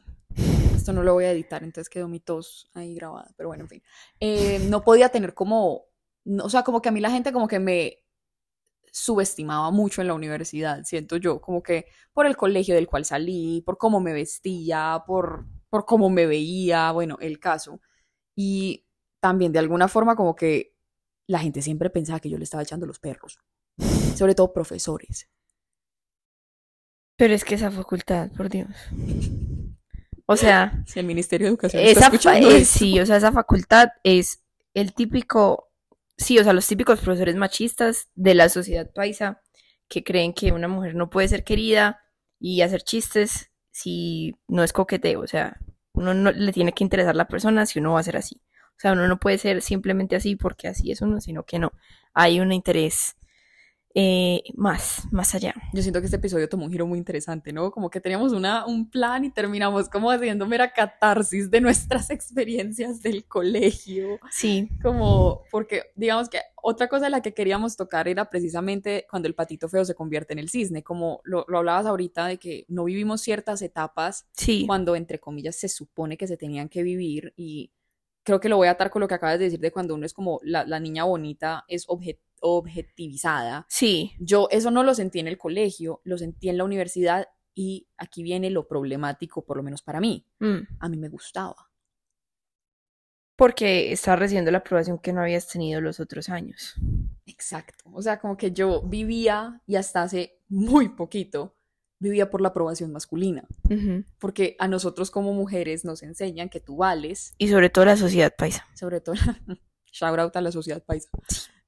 Esto 0.75 0.93
no 0.93 1.03
lo 1.03 1.13
voy 1.13 1.25
a 1.25 1.31
editar, 1.31 1.63
entonces 1.63 1.89
quedó 1.89 2.07
mi 2.07 2.19
tos 2.19 2.69
ahí 2.73 2.93
grabada, 2.93 3.33
pero 3.37 3.49
bueno, 3.49 3.63
en 3.63 3.69
fin. 3.69 3.83
Eh, 4.19 4.59
no 4.69 4.83
podía 4.83 5.09
tener 5.09 5.33
como, 5.33 5.85
o 6.41 6.49
sea, 6.49 6.63
como 6.63 6.81
que 6.81 6.89
a 6.89 6.91
mí 6.91 6.99
la 6.99 7.09
gente 7.09 7.33
como 7.33 7.47
que 7.47 7.59
me 7.59 8.04
subestimaba 8.95 9.71
mucho 9.71 10.01
en 10.01 10.07
la 10.07 10.13
universidad, 10.13 10.83
siento 10.85 11.17
yo, 11.17 11.41
como 11.41 11.61
que 11.61 11.87
por 12.13 12.25
el 12.25 12.37
colegio 12.37 12.75
del 12.75 12.87
cual 12.87 13.03
salí, 13.05 13.61
por 13.65 13.77
cómo 13.77 13.99
me 13.99 14.13
vestía, 14.13 15.03
por, 15.05 15.45
por 15.69 15.85
cómo 15.85 16.09
me 16.09 16.25
veía, 16.25 16.91
bueno, 16.93 17.17
el 17.19 17.39
caso. 17.39 17.81
Y 18.35 18.85
también 19.21 19.51
de 19.51 19.59
alguna 19.59 19.87
forma 19.89 20.15
como 20.15 20.35
que 20.35 20.75
la 21.27 21.39
gente 21.39 21.61
siempre 21.61 21.89
pensaba 21.89 22.19
que 22.21 22.29
yo 22.29 22.37
le 22.37 22.45
estaba 22.45 22.63
echando 22.63 22.85
los 22.85 22.99
perros, 22.99 23.39
sobre 24.15 24.35
todo 24.35 24.53
profesores. 24.53 25.29
Pero 27.17 27.33
es 27.33 27.43
que 27.45 27.55
esa 27.55 27.71
facultad, 27.71 28.31
por 28.31 28.49
Dios. 28.49 28.69
O 30.25 30.35
sea, 30.37 30.81
Si 30.85 30.99
el 30.99 31.05
Ministerio 31.05 31.45
de 31.47 31.49
Educación 31.49 31.83
está 31.83 31.99
esa 31.99 32.09
fa- 32.11 32.15
escuchando 32.15 32.51
eh, 32.51 32.57
esto. 32.57 32.79
sí, 32.79 32.99
o 32.99 33.05
sea, 33.05 33.17
esa 33.17 33.31
facultad 33.31 33.89
es 34.03 34.43
el 34.73 34.93
típico, 34.93 35.69
sí, 36.17 36.39
o 36.39 36.43
sea, 36.43 36.53
los 36.53 36.67
típicos 36.67 36.99
profesores 36.99 37.35
machistas 37.35 38.09
de 38.15 38.35
la 38.35 38.49
sociedad 38.49 38.91
paisa 38.91 39.41
que 39.87 40.03
creen 40.03 40.33
que 40.33 40.51
una 40.51 40.67
mujer 40.67 40.95
no 40.95 41.09
puede 41.09 41.27
ser 41.27 41.43
querida 41.43 42.01
y 42.39 42.61
hacer 42.61 42.81
chistes 42.81 43.51
si 43.71 44.35
no 44.47 44.63
es 44.63 44.73
coqueteo, 44.73 45.21
o 45.21 45.27
sea, 45.27 45.59
uno 45.93 46.13
no 46.13 46.31
le 46.31 46.51
tiene 46.51 46.73
que 46.73 46.83
interesar 46.83 47.15
la 47.15 47.27
persona 47.27 47.65
si 47.65 47.79
uno 47.79 47.93
va 47.93 47.99
a 47.99 48.03
ser 48.03 48.17
así. 48.17 48.41
O 48.77 48.79
sea, 48.79 48.91
uno 48.91 49.07
no 49.07 49.19
puede 49.19 49.37
ser 49.37 49.61
simplemente 49.61 50.15
así 50.15 50.35
porque 50.35 50.67
así 50.67 50.91
es 50.91 51.01
uno, 51.01 51.21
sino 51.21 51.43
que 51.43 51.59
no. 51.59 51.71
Hay 52.13 52.39
un 52.39 52.51
interés 52.51 53.15
eh, 53.97 54.43
más, 54.55 55.03
más 55.11 55.33
allá. 55.35 55.53
Yo 55.71 55.81
siento 55.81 56.01
que 56.01 56.05
este 56.05 56.17
episodio 56.17 56.49
tomó 56.49 56.65
un 56.65 56.71
giro 56.71 56.85
muy 56.85 56.99
interesante, 56.99 57.53
¿no? 57.53 57.71
Como 57.71 57.89
que 57.89 58.01
teníamos 58.01 58.33
una, 58.33 58.65
un 58.65 58.89
plan 58.89 59.23
y 59.23 59.31
terminamos 59.31 59.87
como 59.87 60.11
haciendo 60.11 60.45
mera 60.45 60.73
catarsis 60.73 61.49
de 61.49 61.61
nuestras 61.61 62.09
experiencias 62.11 63.01
del 63.01 63.25
colegio. 63.25 64.19
Sí. 64.29 64.67
Como, 64.83 65.43
porque 65.49 65.83
digamos 65.95 66.27
que 66.27 66.39
otra 66.61 66.89
cosa 66.89 67.05
de 67.05 67.11
la 67.11 67.21
que 67.21 67.33
queríamos 67.33 67.77
tocar 67.77 68.09
era 68.09 68.29
precisamente 68.29 69.07
cuando 69.09 69.29
el 69.29 69.33
patito 69.35 69.69
feo 69.69 69.85
se 69.85 69.95
convierte 69.95 70.33
en 70.33 70.39
el 70.39 70.49
cisne, 70.49 70.83
como 70.83 71.21
lo, 71.23 71.45
lo 71.47 71.59
hablabas 71.59 71.85
ahorita 71.85 72.27
de 72.27 72.37
que 72.37 72.65
no 72.67 72.83
vivimos 72.83 73.21
ciertas 73.21 73.61
etapas 73.61 74.25
Sí. 74.33 74.65
cuando, 74.67 74.95
entre 74.97 75.19
comillas, 75.19 75.55
se 75.55 75.69
supone 75.69 76.17
que 76.17 76.27
se 76.27 76.35
tenían 76.35 76.67
que 76.67 76.83
vivir 76.83 77.33
y 77.37 77.71
creo 78.23 78.39
que 78.39 78.49
lo 78.49 78.57
voy 78.57 78.67
a 78.67 78.71
atar 78.71 78.89
con 78.89 78.99
lo 79.01 79.07
que 79.07 79.13
acabas 79.13 79.37
de 79.39 79.45
decir 79.45 79.59
de 79.59 79.71
cuando 79.71 79.93
uno 79.93 80.05
es 80.05 80.11
como 80.13 80.39
la, 80.43 80.65
la 80.65 80.79
niña 80.79 81.03
bonita 81.03 81.63
es 81.67 81.87
obje- 81.87 82.17
objetivizada. 82.41 83.65
Sí. 83.69 84.13
Yo 84.19 84.47
eso 84.51 84.71
no 84.71 84.83
lo 84.83 84.93
sentí 84.93 85.19
en 85.19 85.27
el 85.27 85.37
colegio, 85.37 86.01
lo 86.03 86.17
sentí 86.17 86.49
en 86.49 86.57
la 86.57 86.63
universidad 86.63 87.27
y 87.53 87.87
aquí 87.97 88.23
viene 88.23 88.49
lo 88.49 88.67
problemático, 88.67 89.45
por 89.45 89.57
lo 89.57 89.63
menos 89.63 89.81
para 89.81 89.99
mí. 89.99 90.25
Mm. 90.39 90.59
A 90.79 90.89
mí 90.89 90.97
me 90.97 91.09
gustaba. 91.09 91.55
Porque 93.35 93.91
estás 93.91 94.17
recibiendo 94.17 94.51
la 94.51 94.59
aprobación 94.59 94.99
que 94.99 95.11
no 95.11 95.21
habías 95.21 95.47
tenido 95.47 95.81
los 95.81 95.99
otros 95.99 96.29
años. 96.29 96.75
Exacto. 97.25 97.83
O 97.91 98.01
sea, 98.01 98.19
como 98.19 98.37
que 98.37 98.51
yo 98.51 98.81
vivía 98.81 99.61
y 99.65 99.75
hasta 99.75 100.03
hace 100.03 100.39
muy 100.47 100.89
poquito 100.89 101.55
vivía 101.99 102.29
por 102.29 102.41
la 102.41 102.49
aprobación 102.49 102.91
masculina, 102.91 103.47
porque 104.19 104.55
a 104.59 104.67
nosotros 104.67 105.11
como 105.11 105.33
mujeres 105.33 105.85
nos 105.85 106.03
enseñan 106.03 106.49
que 106.49 106.59
tú 106.59 106.77
vales 106.77 107.33
Y 107.37 107.47
sobre 107.47 107.69
todo 107.69 107.85
la 107.85 107.97
sociedad 107.97 108.33
paisa. 108.37 108.65
sobre 108.75 109.01
todo, 109.01 109.15
shout 109.91 110.19
out 110.19 110.35
a 110.35 110.41
la 110.41 110.51
sociedad 110.51 110.83
paisa, 110.83 111.09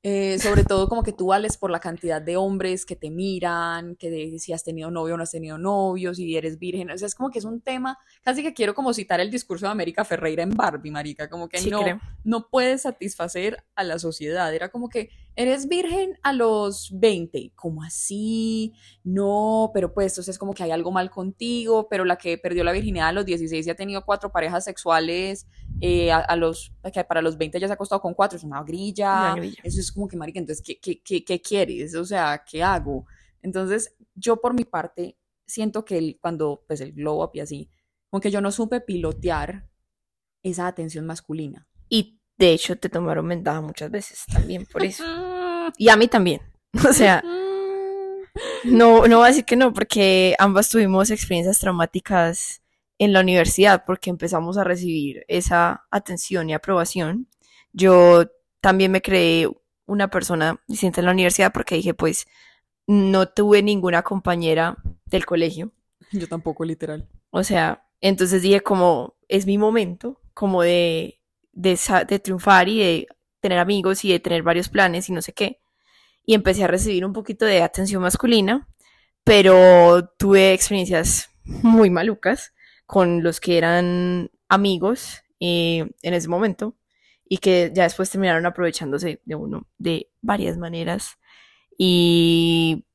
Eh, 0.10 0.40
sobre 0.40 0.64
todo 0.64 0.88
como 0.88 1.04
que 1.04 1.12
tú 1.12 1.28
vales 1.28 1.58
por 1.58 1.70
la 1.70 1.82
cantidad 1.82 2.22
de 2.22 2.38
hombres 2.38 2.86
que 2.86 2.96
te 2.96 3.10
miran, 3.10 3.98
que 3.98 4.10
de 4.10 4.40
si 4.40 4.54
has 4.54 4.64
tenido 4.64 4.90
novio 4.90 5.16
o 5.16 5.18
no 5.18 5.24
has 5.24 5.32
tenido 5.32 5.58
novio, 5.58 6.14
si 6.14 6.38
eres 6.38 6.58
virgen, 6.58 6.90
o 6.90 6.98
sea, 6.98 7.08
es 7.08 7.14
como 7.14 7.30
que 7.30 7.40
es 7.40 7.44
un 7.44 7.60
tema, 7.60 7.98
casi 8.22 8.42
que 8.42 8.54
quiero 8.54 8.74
como 8.74 8.94
citar 8.94 9.20
el 9.20 9.30
discurso 9.30 9.66
de 9.66 9.74
América 9.74 10.06
Ferreira 10.06 10.44
en 10.44 10.52
Barbie, 10.52 10.92
marica, 10.92 11.30
como 11.30 11.50
que 11.50 11.58
Sí, 11.58 11.70
no, 11.70 11.82
creo. 11.84 12.00
no 12.24 12.48
puedes 12.50 12.84
satisfacer 12.84 13.62
a 13.76 13.84
la 13.84 14.00
sociedad, 14.00 14.54
era 14.56 14.70
como 14.70 14.88
que 14.88 15.10
eres 15.38 15.68
virgen 15.70 16.18
a 16.24 16.34
los 16.34 16.90
20, 17.00 17.54
como 17.56 17.84
así? 17.84 18.74
No, 19.04 19.72
pero 19.74 19.94
pues 19.94 20.12
entonces 20.14 20.34
es 20.36 20.40
como 20.40 20.54
que 20.54 20.64
hay 20.64 20.72
algo 20.72 20.92
mal 20.92 21.10
contigo, 21.10 21.88
pero 21.90 22.04
la 22.04 22.18
que 22.18 22.38
perdió 22.38 22.64
la 22.66 22.74
virginidad 22.74 23.08
a 23.08 23.12
los 23.14 23.26
16 23.26 23.66
y 23.66 23.70
ha 23.70 23.76
tenido 23.76 24.04
cuatro 24.04 24.32
parejas 24.32 24.66
sexuales, 24.66 25.48
eh, 25.80 26.12
a, 26.12 26.18
a 26.18 26.36
los, 26.36 26.74
que 26.94 27.04
para 27.06 27.22
los 27.22 27.38
20 27.38 27.60
ya 27.60 27.68
se 27.68 27.74
ha 27.74 27.76
acostado 27.76 28.02
con 28.02 28.14
cuatro, 28.14 28.36
es 28.38 28.44
una 28.44 28.64
grilla, 28.64 29.34
Una 29.34 29.36
grilla. 29.36 29.62
eso 29.64 29.80
es 29.80 29.92
como 29.92 30.08
que, 30.08 30.18
marica, 30.18 30.40
entonces, 30.40 30.62
¿qué, 30.66 30.80
qué, 30.80 31.02
qué, 31.02 31.24
qué 31.24 31.40
quieres? 31.42 31.96
O 31.96 32.04
sea, 32.04 32.44
¿qué 32.50 32.62
hago? 32.64 33.06
Entonces, 33.42 33.96
yo 34.16 34.42
por 34.42 34.54
mi 34.54 34.66
parte, 34.66 35.18
siento 35.46 35.86
que 35.86 35.98
el- 35.98 36.20
cuando, 36.22 36.64
pues, 36.68 36.82
el 36.82 36.92
glow 36.94 37.24
up 37.24 37.32
y 37.36 37.40
así, 37.40 37.70
como 38.10 38.20
que 38.20 38.32
yo 38.32 38.42
no 38.42 38.52
supe 38.52 38.82
pilotear 38.82 39.70
esa 40.44 40.68
atención 40.68 41.06
masculina. 41.06 41.68
Y 41.90 42.17
de 42.38 42.52
hecho 42.52 42.78
te 42.78 42.90
tomaron 42.90 43.28
ventaja 43.28 43.62
muchas 43.62 43.92
veces 43.92 44.24
también 44.32 44.66
por 44.66 44.84
eso. 44.84 45.04
Y 45.78 45.90
a 45.90 45.98
mí 45.98 46.08
también. 46.08 46.42
O 46.88 46.94
sea, 46.94 47.24
no, 48.64 49.08
no 49.08 49.18
voy 49.18 49.26
a 49.26 49.30
decir 49.30 49.46
que 49.46 49.56
no, 49.56 49.74
porque 49.74 50.36
ambas 50.40 50.70
tuvimos 50.70 51.10
experiencias 51.10 51.60
traumáticas 51.60 52.62
en 53.00 53.14
la 53.14 53.22
universidad, 53.22 53.84
porque 53.86 54.10
empezamos 54.10 54.58
a 54.58 54.64
recibir 54.64 55.26
esa 55.28 55.86
atención 55.92 56.50
y 56.50 56.54
aprobación. 56.54 57.28
Yo 57.74 58.26
también 58.62 58.92
me 58.92 59.02
creé 59.02 59.50
una 59.86 60.10
persona 60.10 60.62
distinta 60.68 61.02
en 61.02 61.06
la 61.06 61.12
universidad 61.14 61.52
porque 61.52 61.76
dije, 61.76 61.94
pues, 61.94 62.28
no 62.86 63.28
tuve 63.28 63.62
ninguna 63.64 64.04
compañera 64.04 64.78
del 65.06 65.26
colegio. 65.26 65.72
Yo 66.12 66.28
tampoco, 66.28 66.64
literal. 66.64 67.08
O 67.30 67.44
sea, 67.44 67.88
entonces 68.02 68.42
dije 68.42 68.62
como 68.62 69.16
es 69.28 69.46
mi 69.46 69.58
momento, 69.58 70.22
como 70.34 70.62
de, 70.62 71.22
de, 71.58 72.20
triunfar 72.20 72.70
y 72.70 72.80
de 72.80 73.08
tener 73.40 73.58
amigos 73.58 74.06
y 74.06 74.12
de 74.12 74.20
tener 74.20 74.44
varios 74.44 74.70
planes 74.70 75.10
y 75.10 75.12
no 75.12 75.22
sé 75.22 75.34
qué. 75.34 75.60
Y 76.26 76.34
empecé 76.34 76.64
a 76.64 76.68
recibir 76.68 77.06
un 77.06 77.14
poquito 77.14 77.46
de 77.46 77.64
atención 77.64 78.02
masculina, 78.02 78.68
pero 79.24 80.10
tuve 80.18 80.54
experiencias 80.54 81.30
muy 81.44 81.90
malucas 81.90 82.54
con 82.86 83.24
los 83.24 83.40
que 83.40 83.58
eran 83.58 84.30
amigos 84.50 85.24
eh, 85.40 85.90
en 86.02 86.14
ese 86.14 86.28
momento 86.28 86.76
y 87.26 87.40
que 87.40 87.72
ya 87.74 87.84
después 87.84 88.10
terminaron 88.10 88.46
aprovechándose 88.46 89.22
de 89.26 89.36
uno 89.36 89.68
de 89.78 90.10
varias 90.22 90.58
maneras. 90.58 91.18
Y 91.78 92.86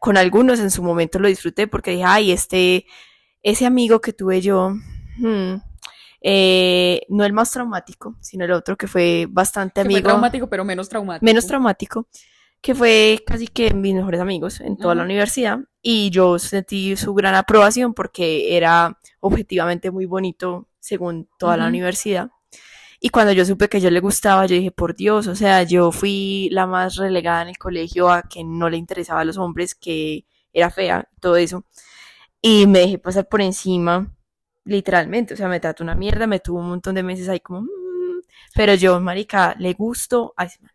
con 0.00 0.16
algunos 0.16 0.60
en 0.60 0.70
su 0.70 0.82
momento 0.82 1.18
lo 1.18 1.28
disfruté 1.28 1.66
porque 1.66 1.92
dije, 1.92 2.04
ay, 2.04 2.32
este, 2.32 2.86
ese 3.42 3.66
amigo 3.66 4.00
que 4.00 4.12
tuve 4.12 4.40
yo, 4.40 4.74
hmm, 5.18 5.56
eh, 6.20 7.02
no 7.08 7.24
el 7.24 7.32
más 7.32 7.50
traumático, 7.50 8.16
sino 8.20 8.44
el 8.44 8.52
otro 8.52 8.76
que 8.76 8.86
fue 8.86 9.26
bastante 9.28 9.82
Que 9.82 9.86
fue 9.86 9.94
amigo, 9.94 10.08
traumático, 10.08 10.48
pero 10.48 10.64
menos 10.64 10.88
traumático. 10.88 11.24
menos 11.24 11.46
traumático, 11.46 12.06
que 12.60 12.74
fue 12.74 13.22
casi 13.26 13.48
que 13.48 13.72
mis 13.72 13.94
mejores 13.94 14.20
amigos 14.20 14.60
en 14.60 14.76
toda 14.76 14.94
la 14.94 15.04
universidad. 15.04 15.60
Y 15.82 16.10
yo 16.10 16.38
sentí 16.38 16.96
su 16.96 17.14
gran 17.14 17.34
aprobación 17.34 17.94
porque 17.94 18.56
era 18.56 18.98
objetivamente 19.20 19.90
muy 19.90 20.06
bonito 20.06 20.68
según 20.78 21.28
toda 21.38 21.56
la 21.56 21.66
universidad. 21.66 22.30
Y 23.02 23.08
cuando 23.08 23.32
yo 23.32 23.46
supe 23.46 23.70
que 23.70 23.80
yo 23.80 23.90
le 23.90 24.00
gustaba, 24.00 24.44
yo 24.44 24.56
dije, 24.56 24.72
por 24.72 24.94
Dios, 24.94 25.26
o 25.26 25.34
sea, 25.34 25.62
yo 25.62 25.90
fui 25.90 26.50
la 26.52 26.66
más 26.66 26.96
relegada 26.96 27.42
en 27.42 27.48
el 27.48 27.56
colegio 27.58 28.10
a 28.10 28.22
que 28.22 28.44
no 28.44 28.68
le 28.68 28.76
interesaba 28.76 29.22
a 29.22 29.24
los 29.24 29.38
hombres, 29.38 29.74
que 29.74 30.26
era 30.52 30.70
fea, 30.70 31.08
todo 31.18 31.36
eso. 31.36 31.64
Y 32.42 32.66
me 32.66 32.80
dejé 32.80 32.98
pasar 32.98 33.26
por 33.26 33.40
encima, 33.40 34.14
literalmente, 34.64 35.34
o 35.34 35.36
sea, 35.36 35.48
me 35.48 35.60
trató 35.60 35.82
una 35.84 35.94
mierda, 35.94 36.26
me 36.26 36.40
tuvo 36.40 36.60
un 36.60 36.68
montón 36.68 36.94
de 36.94 37.02
meses 37.02 37.28
ahí 37.28 37.40
como, 37.40 37.62
"Mm", 37.62 38.20
pero 38.54 38.74
yo, 38.74 39.00
marica, 39.00 39.54
le 39.58 39.72
gusto 39.74 40.34
a 40.36 40.44
ese 40.44 40.60
man. 40.62 40.72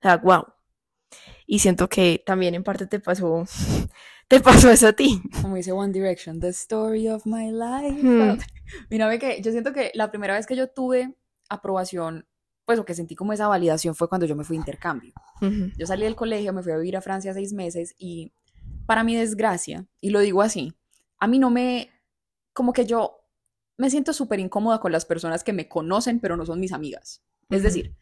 O 0.00 0.02
sea, 0.02 0.16
wow. 0.18 0.44
Y 1.46 1.58
siento 1.58 1.88
que 1.88 2.22
también 2.24 2.54
en 2.54 2.64
parte 2.64 2.86
te 2.86 3.00
pasó, 3.00 3.44
te 4.28 4.40
pasó 4.40 4.70
eso 4.70 4.88
a 4.88 4.92
ti. 4.92 5.22
Como 5.42 5.56
dice 5.56 5.72
One 5.72 5.92
Direction, 5.92 6.40
the 6.40 6.48
story 6.48 7.08
of 7.08 7.26
my 7.26 7.50
life. 7.50 8.00
Hmm. 8.02 8.38
Mira, 8.90 9.08
ve 9.08 9.18
que 9.18 9.42
yo 9.42 9.50
siento 9.52 9.72
que 9.72 9.90
la 9.94 10.10
primera 10.10 10.34
vez 10.34 10.46
que 10.46 10.56
yo 10.56 10.68
tuve 10.68 11.14
aprobación, 11.48 12.26
pues 12.64 12.78
o 12.78 12.84
que 12.84 12.94
sentí 12.94 13.14
como 13.14 13.32
esa 13.32 13.46
validación 13.46 13.94
fue 13.94 14.08
cuando 14.08 14.26
yo 14.26 14.36
me 14.36 14.44
fui 14.44 14.56
a 14.56 14.60
intercambio. 14.60 15.12
Yo 15.76 15.86
salí 15.86 16.04
del 16.04 16.16
colegio, 16.16 16.54
me 16.54 16.62
fui 16.62 16.72
a 16.72 16.78
vivir 16.78 16.96
a 16.96 17.02
Francia 17.02 17.34
seis 17.34 17.52
meses 17.52 17.94
y 17.98 18.32
para 18.86 19.04
mi 19.04 19.14
desgracia, 19.14 19.86
y 20.00 20.08
lo 20.10 20.20
digo 20.20 20.40
así, 20.40 20.72
a 21.18 21.26
mí 21.26 21.38
no 21.38 21.50
me, 21.50 21.90
como 22.54 22.72
que 22.72 22.86
yo 22.86 23.23
me 23.76 23.90
siento 23.90 24.12
súper 24.12 24.40
incómoda 24.40 24.80
con 24.80 24.92
las 24.92 25.04
personas 25.04 25.44
que 25.44 25.52
me 25.52 25.68
conocen 25.68 26.20
pero 26.20 26.36
no 26.36 26.46
son 26.46 26.60
mis 26.60 26.72
amigas. 26.72 27.22
Es 27.50 27.62
decir, 27.62 27.94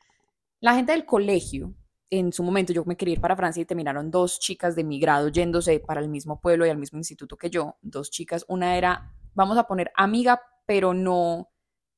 la 0.61 0.75
gente 0.75 0.93
del 0.93 1.05
colegio, 1.05 1.75
en 2.11 2.33
su 2.33 2.43
momento 2.43 2.73
yo 2.73 2.85
me 2.85 2.97
quería 2.97 3.15
ir 3.15 3.21
para 3.21 3.37
Francia 3.37 3.61
y 3.61 3.65
terminaron 3.65 4.11
dos 4.11 4.39
chicas 4.39 4.77
de 4.77 4.85
mi 4.85 5.01
grado 5.01 5.29
yéndose 5.29 5.81
para 5.81 6.01
el 6.01 6.09
mismo 6.09 6.41
pueblo 6.41 6.67
y 6.67 6.71
al 6.71 6.79
mismo 6.79 6.99
instituto 6.99 7.37
que 7.37 7.51
yo, 7.51 7.77
dos 7.83 8.11
chicas, 8.11 8.45
una 8.49 8.77
era, 8.77 9.13
vamos 9.35 9.59
a 9.59 9.67
poner 9.67 9.91
amiga, 9.97 10.41
pero 10.67 10.95
no, 10.95 11.51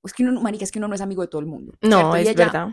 es 0.03 0.13
que 0.13 0.23
uno, 0.23 0.41
marica, 0.41 0.65
es 0.65 0.73
que 0.73 0.79
uno 0.79 0.89
no 0.89 0.95
es 0.95 1.01
amigo 1.01 1.23
de 1.23 1.29
todo 1.29 1.41
el 1.41 1.47
mundo. 1.47 1.75
No, 1.83 2.15
es 2.17 2.29
ella, 2.29 2.45
verdad. 2.47 2.69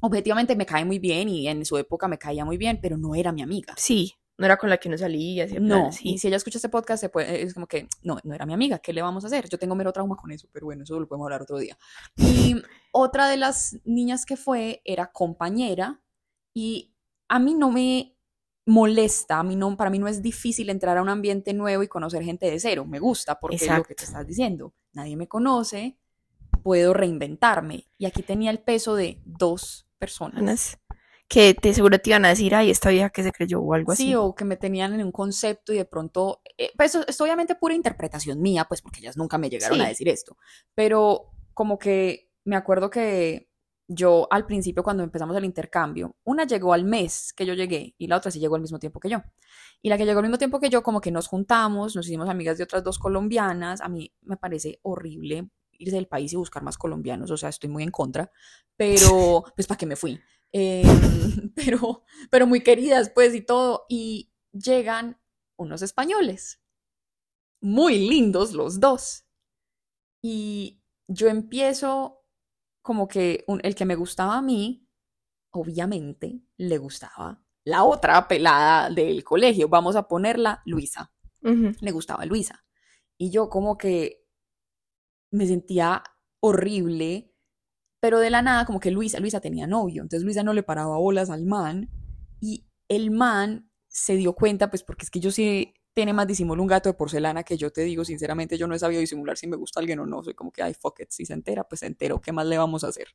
objetivamente 0.00 0.56
me 0.56 0.66
cae 0.66 0.84
muy 0.84 0.98
bien 0.98 1.28
y 1.28 1.48
en 1.48 1.64
su 1.64 1.76
época 1.78 2.08
me 2.08 2.18
caía 2.18 2.44
muy 2.44 2.56
bien, 2.56 2.78
pero 2.80 2.96
no 2.96 3.14
era 3.14 3.32
mi 3.32 3.42
amiga. 3.42 3.74
Sí, 3.76 4.14
no 4.36 4.46
era 4.46 4.56
con 4.56 4.68
la 4.68 4.78
que 4.78 4.88
uno 4.88 4.98
salía, 4.98 5.44
así, 5.44 5.54
No, 5.60 5.66
plan, 5.80 5.92
sí. 5.92 6.10
y 6.14 6.18
si 6.18 6.26
ella 6.28 6.36
escucha 6.36 6.58
este 6.58 6.68
podcast, 6.68 7.00
se 7.00 7.08
puede, 7.08 7.42
es 7.42 7.54
como 7.54 7.66
que, 7.66 7.88
no, 8.02 8.18
no 8.24 8.34
era 8.34 8.46
mi 8.46 8.52
amiga, 8.52 8.78
¿qué 8.80 8.92
le 8.92 9.00
vamos 9.02 9.24
a 9.24 9.28
hacer? 9.28 9.48
Yo 9.48 9.58
tengo 9.58 9.74
mero 9.74 9.92
trauma 9.92 10.16
con 10.16 10.30
eso, 10.32 10.48
pero 10.52 10.66
bueno, 10.66 10.82
eso 10.82 10.98
lo 10.98 11.06
podemos 11.06 11.26
hablar 11.26 11.42
otro 11.42 11.58
día. 11.58 11.78
Y 12.16 12.56
otra 12.92 13.28
de 13.28 13.36
las 13.36 13.76
niñas 13.84 14.26
que 14.26 14.36
fue 14.36 14.82
era 14.84 15.12
compañera 15.12 16.00
y 16.52 16.94
a 17.28 17.38
mí 17.38 17.54
no 17.54 17.70
me 17.70 18.16
molesta, 18.66 19.38
a 19.38 19.42
mí 19.42 19.56
no, 19.56 19.76
para 19.76 19.90
mí 19.90 19.98
no 19.98 20.08
es 20.08 20.22
difícil 20.22 20.70
entrar 20.70 20.96
a 20.96 21.02
un 21.02 21.08
ambiente 21.10 21.52
nuevo 21.52 21.82
y 21.82 21.88
conocer 21.88 22.22
gente 22.24 22.50
de 22.50 22.58
cero, 22.58 22.84
me 22.84 22.98
gusta 22.98 23.38
porque 23.38 23.56
es 23.56 23.62
lo 23.68 23.82
que 23.82 23.94
te 23.94 24.02
Exacto. 24.02 24.04
estás 24.04 24.26
diciendo, 24.26 24.74
nadie 24.92 25.16
me 25.16 25.28
conoce, 25.28 25.98
puedo 26.62 26.94
reinventarme. 26.94 27.86
Y 27.98 28.06
aquí 28.06 28.22
tenía 28.22 28.50
el 28.50 28.58
peso 28.60 28.94
de 28.96 29.20
dos 29.24 29.86
personas. 29.98 30.78
Que 31.28 31.54
te 31.54 31.72
seguro 31.74 31.98
te 31.98 32.10
iban 32.10 32.24
a 32.24 32.28
decir, 32.28 32.54
ay, 32.54 32.70
esta 32.70 32.90
vieja 32.90 33.10
que 33.10 33.22
se 33.22 33.32
creyó 33.32 33.60
o 33.60 33.74
algo 33.74 33.94
Sí, 33.94 34.04
así. 34.08 34.14
o 34.14 34.34
que 34.34 34.44
me 34.44 34.56
tenían 34.56 34.92
en 34.94 35.04
un 35.06 35.12
concepto 35.12 35.72
y 35.72 35.76
de 35.78 35.84
pronto, 35.84 36.42
eh, 36.58 36.70
pues 36.76 36.94
eso 36.94 37.04
es 37.06 37.20
obviamente 37.20 37.54
pura 37.54 37.74
interpretación 37.74 38.40
mía, 38.42 38.66
pues 38.68 38.82
porque 38.82 39.00
ellas 39.00 39.16
nunca 39.16 39.38
me 39.38 39.48
llegaron 39.50 39.80
a 39.80 39.84
Sí. 39.84 39.88
decir 39.90 40.08
esto, 40.08 40.36
pero 40.74 41.30
como 41.54 41.78
que 41.78 42.30
me 42.44 42.56
acuerdo 42.56 42.90
que 42.90 43.48
yo 43.88 44.26
al 44.30 44.46
principio 44.46 44.82
cuando 44.82 45.02
empezamos 45.02 45.36
el 45.36 45.44
intercambio, 45.44 46.16
una 46.24 46.46
llegó 46.46 46.72
al 46.72 46.84
mes 46.84 47.32
que 47.34 47.44
yo 47.46 47.54
llegué 47.54 47.94
y 47.98 48.06
la 48.06 48.16
otra 48.16 48.30
sí 48.30 48.38
llegó 48.40 48.54
al 48.56 48.62
mismo 48.62 48.78
tiempo 48.78 48.98
que 49.00 49.10
yo. 49.10 49.22
Y 49.82 49.88
la 49.90 49.98
que 49.98 50.06
llegó 50.06 50.20
al 50.20 50.24
mismo 50.24 50.38
tiempo 50.38 50.58
que 50.58 50.70
yo, 50.70 50.82
como 50.82 51.00
que 51.02 51.10
nos 51.10 51.26
juntamos, 51.26 51.94
nos 51.94 52.06
hicimos 52.06 52.28
amigas 52.30 52.56
de 52.56 52.64
otras 52.64 52.82
dos 52.82 52.98
colombianas. 52.98 53.82
A 53.82 53.88
mí 53.88 54.10
me 54.22 54.38
parece 54.38 54.78
horrible 54.82 55.50
irse 55.78 55.96
del 55.96 56.08
país 56.08 56.32
y 56.32 56.36
buscar 56.36 56.62
más 56.62 56.78
colombianos, 56.78 57.30
o 57.30 57.36
sea, 57.36 57.48
estoy 57.48 57.70
muy 57.70 57.82
en 57.82 57.90
contra, 57.90 58.30
pero 58.76 59.44
pues 59.56 59.66
para 59.66 59.78
qué 59.78 59.86
me 59.86 59.96
fui. 59.96 60.20
Eh, 60.52 60.82
pero, 61.54 62.04
pero 62.30 62.46
muy 62.46 62.62
queridas, 62.62 63.10
pues, 63.10 63.34
y 63.34 63.40
todo. 63.40 63.86
Y 63.88 64.32
llegan 64.52 65.20
unos 65.56 65.82
españoles, 65.82 66.60
muy 67.60 67.98
lindos 68.08 68.52
los 68.52 68.80
dos. 68.80 69.26
Y 70.22 70.82
yo 71.08 71.28
empiezo 71.28 72.24
como 72.82 73.08
que 73.08 73.44
el 73.62 73.74
que 73.74 73.84
me 73.84 73.96
gustaba 73.96 74.36
a 74.36 74.42
mí, 74.42 74.88
obviamente, 75.50 76.40
le 76.56 76.78
gustaba 76.78 77.42
la 77.64 77.84
otra 77.84 78.28
pelada 78.28 78.90
del 78.90 79.24
colegio. 79.24 79.68
Vamos 79.68 79.96
a 79.96 80.06
ponerla 80.06 80.62
Luisa. 80.66 81.12
Le 81.42 81.90
gustaba 81.90 82.24
Luisa. 82.24 82.64
Y 83.18 83.30
yo 83.30 83.50
como 83.50 83.76
que 83.76 84.23
me 85.34 85.46
sentía 85.46 86.02
horrible, 86.40 87.32
pero 88.00 88.18
de 88.18 88.30
la 88.30 88.42
nada 88.42 88.66
como 88.66 88.80
que 88.80 88.90
Luisa, 88.90 89.20
Luisa 89.20 89.40
tenía 89.40 89.66
novio, 89.66 90.02
entonces 90.02 90.24
Luisa 90.24 90.42
no 90.42 90.52
le 90.52 90.62
paraba 90.62 90.96
bolas 90.96 91.30
al 91.30 91.44
man 91.44 91.90
y 92.40 92.66
el 92.88 93.10
man 93.10 93.70
se 93.88 94.16
dio 94.16 94.34
cuenta, 94.34 94.70
pues 94.70 94.82
porque 94.82 95.04
es 95.04 95.10
que 95.10 95.20
yo 95.20 95.30
sí 95.30 95.74
tiene 95.94 96.12
más 96.12 96.26
disimulo 96.26 96.60
un 96.60 96.68
gato 96.68 96.88
de 96.88 96.94
porcelana 96.94 97.44
que 97.44 97.56
yo 97.56 97.70
te 97.70 97.82
digo, 97.82 98.04
sinceramente, 98.04 98.58
yo 98.58 98.66
no 98.66 98.74
he 98.74 98.78
sabido 98.78 99.00
disimular 99.00 99.36
si 99.36 99.46
me 99.46 99.56
gusta 99.56 99.78
alguien 99.78 100.00
o 100.00 100.06
no. 100.06 100.24
Soy 100.24 100.34
como 100.34 100.50
que, 100.50 100.60
ay, 100.60 100.74
fuck 100.74 101.00
it, 101.00 101.10
si 101.10 101.24
se 101.24 101.32
entera, 101.32 101.64
pues 101.64 101.80
se 101.80 101.86
enteró, 101.86 102.20
¿qué 102.20 102.32
más 102.32 102.46
le 102.46 102.58
vamos 102.58 102.82
a 102.82 102.88
hacer? 102.88 103.08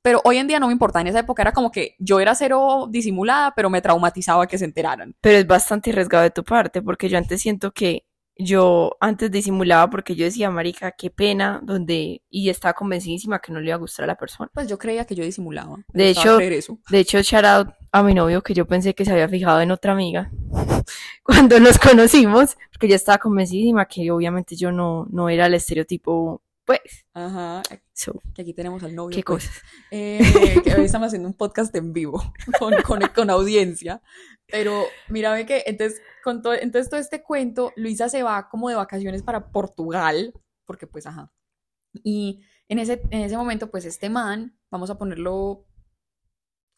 Pero 0.00 0.22
hoy 0.24 0.38
en 0.38 0.48
día 0.48 0.58
no 0.58 0.66
me 0.66 0.72
importa, 0.72 1.00
en 1.02 1.08
esa 1.08 1.20
época 1.20 1.42
era 1.42 1.52
como 1.52 1.70
que 1.70 1.94
yo 1.98 2.20
era 2.20 2.34
cero 2.34 2.88
disimulada, 2.90 3.52
pero 3.54 3.68
me 3.68 3.82
traumatizaba 3.82 4.46
que 4.46 4.56
se 4.56 4.64
enteraran. 4.64 5.14
Pero 5.20 5.38
es 5.38 5.46
bastante 5.46 5.90
arriesgado 5.90 6.24
de 6.24 6.30
tu 6.30 6.42
parte, 6.42 6.80
porque 6.80 7.10
yo 7.10 7.18
antes 7.18 7.42
siento 7.42 7.72
que 7.72 8.06
yo 8.36 8.96
antes 9.00 9.30
disimulaba 9.30 9.90
porque 9.90 10.14
yo 10.14 10.24
decía, 10.24 10.50
marica, 10.50 10.92
qué 10.92 11.10
pena, 11.10 11.60
donde, 11.62 12.22
y 12.30 12.48
estaba 12.48 12.74
convencidísima 12.74 13.40
que 13.40 13.52
no 13.52 13.60
le 13.60 13.66
iba 13.66 13.74
a 13.74 13.78
gustar 13.78 14.04
a 14.04 14.06
la 14.06 14.16
persona. 14.16 14.50
Pues 14.52 14.68
yo 14.68 14.78
creía 14.78 15.04
que 15.04 15.14
yo 15.14 15.24
disimulaba. 15.24 15.78
De 15.92 16.08
hecho, 16.08 16.38
de 16.38 16.98
hecho, 16.98 17.20
shout 17.22 17.44
out 17.44 17.68
a 17.92 18.02
mi 18.02 18.14
novio 18.14 18.42
que 18.42 18.54
yo 18.54 18.66
pensé 18.66 18.94
que 18.94 19.04
se 19.04 19.12
había 19.12 19.28
fijado 19.28 19.60
en 19.60 19.70
otra 19.70 19.92
amiga 19.92 20.30
cuando 21.22 21.60
nos 21.60 21.78
conocimos, 21.78 22.56
porque 22.72 22.88
yo 22.88 22.94
estaba 22.94 23.18
convencidísima 23.18 23.86
que 23.86 24.10
obviamente 24.10 24.56
yo 24.56 24.72
no, 24.72 25.06
no 25.10 25.28
era 25.28 25.46
el 25.46 25.54
estereotipo 25.54 26.42
pues. 26.64 27.06
Ajá. 27.14 27.62
que 28.34 28.42
aquí 28.42 28.54
tenemos 28.54 28.82
al 28.82 28.94
novio. 28.94 29.16
¿Qué 29.16 29.22
pues. 29.22 29.48
cosas? 29.48 29.62
Eh, 29.90 30.20
que 30.64 30.74
hoy 30.74 30.84
estamos 30.84 31.08
haciendo 31.08 31.28
un 31.28 31.34
podcast 31.34 31.74
en 31.74 31.92
vivo 31.92 32.22
con, 32.58 32.74
con, 32.82 33.00
con 33.14 33.30
audiencia. 33.30 34.02
Pero 34.46 34.84
mira, 35.08 35.32
ve 35.32 35.46
que 35.46 35.64
entonces, 35.66 36.00
con 36.22 36.42
todo, 36.42 36.54
entonces 36.54 36.90
todo 36.90 37.00
este 37.00 37.22
cuento, 37.22 37.72
Luisa 37.76 38.08
se 38.08 38.22
va 38.22 38.48
como 38.48 38.68
de 38.68 38.74
vacaciones 38.74 39.22
para 39.22 39.50
Portugal, 39.50 40.32
porque 40.64 40.86
pues, 40.86 41.06
ajá. 41.06 41.32
Y 41.92 42.42
en 42.68 42.78
ese, 42.78 43.02
en 43.10 43.22
ese 43.22 43.36
momento, 43.36 43.70
pues 43.70 43.84
este 43.84 44.08
man, 44.08 44.58
vamos 44.70 44.90
a 44.90 44.98
ponerlo, 44.98 45.66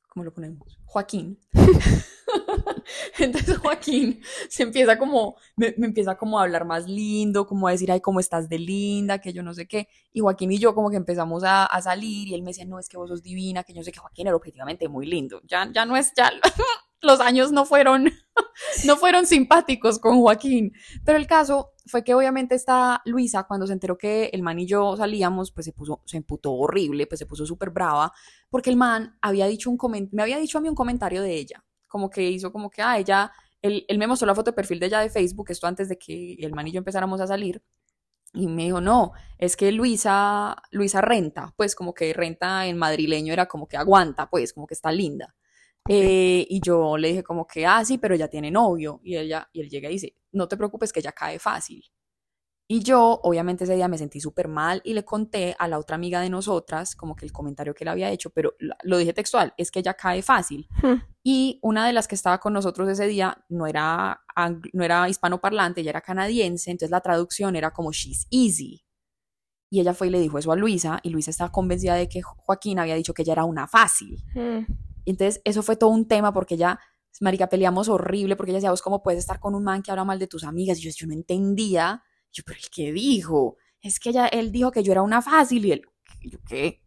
¿cómo 0.09 0.25
lo 0.25 0.33
ponemos? 0.33 0.81
Joaquín. 0.85 1.41
Entonces 3.19 3.59
Joaquín 3.59 4.21
se 4.49 4.63
empieza 4.63 4.99
como, 4.99 5.37
me, 5.57 5.75
empieza 5.79 6.17
como 6.17 6.39
a 6.39 6.43
hablar 6.43 6.65
más 6.65 6.87
lindo, 6.87 7.47
como 7.47 7.69
a 7.69 7.73
decir, 7.73 7.91
ay, 7.91 8.01
cómo 8.01 8.21
estás 8.21 8.49
de 8.49 8.59
linda, 8.59 9.21
que 9.21 9.33
yo 9.33 9.43
no 9.43 9.55
sé 9.55 9.67
qué. 9.67 9.89
Y 10.13 10.21
Joaquín 10.21 10.53
y 10.53 10.59
yo 10.59 10.75
como 10.75 10.91
que 10.91 10.97
empezamos 10.97 11.45
a, 11.45 11.65
a 11.65 11.83
salir 11.83 12.29
y 12.29 12.35
él 12.35 12.43
me 12.43 12.51
decía, 12.51 12.65
no, 12.65 12.79
es 12.79 12.89
que 12.89 12.97
vos 12.97 13.09
sos 13.09 13.23
divina, 13.23 13.65
que 13.65 13.75
yo 13.75 13.83
sé 13.83 13.93
que 13.93 14.01
Joaquín 14.01 14.27
era 14.27 14.37
objetivamente 14.37 14.89
muy 14.89 15.07
lindo. 15.07 15.41
Ya, 15.45 15.71
ya 15.73 15.85
no 15.85 15.97
es, 15.97 16.13
ya 16.17 16.31
los 17.05 17.21
años 17.21 17.53
no 17.53 17.65
fueron, 17.65 18.11
no 18.87 18.97
fueron 18.97 19.27
simpáticos 19.27 19.99
con 19.99 20.21
Joaquín. 20.21 20.73
Pero 21.05 21.19
el 21.19 21.27
caso 21.27 21.73
fue 21.87 22.03
que 22.03 22.15
obviamente 22.15 22.55
esta 22.55 23.03
Luisa, 23.05 23.45
cuando 23.45 23.67
se 23.67 23.73
enteró 23.75 23.97
que 23.97 24.31
el 24.33 24.43
man 24.43 24.59
y 24.59 24.67
yo 24.67 24.97
salíamos, 24.97 25.53
pues 25.53 25.67
se 25.67 25.73
puso, 25.73 26.03
se 26.07 26.17
emputó 26.17 26.53
horrible, 26.53 27.07
pues 27.07 27.19
se 27.19 27.27
puso 27.27 27.47
súper 27.47 27.71
brava, 27.71 28.13
porque 28.51 28.71
el 28.71 28.77
man 28.77 29.17
había 29.21 29.47
dicho 29.47 29.71
un 29.71 29.79
me 30.13 30.23
había 30.23 30.39
dicho 30.39 30.59
a 30.59 30.61
mí 30.61 30.69
un 30.69 30.75
comentario 30.75 31.23
de 31.23 31.37
ella 31.37 31.65
como 31.95 32.11
que 32.11 32.29
hizo 32.29 32.51
como 32.51 32.71
que, 32.71 32.83
ah, 32.83 32.99
ella, 32.99 33.31
él, 33.63 33.85
él 33.87 33.99
me 33.99 34.09
mostró 34.09 34.27
la 34.27 34.35
foto 34.35 34.51
de 34.51 34.57
perfil 34.57 34.81
de 34.81 34.87
ella 34.87 34.99
de 34.99 35.11
Facebook, 35.11 35.47
esto 35.51 35.69
antes 35.69 35.89
de 35.89 35.97
que 35.97 36.35
el 36.41 36.53
man 36.53 36.67
y 36.67 36.73
yo 36.73 36.79
empezáramos 36.79 37.21
a 37.21 37.29
salir, 37.29 37.63
y 38.33 38.49
me 38.49 38.65
dijo, 38.65 38.81
no, 38.81 39.13
es 39.39 39.55
que 39.57 39.71
Luisa, 39.71 40.57
Luisa 40.73 41.01
renta, 41.01 41.55
pues 41.57 41.77
como 41.77 41.95
que 41.95 42.13
renta 42.13 42.67
en 42.67 42.77
madrileño 42.77 43.33
era 43.33 43.47
como 43.47 43.69
que 43.69 43.77
aguanta, 43.77 44.29
pues 44.29 44.53
como 44.53 44.67
que 44.67 44.75
está 44.75 44.91
linda. 44.91 45.37
Eh, 45.89 46.45
y 46.51 46.61
yo 46.61 46.97
le 46.97 47.09
dije 47.11 47.23
como 47.23 47.47
que, 47.47 47.65
ah, 47.65 47.85
sí, 47.85 47.97
pero 47.99 48.17
ya 48.17 48.27
tiene 48.27 48.51
novio. 48.51 49.01
Y, 49.05 49.17
ella, 49.17 49.49
y 49.53 49.61
él 49.61 49.71
llega 49.71 49.89
y 49.89 49.93
dice, 49.93 50.17
no 50.33 50.49
te 50.49 50.57
preocupes 50.57 50.93
que 50.93 50.99
ella 50.99 51.13
cae 51.13 51.39
fácil. 51.39 51.85
Y 52.67 52.81
yo, 52.83 53.21
obviamente, 53.23 53.65
ese 53.65 53.75
día 53.75 53.89
me 53.89 53.99
sentí 53.99 54.21
súper 54.21 54.49
mal 54.49 54.81
y 54.85 54.95
le 54.95 55.05
conté 55.05 55.55
a 55.59 55.69
la 55.69 55.79
otra 55.79 55.97
amiga 55.97 56.21
de 56.23 56.31
nosotras 56.31 56.97
como 56.97 57.15
que 57.15 57.27
el 57.27 57.33
comentario 57.33 57.75
que 57.75 57.85
le 57.85 57.91
había 57.91 58.11
hecho, 58.11 58.31
pero 58.31 58.55
lo 58.85 58.97
dije 58.97 59.13
textual, 59.13 59.53
es 59.59 59.71
que 59.71 59.81
ella 59.81 59.95
cae 59.95 60.23
fácil. 60.23 60.67
Hmm. 60.83 61.03
Y 61.23 61.59
una 61.63 61.87
de 61.87 61.93
las 61.93 62.09
que 62.09 62.15
estaba 62.15 62.39
con 62.39 62.55
nosotros 62.55 62.89
ese 62.89 63.07
día 63.07 63.45
no 63.51 63.67
era, 63.67 64.23
no 64.73 64.83
era 64.83 65.09
hispanoparlante, 65.11 65.83
ella 65.83 65.91
era 65.91 66.01
canadiense, 66.01 66.71
entonces 66.71 66.91
la 66.91 67.03
traducción 67.03 67.55
era 67.55 67.71
como 67.71 67.93
she's 67.93 68.27
easy. 68.31 68.83
Y 69.71 69.81
ella 69.81 69.93
fue 69.93 70.07
y 70.07 70.11
le 70.11 70.21
dijo 70.21 70.39
eso 70.39 70.51
a 70.51 70.57
Luisa, 70.57 71.01
y 71.03 71.11
Luisa 71.11 71.31
estaba 71.31 71.53
convencida 71.53 71.97
de 71.97 72.09
que 72.09 72.23
Joaquín 72.23 72.79
había 72.79 72.95
dicho 72.95 73.13
que 73.13 73.23
ella 73.23 73.35
era 73.35 73.45
una 73.45 73.67
fácil. 73.67 74.25
Hmm. 74.35 74.65
entonces 75.05 75.43
eso 75.45 75.63
fue 75.63 75.77
todo 75.77 75.91
un 75.91 76.09
tema 76.09 76.33
porque 76.33 76.55
ella, 76.55 76.81
marica, 77.21 77.47
peleamos 77.51 77.91
horrible 77.91 78.37
porque 78.37 78.53
ella 78.53 78.59
decía, 78.59 78.71
vos 78.71 78.81
cómo 78.81 79.03
puedes 79.03 79.19
estar 79.19 79.39
con 79.39 79.55
un 79.55 79.65
man 79.65 79.83
que 79.83 79.91
habla 79.91 80.05
mal 80.05 80.19
de 80.19 80.29
tus 80.29 80.45
amigas. 80.45 80.79
Y 80.79 80.83
yo, 80.85 80.91
yo 80.97 81.07
no 81.07 81.13
entendía 81.13 82.03
yo, 82.35 82.43
pero 82.45 82.59
¿el 82.61 82.71
qué 82.71 82.93
dijo? 82.93 83.57
Es 83.81 84.01
que 84.01 84.11
ella, 84.11 84.27
él 84.27 84.51
dijo 84.51 84.71
que 84.71 84.83
yo 84.83 84.93
era 84.93 85.03
una 85.03 85.23
fácil 85.23 85.65
y 85.65 85.73
él, 85.73 85.83
¿yo 86.23 86.39
qué? 86.47 86.83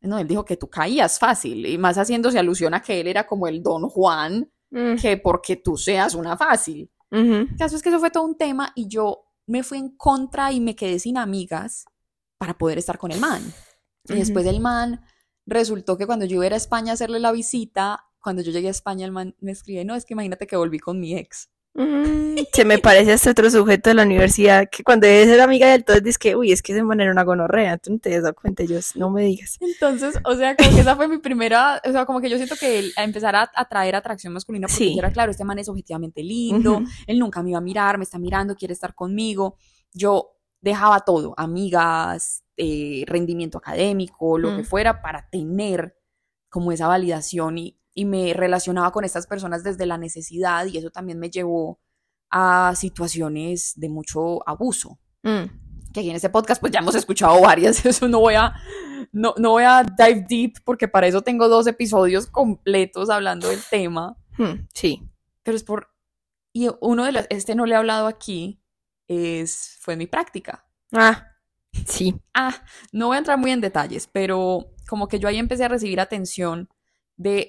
No, 0.00 0.18
él 0.18 0.28
dijo 0.28 0.44
que 0.44 0.56
tú 0.56 0.70
caías 0.70 1.18
fácil 1.18 1.66
y 1.66 1.76
más 1.76 1.98
haciéndose 1.98 2.38
alusión 2.38 2.72
a 2.72 2.80
que 2.80 3.00
él 3.00 3.08
era 3.08 3.26
como 3.26 3.48
el 3.48 3.62
don 3.62 3.88
Juan, 3.88 4.50
mm. 4.70 4.94
que 4.96 5.16
porque 5.16 5.56
tú 5.56 5.76
seas 5.76 6.14
una 6.14 6.36
fácil. 6.36 6.90
El 7.10 7.56
caso 7.58 7.74
es 7.74 7.82
que 7.82 7.88
eso 7.88 7.98
fue 7.98 8.10
todo 8.10 8.24
un 8.24 8.36
tema 8.36 8.70
y 8.74 8.86
yo 8.86 9.24
me 9.46 9.62
fui 9.62 9.78
en 9.78 9.96
contra 9.96 10.52
y 10.52 10.60
me 10.60 10.76
quedé 10.76 10.98
sin 10.98 11.16
amigas 11.16 11.86
para 12.36 12.56
poder 12.56 12.78
estar 12.78 12.98
con 12.98 13.10
el 13.10 13.18
man. 13.18 13.42
Y 14.04 14.14
después 14.14 14.44
del 14.44 14.60
man, 14.60 15.00
resultó 15.46 15.96
que 15.96 16.06
cuando 16.06 16.26
yo 16.26 16.42
iba 16.42 16.54
a 16.54 16.56
España 16.56 16.92
a 16.92 16.94
hacerle 16.94 17.18
la 17.18 17.32
visita, 17.32 18.04
cuando 18.20 18.42
yo 18.42 18.52
llegué 18.52 18.68
a 18.68 18.72
España, 18.72 19.06
el 19.06 19.12
man 19.12 19.34
me 19.40 19.52
escribe, 19.52 19.84
no, 19.84 19.94
es 19.94 20.04
que 20.04 20.14
imagínate 20.14 20.46
que 20.46 20.56
volví 20.56 20.78
con 20.78 21.00
mi 21.00 21.16
ex. 21.16 21.50
Se 22.52 22.64
me 22.64 22.78
parece 22.78 23.12
a 23.12 23.14
este 23.14 23.30
otro 23.30 23.50
sujeto 23.50 23.90
de 23.90 23.94
la 23.94 24.02
universidad 24.02 24.68
que 24.68 24.82
cuando 24.82 25.06
debe 25.06 25.26
ser 25.26 25.40
amiga 25.40 25.70
del 25.70 25.84
todo 25.84 26.00
dice 26.00 26.18
que, 26.18 26.34
uy, 26.34 26.50
es 26.50 26.60
que 26.60 26.74
se 26.74 26.82
manera 26.82 27.12
una 27.12 27.22
gonorrea, 27.22 27.78
tú 27.78 27.92
no 27.92 27.98
te 27.98 28.20
das 28.20 28.32
cuenta, 28.32 28.64
yo 28.64 28.78
no 28.96 29.10
me 29.10 29.22
digas. 29.22 29.58
Entonces, 29.60 30.18
o 30.24 30.34
sea, 30.34 30.56
como 30.56 30.70
que 30.70 30.80
esa 30.80 30.96
fue 30.96 31.06
mi 31.06 31.18
primera, 31.18 31.80
o 31.84 31.92
sea, 31.92 32.04
como 32.04 32.20
que 32.20 32.28
yo 32.28 32.36
siento 32.36 32.56
que 32.56 32.80
él, 32.80 32.92
empezar 32.96 33.36
a 33.36 33.50
atraer 33.54 33.94
atracción 33.94 34.32
masculina, 34.32 34.66
porque 34.66 34.94
era 34.98 35.12
claro, 35.12 35.30
este 35.30 35.44
man 35.44 35.58
es 35.58 35.68
objetivamente 35.68 36.22
lindo, 36.22 36.82
él 37.06 37.18
nunca 37.18 37.42
me 37.42 37.50
iba 37.50 37.58
a 37.58 37.62
mirar, 37.62 37.96
me 37.96 38.04
está 38.04 38.18
mirando, 38.18 38.56
quiere 38.56 38.74
estar 38.74 38.94
conmigo. 38.94 39.56
Yo 39.92 40.36
dejaba 40.60 41.00
todo, 41.00 41.34
amigas, 41.36 42.42
eh, 42.56 43.04
rendimiento 43.06 43.58
académico, 43.58 44.38
lo 44.38 44.56
que 44.56 44.64
fuera, 44.64 45.00
para 45.00 45.28
tener 45.30 45.96
como 46.48 46.72
esa 46.72 46.88
validación 46.88 47.58
y 47.58 47.78
y 47.98 48.04
me 48.04 48.32
relacionaba 48.32 48.92
con 48.92 49.04
estas 49.04 49.26
personas 49.26 49.64
desde 49.64 49.84
la 49.84 49.98
necesidad 49.98 50.66
y 50.66 50.78
eso 50.78 50.88
también 50.88 51.18
me 51.18 51.30
llevó 51.30 51.80
a 52.30 52.72
situaciones 52.76 53.72
de 53.74 53.88
mucho 53.88 54.48
abuso. 54.48 55.00
Mm. 55.24 55.90
Que 55.92 55.98
aquí 55.98 56.10
en 56.10 56.14
este 56.14 56.30
podcast 56.30 56.60
pues 56.60 56.72
ya 56.72 56.78
hemos 56.78 56.94
escuchado 56.94 57.40
varias, 57.40 57.84
eso 57.84 58.06
no 58.06 58.20
voy 58.20 58.34
a 58.34 58.54
no, 59.10 59.34
no 59.36 59.50
voy 59.50 59.64
a 59.64 59.82
dive 59.82 60.24
deep 60.28 60.58
porque 60.64 60.86
para 60.86 61.08
eso 61.08 61.22
tengo 61.22 61.48
dos 61.48 61.66
episodios 61.66 62.28
completos 62.28 63.10
hablando 63.10 63.48
del 63.48 63.64
tema. 63.68 64.16
Hmm, 64.36 64.68
sí. 64.72 65.10
Pero 65.42 65.56
es 65.56 65.64
por 65.64 65.88
y 66.52 66.68
uno 66.80 67.04
de 67.04 67.10
los 67.10 67.26
este 67.30 67.56
no 67.56 67.66
le 67.66 67.74
he 67.74 67.78
hablado 67.78 68.06
aquí 68.06 68.62
es 69.08 69.76
fue 69.80 69.96
mi 69.96 70.06
práctica. 70.06 70.64
Ah. 70.92 71.32
Sí. 71.84 72.14
Ah, 72.32 72.54
no 72.92 73.08
voy 73.08 73.16
a 73.16 73.18
entrar 73.18 73.38
muy 73.38 73.50
en 73.50 73.60
detalles, 73.60 74.06
pero 74.06 74.70
como 74.86 75.08
que 75.08 75.18
yo 75.18 75.26
ahí 75.26 75.38
empecé 75.38 75.64
a 75.64 75.68
recibir 75.68 75.98
atención 75.98 76.68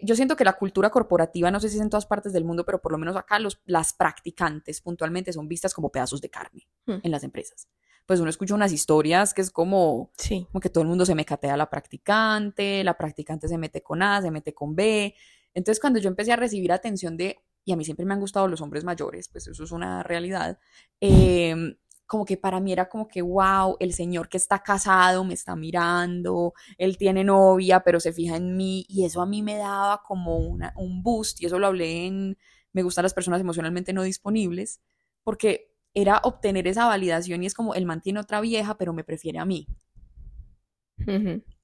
yo 0.02 0.16
siento 0.16 0.36
que 0.36 0.44
la 0.44 0.54
cultura 0.54 0.90
corporativa, 0.90 1.52
no 1.52 1.60
sé 1.60 1.70
si 1.70 1.76
es 1.76 1.82
en 1.82 1.90
todas 1.90 2.08
partes 2.08 2.34
del 2.34 2.44
mundo, 2.44 2.66
pero 2.66 2.82
por 2.82 2.92
lo 2.92 2.98
menos 2.98 3.16
acá 3.16 3.38
los, 3.38 3.62
las 3.66 3.94
practicantes 3.94 4.82
puntualmente 4.82 5.32
son 5.32 5.48
vistas 5.48 5.74
como 5.74 5.92
pedazos 5.92 6.22
de 6.22 6.30
carne 6.30 6.68
hmm. 6.88 6.98
en 7.04 7.12
las 7.12 7.24
empresas. 7.24 7.68
Pues 8.06 8.20
uno 8.20 8.32
escucha 8.32 8.56
unas 8.56 8.74
historias 8.74 9.36
que 9.36 9.42
es 9.42 9.52
como, 9.52 10.12
como 10.48 10.60
que 10.60 10.70
todo 10.70 10.82
el 10.82 10.88
mundo 10.88 11.06
se 11.06 11.14
me 11.14 11.26
catea 11.26 11.54
a 11.54 11.58
la 11.58 11.70
practicante, 11.70 12.84
la 12.84 12.98
practicante 12.98 13.48
se 13.48 13.60
mete 13.60 13.84
con 13.84 14.02
A, 14.02 14.20
se 14.24 14.32
mete 14.32 14.56
con 14.56 14.76
B. 14.76 15.14
Entonces 15.54 15.80
cuando 15.80 16.00
yo 16.00 16.10
empecé 16.10 16.32
a 16.32 16.36
recibir 16.36 16.72
atención 16.72 17.16
de, 17.16 17.38
y 17.64 17.72
a 17.72 17.76
mí 17.76 17.86
siempre 17.86 18.08
me 18.08 18.16
han 18.16 18.20
gustado 18.20 18.48
los 18.48 18.62
hombres 18.62 18.84
mayores, 18.84 19.30
pues 19.30 19.48
eso 19.48 19.64
es 19.64 19.72
una 19.72 20.02
realidad, 20.02 20.58
em, 21.00 21.76
como 22.10 22.26
que 22.26 22.38
para 22.38 22.60
mí 22.60 22.74
era 22.74 22.90
como 22.90 23.08
que, 23.08 23.22
wow, 23.22 23.78
el 23.80 23.94
señor 23.94 24.30
que 24.30 24.38
está 24.38 24.60
casado 24.64 25.24
me 25.24 25.36
está 25.36 25.56
mirando, 25.56 26.54
él 26.80 26.98
tiene 26.98 27.24
novia, 27.24 27.82
pero 27.82 28.00
se 28.00 28.14
fija 28.14 28.36
en 28.38 28.58
mí, 28.58 28.84
y 28.90 29.06
eso 29.06 29.22
a 29.22 29.28
mí 29.28 29.44
me 29.44 29.58
daba 29.58 30.02
como 30.04 30.38
una, 30.40 30.74
un 30.76 31.04
boost, 31.04 31.40
y 31.42 31.46
eso 31.46 31.60
lo 31.60 31.68
hablé 31.68 32.08
en 32.08 32.38
Me 32.74 32.82
gustan 32.84 33.04
las 33.04 33.14
personas 33.14 33.42
emocionalmente 33.42 33.94
no 33.94 34.02
disponibles, 34.04 34.82
porque 35.24 35.72
era 35.94 36.20
obtener 36.24 36.68
esa 36.68 36.88
validación 36.88 37.44
y 37.44 37.46
es 37.46 37.54
como, 37.54 37.76
él 37.76 37.86
mantiene 37.86 38.20
otra 38.22 38.42
vieja, 38.42 38.76
pero 38.78 38.92
me 38.94 39.04
prefiere 39.04 39.40
a 39.40 39.46
mí. 39.46 39.68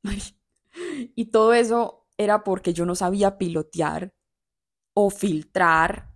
Y 1.15 1.25
todo 1.31 1.53
eso 1.53 2.05
era 2.17 2.43
porque 2.43 2.73
yo 2.73 2.85
no 2.85 2.95
sabía 2.95 3.37
pilotear 3.37 4.13
o 4.93 5.09
filtrar 5.09 6.13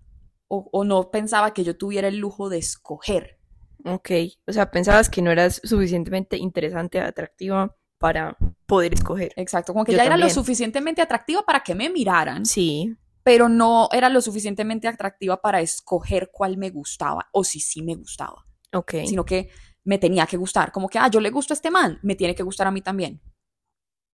o, 0.49 0.69
o 0.71 0.83
no 0.85 1.11
pensaba 1.11 1.53
que 1.53 1.63
yo 1.63 1.77
tuviera 1.77 2.09
el 2.09 2.17
lujo 2.17 2.49
de 2.49 2.59
escoger. 2.59 3.38
Ok, 3.85 4.11
o 4.47 4.51
sea, 4.51 4.71
pensabas 4.71 5.09
que 5.09 5.21
no 5.21 5.31
eras 5.31 5.61
suficientemente 5.63 6.37
interesante, 6.37 6.99
atractiva 6.99 7.75
para 7.97 8.37
poder 8.65 8.93
escoger. 8.93 9.31
Exacto, 9.35 9.73
como 9.73 9.85
que 9.85 9.91
Yo 9.93 9.97
ya 9.97 10.05
era 10.05 10.17
lo 10.17 10.29
suficientemente 10.29 11.01
atractiva 11.01 11.43
para 11.45 11.61
que 11.61 11.75
me 11.75 11.89
miraran, 11.89 12.45
Sí, 12.45 12.95
pero 13.23 13.47
no 13.49 13.89
era 13.91 14.09
lo 14.09 14.21
suficientemente 14.21 14.87
atractiva 14.87 15.41
para 15.41 15.61
escoger 15.61 16.29
cuál 16.31 16.57
me 16.57 16.69
gustaba 16.69 17.29
o 17.31 17.43
si 17.43 17.59
sí 17.59 17.81
me 17.81 17.95
gustaba, 17.95 18.45
ok. 18.73 18.95
sino 19.05 19.25
que 19.25 19.49
me 19.85 19.97
tenía 19.97 20.27
que 20.27 20.37
gustar, 20.37 20.71
como 20.71 20.87
que, 20.89 20.99
ah, 20.99 21.09
yo 21.09 21.19
le 21.19 21.29
gusto 21.29 21.53
a 21.53 21.55
este 21.55 21.71
man, 21.71 21.99
me 22.03 22.15
tiene 22.15 22.35
que 22.35 22.43
gustar 22.43 22.67
a 22.67 22.71
mí 22.71 22.81
también. 22.81 23.21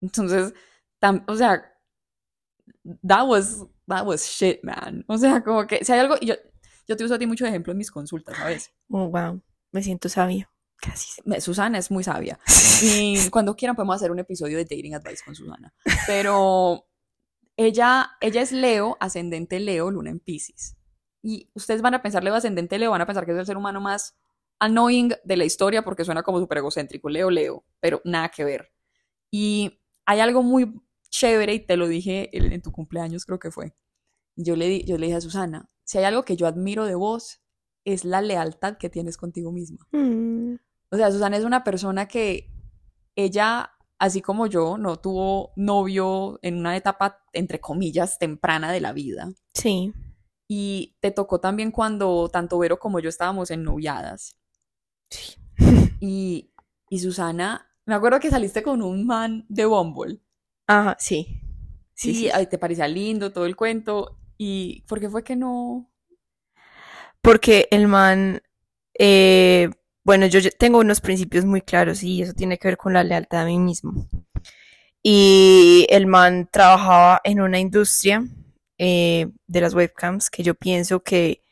Entonces, 0.00 0.52
tam- 1.00 1.24
o 1.28 1.36
sea, 1.36 1.62
that 3.04 3.26
was, 3.26 3.64
that 3.88 4.06
was 4.06 4.26
shit, 4.26 4.62
man. 4.64 5.04
O 5.08 5.16
sea, 5.18 5.42
como 5.42 5.66
que 5.66 5.84
si 5.84 5.92
hay 5.92 6.00
algo, 6.00 6.16
y 6.20 6.26
yo, 6.26 6.34
yo 6.88 6.96
te 6.96 7.04
uso 7.04 7.14
a 7.14 7.18
ti 7.18 7.26
mucho 7.26 7.44
de 7.44 7.50
ejemplo 7.50 7.72
en 7.72 7.78
mis 7.78 7.90
consultas, 7.90 8.36
¿sabes? 8.36 8.70
Oh, 8.90 9.06
wow, 9.08 9.40
me 9.72 9.82
siento 9.82 10.08
sabio. 10.08 10.48
Casi. 10.76 11.20
Me- 11.24 11.40
Susana 11.40 11.78
es 11.78 11.90
muy 11.90 12.04
sabia. 12.04 12.38
Y 12.84 13.30
cuando 13.30 13.54
quieran 13.54 13.76
podemos 13.76 13.96
hacer 13.96 14.10
un 14.10 14.18
episodio 14.18 14.56
de 14.58 14.64
Dating 14.64 14.94
Advice 14.94 15.22
con 15.24 15.34
Susana. 15.36 15.72
Pero 16.06 16.84
ella, 17.56 18.10
ella 18.20 18.42
es 18.42 18.50
Leo, 18.52 18.96
ascendente 19.00 19.60
Leo, 19.60 19.90
luna 19.90 20.10
en 20.10 20.18
Pisces. 20.20 20.76
Y 21.22 21.48
ustedes 21.54 21.82
van 21.82 21.94
a 21.94 22.02
pensar 22.02 22.24
Leo 22.24 22.34
ascendente 22.34 22.78
Leo, 22.78 22.90
van 22.90 23.00
a 23.02 23.06
pensar 23.06 23.24
que 23.24 23.32
es 23.32 23.38
el 23.38 23.46
ser 23.46 23.56
humano 23.56 23.80
más 23.80 24.16
annoying 24.58 25.12
de 25.24 25.36
la 25.36 25.44
historia 25.44 25.82
porque 25.82 26.04
suena 26.04 26.22
como 26.24 26.40
súper 26.40 26.58
egocéntrico, 26.58 27.08
Leo, 27.08 27.30
Leo, 27.30 27.64
pero 27.80 28.00
nada 28.04 28.28
que 28.30 28.44
ver. 28.44 28.72
Y 29.30 29.80
hay 30.04 30.20
algo 30.20 30.42
muy 30.42 30.72
chévere 31.10 31.54
y 31.54 31.60
te 31.60 31.76
lo 31.76 31.86
dije 31.86 32.36
en, 32.36 32.52
en 32.52 32.62
tu 32.62 32.72
cumpleaños, 32.72 33.24
creo 33.24 33.38
que 33.38 33.50
fue. 33.52 33.74
Yo 34.34 34.56
le, 34.56 34.66
di- 34.66 34.84
yo 34.84 34.98
le 34.98 35.06
dije 35.06 35.18
a 35.18 35.20
Susana, 35.20 35.68
si 35.84 35.98
hay 35.98 36.04
algo 36.04 36.24
que 36.24 36.36
yo 36.36 36.46
admiro 36.48 36.86
de 36.86 36.94
vos, 36.96 37.41
es 37.84 38.04
la 38.04 38.20
lealtad 38.22 38.76
que 38.78 38.88
tienes 38.90 39.16
contigo 39.16 39.52
misma. 39.52 39.86
Mm, 39.92 40.54
O 40.90 40.96
sea, 40.96 41.10
Susana 41.10 41.36
es 41.36 41.44
una 41.44 41.64
persona 41.64 42.06
que 42.06 42.50
ella, 43.16 43.72
así 43.98 44.20
como 44.22 44.46
yo, 44.46 44.78
no 44.78 44.96
tuvo 44.98 45.52
novio 45.56 46.38
en 46.42 46.58
una 46.58 46.76
etapa, 46.76 47.24
entre 47.32 47.60
comillas, 47.60 48.18
temprana 48.18 48.72
de 48.72 48.80
la 48.80 48.92
vida. 48.92 49.32
sí, 49.54 49.92
Y 50.48 50.96
te 51.00 51.10
tocó 51.10 51.40
también 51.40 51.70
cuando 51.70 52.28
tanto 52.28 52.58
Vero 52.58 52.78
como 52.78 53.00
yo 53.00 53.08
estábamos 53.08 53.50
en 53.50 53.62
noviadas. 53.64 54.36
sí. 55.10 55.36
Y, 56.00 56.52
y 56.90 56.98
Susana, 56.98 57.70
me 57.86 57.94
acuerdo 57.94 58.18
que 58.18 58.30
saliste 58.30 58.62
con 58.62 58.82
un 58.82 59.06
man 59.06 59.46
de 59.48 59.66
Bumble. 59.66 60.20
Ajá, 60.66 60.96
sí. 60.98 61.40
Sí, 61.94 62.14
sí. 62.14 62.30
ay, 62.30 62.46
te 62.48 62.58
parecía 62.58 62.88
lindo 62.88 63.32
todo 63.32 63.46
el 63.46 63.54
cuento. 63.56 64.18
¿Y 64.36 64.82
por 64.88 64.98
qué 64.98 65.08
fue 65.08 65.22
que 65.22 65.36
no? 65.36 65.91
Porque 67.22 67.68
el 67.70 67.88
man, 67.88 68.42
eh, 68.98 69.70
bueno, 70.04 70.26
yo 70.26 70.40
tengo 70.50 70.78
unos 70.78 71.00
principios 71.00 71.44
muy 71.44 71.62
claros 71.62 72.02
y 72.02 72.22
eso 72.22 72.32
tiene 72.32 72.58
que 72.58 72.68
ver 72.68 72.76
con 72.76 72.92
la 72.92 73.04
lealtad 73.04 73.42
a 73.42 73.46
mí 73.46 73.58
mismo. 73.58 74.08
Y 75.02 75.86
el 75.88 76.06
man 76.06 76.48
trabajaba 76.50 77.20
en 77.24 77.40
una 77.40 77.58
industria 77.58 78.24
eh, 78.78 79.28
de 79.46 79.60
las 79.60 79.74
webcams 79.74 80.30
que 80.30 80.42
yo 80.42 80.54
pienso 80.54 81.02
que 81.02 81.42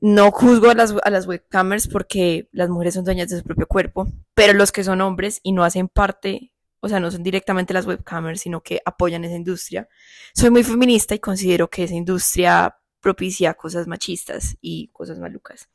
no 0.00 0.30
juzgo 0.30 0.70
a 0.70 0.74
las, 0.74 0.94
a 1.02 1.10
las 1.10 1.26
webcamers 1.26 1.88
porque 1.88 2.48
las 2.52 2.70
mujeres 2.70 2.94
son 2.94 3.04
dueñas 3.04 3.28
de 3.28 3.38
su 3.38 3.44
propio 3.44 3.66
cuerpo, 3.66 4.08
pero 4.34 4.54
los 4.54 4.72
que 4.72 4.84
son 4.84 5.02
hombres 5.02 5.40
y 5.42 5.52
no 5.52 5.64
hacen 5.64 5.88
parte, 5.88 6.52
o 6.80 6.88
sea, 6.88 7.00
no 7.00 7.10
son 7.10 7.22
directamente 7.22 7.74
las 7.74 7.86
webcamers, 7.86 8.40
sino 8.40 8.62
que 8.62 8.80
apoyan 8.86 9.24
esa 9.24 9.36
industria. 9.36 9.88
Soy 10.34 10.50
muy 10.50 10.64
feminista 10.64 11.14
y 11.14 11.18
considero 11.18 11.68
que 11.68 11.84
esa 11.84 11.94
industria 11.94 12.79
propicia 13.00 13.54
cosas 13.54 13.86
machistas 13.86 14.56
y 14.60 14.88
cosas 14.92 15.18
malucas. 15.18 15.68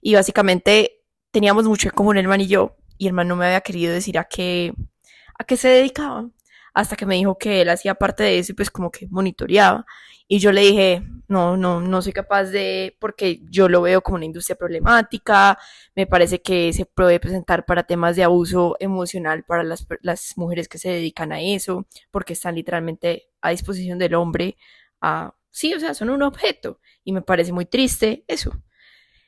Y 0.00 0.14
básicamente 0.14 1.00
teníamos 1.30 1.66
mucho 1.66 1.88
en 1.88 1.94
común 1.94 2.16
el 2.16 2.28
man 2.28 2.40
y 2.40 2.46
yo, 2.46 2.76
y 2.98 3.06
el 3.06 3.12
man 3.12 3.28
no 3.28 3.36
me 3.36 3.46
había 3.46 3.60
querido 3.60 3.92
decir 3.92 4.18
a 4.18 4.24
qué, 4.24 4.72
a 5.38 5.44
qué 5.44 5.56
se 5.56 5.68
dedicaba, 5.68 6.28
hasta 6.74 6.96
que 6.96 7.06
me 7.06 7.16
dijo 7.16 7.38
que 7.38 7.62
él 7.62 7.70
hacía 7.70 7.94
parte 7.94 8.24
de 8.24 8.38
eso 8.38 8.52
y 8.52 8.54
pues 8.56 8.70
como 8.70 8.90
que 8.90 9.06
monitoreaba. 9.08 9.86
Y 10.26 10.38
yo 10.38 10.52
le 10.52 10.62
dije, 10.62 11.02
no, 11.28 11.56
no, 11.56 11.80
no 11.80 12.02
soy 12.02 12.12
capaz 12.12 12.44
de, 12.44 12.96
porque 12.98 13.40
yo 13.50 13.68
lo 13.68 13.82
veo 13.82 14.00
como 14.00 14.16
una 14.16 14.24
industria 14.24 14.56
problemática, 14.56 15.58
me 15.94 16.06
parece 16.06 16.40
que 16.40 16.72
se 16.72 16.86
puede 16.86 17.20
presentar 17.20 17.66
para 17.66 17.84
temas 17.84 18.16
de 18.16 18.24
abuso 18.24 18.76
emocional 18.80 19.44
para 19.44 19.62
las, 19.62 19.86
las 20.00 20.32
mujeres 20.36 20.68
que 20.68 20.78
se 20.78 20.88
dedican 20.88 21.32
a 21.32 21.40
eso, 21.42 21.86
porque 22.10 22.32
están 22.32 22.54
literalmente 22.54 23.28
a 23.42 23.50
disposición 23.50 23.98
del 23.98 24.14
hombre, 24.14 24.56
a, 25.00 25.34
sí, 25.54 25.72
o 25.74 25.80
sea, 25.80 25.94
son 25.94 26.10
un 26.10 26.22
objeto, 26.22 26.80
y 27.04 27.12
me 27.12 27.22
parece 27.22 27.52
muy 27.52 27.66
triste 27.66 28.24
eso. 28.28 28.52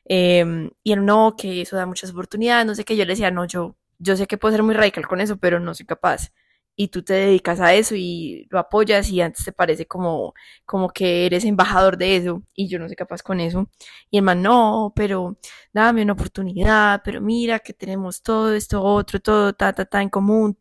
Em, 0.04 0.70
y 0.84 0.92
él 0.92 1.04
no, 1.04 1.34
que 1.36 1.62
eso 1.62 1.76
da 1.76 1.86
muchas 1.86 2.10
oportunidades, 2.12 2.66
no 2.66 2.74
sé 2.74 2.84
qué, 2.84 2.96
yo 2.96 3.04
le 3.04 3.12
decía, 3.12 3.30
no, 3.30 3.44
yo, 3.46 3.76
yo 3.98 4.16
sé 4.16 4.26
que 4.26 4.38
puedo 4.38 4.52
ser 4.54 4.62
muy 4.62 4.74
radical 4.74 5.06
con 5.08 5.20
eso, 5.20 5.36
pero 5.38 5.60
no 5.60 5.74
soy 5.74 5.86
capaz. 5.86 6.32
Y 6.78 6.88
tú 6.88 7.02
te 7.02 7.14
dedicas 7.14 7.60
a 7.60 7.72
eso 7.74 7.94
y 7.96 8.46
lo 8.50 8.58
apoyas 8.58 9.08
y 9.10 9.20
antes 9.22 9.44
te 9.46 9.52
parece 9.52 9.86
como, 9.86 10.34
como 10.66 10.90
que 10.90 11.24
eres 11.26 11.44
embajador 11.44 11.96
de 11.96 12.16
eso 12.16 12.42
y 12.54 12.68
yo 12.68 12.78
no 12.78 12.86
soy 12.86 12.96
capaz 12.96 13.22
con 13.22 13.40
eso. 13.40 13.70
Y 14.10 14.18
el 14.18 14.24
man, 14.24 14.42
no, 14.42 14.92
pero 14.94 15.38
dame 15.72 16.02
una 16.02 16.12
oportunidad, 16.12 17.00
pero 17.04 17.20
mira 17.22 17.60
que 17.60 17.72
tenemos 17.72 18.22
todo 18.22 18.52
esto, 18.54 18.82
otro, 18.82 19.20
todo, 19.20 19.54
ta, 19.54 19.72
ta, 19.72 19.86
ta 19.86 20.02
en 20.02 20.10
común. 20.10 20.58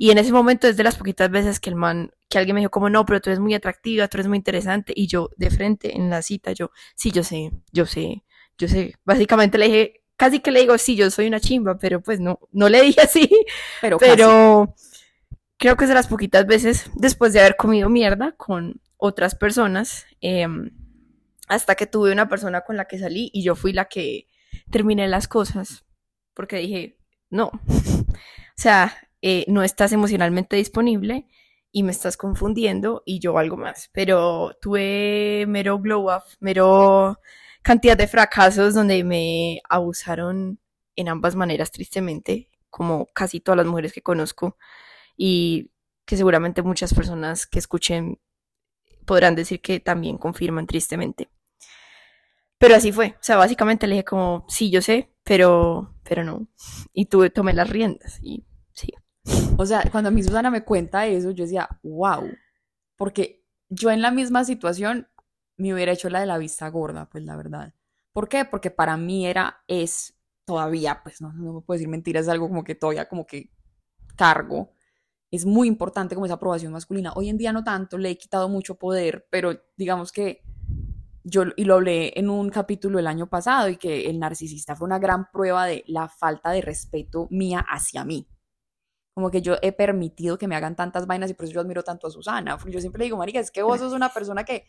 Y 0.00 0.12
en 0.12 0.18
ese 0.18 0.32
momento 0.32 0.68
es 0.68 0.76
de 0.76 0.84
las 0.84 0.96
poquitas 0.96 1.28
veces 1.28 1.58
que 1.58 1.70
el 1.70 1.76
man, 1.76 2.12
que 2.28 2.38
alguien 2.38 2.54
me 2.54 2.60
dijo 2.60 2.70
como, 2.70 2.88
no, 2.88 3.04
pero 3.04 3.20
tú 3.20 3.30
eres 3.30 3.40
muy 3.40 3.52
atractiva, 3.54 4.06
tú 4.06 4.16
eres 4.16 4.28
muy 4.28 4.36
interesante. 4.36 4.92
Y 4.94 5.08
yo 5.08 5.30
de 5.36 5.50
frente 5.50 5.96
en 5.96 6.08
la 6.08 6.22
cita, 6.22 6.52
yo, 6.52 6.70
sí, 6.94 7.10
yo 7.10 7.24
sé, 7.24 7.50
yo 7.72 7.84
sé, 7.84 8.22
yo 8.56 8.68
sé. 8.68 8.94
Básicamente 9.04 9.58
le 9.58 9.66
dije, 9.66 10.04
casi 10.16 10.38
que 10.40 10.52
le 10.52 10.60
digo, 10.60 10.78
sí, 10.78 10.94
yo 10.94 11.10
soy 11.10 11.26
una 11.26 11.40
chimba, 11.40 11.78
pero 11.78 12.00
pues 12.00 12.20
no, 12.20 12.38
no 12.52 12.68
le 12.68 12.80
dije 12.82 13.00
así, 13.00 13.28
Pero, 13.80 13.98
casi. 13.98 14.16
creo 15.56 15.76
que 15.76 15.84
es 15.84 15.88
de 15.88 15.94
las 15.94 16.06
poquitas 16.06 16.46
veces 16.46 16.90
después 16.94 17.32
de 17.32 17.40
haber 17.40 17.56
comido 17.56 17.88
mierda 17.88 18.32
con 18.32 18.80
otras 18.96 19.34
personas, 19.34 20.06
em, 20.20 20.70
hasta 21.48 21.74
que 21.74 21.86
tuve 21.86 22.12
una 22.12 22.28
persona 22.28 22.60
con 22.60 22.76
la 22.76 22.86
que 22.86 22.98
salí 22.98 23.30
y 23.32 23.42
yo 23.42 23.56
fui 23.56 23.72
la 23.72 23.86
que 23.86 24.28
terminé 24.70 25.08
las 25.08 25.28
cosas, 25.28 25.84
porque 26.34 26.56
dije, 26.58 26.98
no, 27.30 27.50
o 27.66 28.06
sea, 28.56 29.07
eh, 29.22 29.44
no 29.48 29.62
estás 29.62 29.92
emocionalmente 29.92 30.56
disponible 30.56 31.28
y 31.72 31.82
me 31.82 31.92
estás 31.92 32.16
confundiendo 32.16 33.02
y 33.04 33.18
yo 33.20 33.38
algo 33.38 33.56
más, 33.56 33.90
pero 33.92 34.56
tuve 34.60 35.44
mero 35.48 35.78
glow 35.78 36.10
up, 36.14 36.22
mero 36.40 37.18
cantidad 37.62 37.96
de 37.96 38.08
fracasos 38.08 38.74
donde 38.74 39.04
me 39.04 39.60
abusaron 39.68 40.58
en 40.96 41.08
ambas 41.08 41.36
maneras, 41.36 41.70
tristemente, 41.70 42.48
como 42.70 43.06
casi 43.14 43.40
todas 43.40 43.58
las 43.58 43.66
mujeres 43.66 43.92
que 43.92 44.02
conozco 44.02 44.56
y 45.16 45.70
que 46.04 46.16
seguramente 46.16 46.62
muchas 46.62 46.94
personas 46.94 47.46
que 47.46 47.58
escuchen 47.58 48.18
podrán 49.04 49.34
decir 49.34 49.60
que 49.60 49.80
también 49.80 50.18
confirman 50.18 50.66
tristemente. 50.66 51.30
Pero 52.58 52.74
así 52.74 52.92
fue, 52.92 53.14
o 53.20 53.22
sea, 53.22 53.36
básicamente 53.36 53.86
le 53.86 53.94
dije 53.94 54.04
como, 54.04 54.44
sí, 54.48 54.70
yo 54.70 54.82
sé, 54.82 55.10
pero, 55.22 55.94
pero 56.02 56.24
no. 56.24 56.48
Y 56.92 57.06
tuve, 57.06 57.30
tomé 57.30 57.52
las 57.52 57.70
riendas 57.70 58.18
y 58.22 58.44
sí. 58.72 58.92
O 59.60 59.66
sea, 59.66 59.82
cuando 59.90 60.12
mi 60.12 60.22
Susana 60.22 60.52
me 60.52 60.64
cuenta 60.64 61.08
eso, 61.08 61.32
yo 61.32 61.42
decía, 61.42 61.68
wow, 61.82 62.30
porque 62.96 63.44
yo 63.68 63.90
en 63.90 64.02
la 64.02 64.12
misma 64.12 64.44
situación 64.44 65.08
me 65.56 65.74
hubiera 65.74 65.90
hecho 65.90 66.08
la 66.08 66.20
de 66.20 66.26
la 66.26 66.38
vista 66.38 66.68
gorda, 66.68 67.08
pues 67.10 67.24
la 67.24 67.34
verdad. 67.34 67.74
¿Por 68.12 68.28
qué? 68.28 68.44
Porque 68.44 68.70
para 68.70 68.96
mí 68.96 69.26
era, 69.26 69.64
es 69.66 70.16
todavía, 70.44 71.00
pues 71.02 71.20
no, 71.20 71.32
no 71.32 71.54
me 71.54 71.60
puedo 71.62 71.76
decir 71.76 71.88
mentiras, 71.88 72.22
es 72.22 72.28
algo 72.28 72.46
como 72.46 72.62
que 72.62 72.76
todavía 72.76 73.08
como 73.08 73.26
que 73.26 73.50
cargo. 74.14 74.70
Es 75.28 75.44
muy 75.44 75.66
importante 75.66 76.14
como 76.14 76.26
esa 76.26 76.36
aprobación 76.36 76.72
masculina. 76.72 77.12
Hoy 77.16 77.28
en 77.28 77.36
día 77.36 77.52
no 77.52 77.64
tanto, 77.64 77.98
le 77.98 78.10
he 78.10 78.16
quitado 78.16 78.48
mucho 78.48 78.76
poder, 78.76 79.26
pero 79.28 79.60
digamos 79.76 80.12
que 80.12 80.40
yo, 81.24 81.42
y 81.56 81.64
lo 81.64 81.74
hablé 81.74 82.12
en 82.14 82.30
un 82.30 82.50
capítulo 82.50 83.00
el 83.00 83.08
año 83.08 83.28
pasado, 83.28 83.68
y 83.68 83.76
que 83.76 84.08
el 84.08 84.20
narcisista 84.20 84.76
fue 84.76 84.86
una 84.86 85.00
gran 85.00 85.32
prueba 85.32 85.66
de 85.66 85.82
la 85.88 86.08
falta 86.08 86.52
de 86.52 86.60
respeto 86.60 87.26
mía 87.32 87.66
hacia 87.68 88.04
mí 88.04 88.28
como 89.18 89.32
que 89.32 89.42
yo 89.42 89.56
he 89.62 89.72
permitido 89.72 90.38
que 90.38 90.46
me 90.46 90.54
hagan 90.54 90.76
tantas 90.76 91.08
vainas 91.08 91.28
y 91.28 91.34
por 91.34 91.44
eso 91.44 91.54
yo 91.54 91.60
admiro 91.60 91.82
tanto 91.82 92.06
a 92.06 92.10
Susana. 92.12 92.56
Yo 92.68 92.80
siempre 92.80 93.00
le 93.00 93.06
digo, 93.06 93.16
marica, 93.16 93.40
es 93.40 93.50
que 93.50 93.64
vos 93.64 93.80
sos 93.80 93.92
una 93.92 94.10
persona 94.10 94.44
que, 94.44 94.64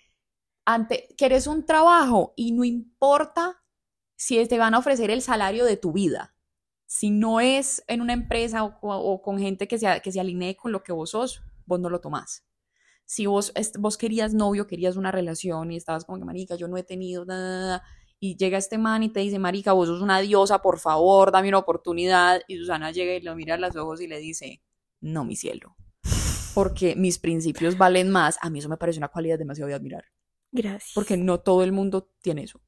ante, 0.66 1.08
que 1.16 1.28
eres 1.28 1.46
un 1.46 1.68
trabajo 1.68 2.34
y 2.36 2.52
no 2.52 2.64
importa 2.64 3.64
si 4.16 4.44
te 4.48 4.58
van 4.58 4.74
a 4.74 4.80
ofrecer 4.80 5.12
el 5.12 5.22
salario 5.22 5.66
de 5.66 5.78
tu 5.78 5.92
vida, 5.92 6.34
si 6.88 7.12
no 7.12 7.40
es 7.40 7.84
en 7.86 8.02
una 8.02 8.14
empresa 8.14 8.64
o, 8.64 8.76
o 8.82 9.22
con 9.22 9.38
gente 9.38 9.68
que 9.68 9.78
se, 9.78 10.02
que 10.02 10.12
se 10.12 10.20
alinee 10.20 10.56
con 10.56 10.72
lo 10.72 10.82
que 10.82 10.94
vos 10.94 11.12
sos, 11.12 11.44
vos 11.68 11.80
no 11.80 11.92
lo 11.92 12.02
tomás. 12.02 12.44
Si 13.06 13.28
vos, 13.28 13.54
vos 13.78 13.98
querías 14.00 14.34
novio, 14.34 14.66
querías 14.66 14.96
una 14.96 15.12
relación 15.12 15.72
y 15.72 15.76
estabas 15.76 16.06
como 16.06 16.18
que, 16.18 16.26
marica, 16.26 16.56
yo 16.56 16.68
no 16.68 16.76
he 16.76 16.84
tenido 16.84 17.24
nada, 17.24 17.84
y 18.20 18.36
llega 18.36 18.58
este 18.58 18.78
man 18.78 19.04
y 19.04 19.10
te 19.10 19.22
dice, 19.22 19.40
marica, 19.40 19.74
vos 19.74 19.88
sos 19.88 20.02
una 20.02 20.20
diosa, 20.20 20.62
por 20.62 20.80
favor, 20.80 21.32
dame 21.32 21.50
una 21.50 21.60
oportunidad, 21.60 22.42
y 22.48 22.58
Susana 22.58 22.92
llega 22.92 23.14
y 23.14 23.22
lo 23.22 23.36
mira 23.36 23.56
a 23.56 23.58
los 23.58 23.76
ojos 23.76 24.02
y 24.02 24.08
le 24.08 24.20
dice, 24.20 24.62
no, 25.00 25.24
mi 25.24 25.36
cielo, 25.36 25.76
porque 26.54 26.96
mis 26.96 27.20
principios 27.20 27.78
valen 27.78 28.10
más, 28.10 28.38
a 28.42 28.50
mí 28.50 28.60
eso 28.60 28.70
me 28.70 28.78
parece 28.78 29.00
una 29.00 29.08
cualidad 29.08 29.40
demasiado 29.40 29.70
de 29.70 29.76
admirar. 29.76 30.06
Gracias. 30.52 30.92
Porque 30.96 31.16
no 31.16 31.40
todo 31.40 31.64
el 31.64 31.72
mundo 31.72 32.10
tiene 32.22 32.44
eso. 32.44 32.60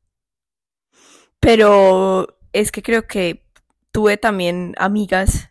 Pero 1.39 2.39
es 2.53 2.71
que 2.71 2.83
creo 2.83 3.07
que 3.07 3.43
tuve 3.91 4.17
también 4.17 4.75
amigas 4.77 5.49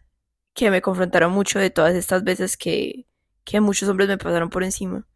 que 0.55 0.71
me 0.71 0.83
confrontaron 0.83 1.33
mucho 1.33 1.59
de 1.59 1.71
todas 1.71 1.95
estas 1.95 2.25
veces 2.25 2.57
que, 2.57 3.07
que 3.45 3.61
muchos 3.61 3.89
hombres 3.89 4.09
me 4.09 4.19
pasaron 4.19 4.51
por 4.51 4.63
encima. 4.63 5.07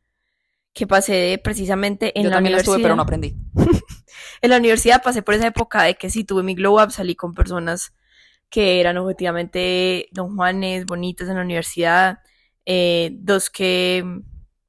Que 0.73 0.87
pasé 0.87 1.41
precisamente 1.43 2.19
en 2.19 2.25
Yo 2.25 2.31
la 2.31 2.37
también 2.37 2.57
las 2.57 2.65
tuve, 2.65 2.81
pero 2.81 2.97
no 2.97 3.03
aprendí. 3.03 3.37
en 4.45 4.51
la 4.51 4.59
universidad 4.59 5.03
pasé 5.03 5.23
por 5.23 5.33
esa 5.33 5.47
época 5.47 5.85
de 5.85 5.95
que 5.95 6.11
sí 6.11 6.23
tuve 6.23 6.43
mi 6.43 6.55
glow 6.55 6.83
up, 6.83 6.91
salí 6.91 7.15
con 7.17 7.33
personas 7.33 7.95
que 8.51 8.79
eran 8.79 8.99
objetivamente 8.99 10.09
don 10.13 10.37
Juanes, 10.37 10.85
bonitas 10.85 11.31
en 11.31 11.37
la 11.37 11.43
universidad, 11.43 12.19
eh, 12.67 13.13
dos 13.15 13.49
que 13.49 14.05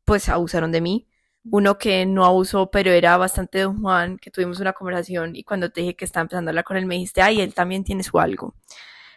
pues 0.06 0.30
abusaron 0.30 0.72
de 0.72 0.80
mí, 0.80 1.10
uno 1.52 1.78
que 1.78 2.06
no 2.06 2.24
abusó, 2.24 2.72
pero 2.72 2.90
era 2.92 3.18
bastante 3.18 3.60
don 3.60 3.82
Juan, 3.82 4.18
que 4.18 4.32
tuvimos 4.32 4.62
una 4.62 4.72
conversación 4.72 5.36
y 5.36 5.44
cuando 5.44 5.70
te 5.70 5.82
dije 5.82 5.96
que 5.98 6.06
estaba 6.06 6.22
empezando 6.22 6.48
a 6.48 6.52
hablar 6.52 6.64
con 6.64 6.78
él 6.78 6.86
me 6.86 6.96
dijiste, 6.96 7.22
ay, 7.22 7.42
él 7.42 7.54
también 7.54 7.84
tiene 7.84 8.04
su 8.04 8.18
algo. 8.18 8.56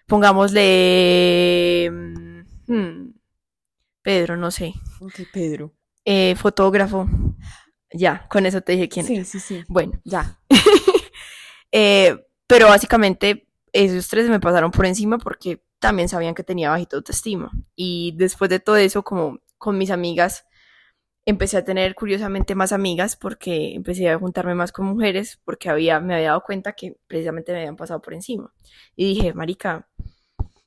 Pongámosle... 0.09 1.89
hmm, 2.67 3.11
Pedro, 4.03 4.37
no 4.37 4.51
sé. 4.51 4.75
Ok, 5.01 5.21
Pedro. 5.33 5.73
Eh, 6.05 6.35
fotógrafo. 6.35 7.09
Ya, 7.93 8.27
con 8.29 8.47
eso 8.47 8.61
te 8.61 8.73
dije 8.73 8.89
quién 8.89 9.07
Sí, 9.07 9.17
era. 9.17 9.25
sí, 9.25 9.41
sí. 9.41 9.65
Bueno, 9.69 10.01
Ya. 10.05 10.39
Eh, 11.73 12.17
pero 12.47 12.67
básicamente 12.69 13.47
esos 13.73 14.09
tres 14.09 14.29
me 14.31 14.41
pasaron 14.41 14.71
por 14.71 14.87
encima 14.87 15.19
porque 15.19 15.63
también 15.79 16.09
sabían 16.09 16.35
que 16.35 16.43
tenía 16.43 16.71
bajita 16.71 16.97
autoestima. 16.97 17.51
Y 17.77 18.15
después 18.17 18.49
de 18.49 18.59
todo 18.61 18.77
eso, 18.77 19.03
como 19.03 19.39
con 19.59 19.77
mis 19.77 19.91
amigas, 19.91 20.47
empecé 21.27 21.59
a 21.59 21.65
tener 21.65 21.95
curiosamente 21.95 22.55
más 22.55 22.73
amigas 22.73 23.17
porque 23.17 23.75
empecé 23.75 24.09
a 24.09 24.19
juntarme 24.19 24.55
más 24.55 24.73
con 24.73 24.87
mujeres 24.87 25.41
porque 25.45 25.69
había, 25.69 26.01
me 26.01 26.15
había 26.15 26.29
dado 26.29 26.43
cuenta 26.43 26.73
que 26.73 26.97
precisamente 27.07 27.53
me 27.53 27.59
habían 27.59 27.77
pasado 27.77 28.01
por 28.01 28.15
encima. 28.15 28.53
Y 28.97 29.15
dije, 29.15 29.35
marica, 29.35 29.89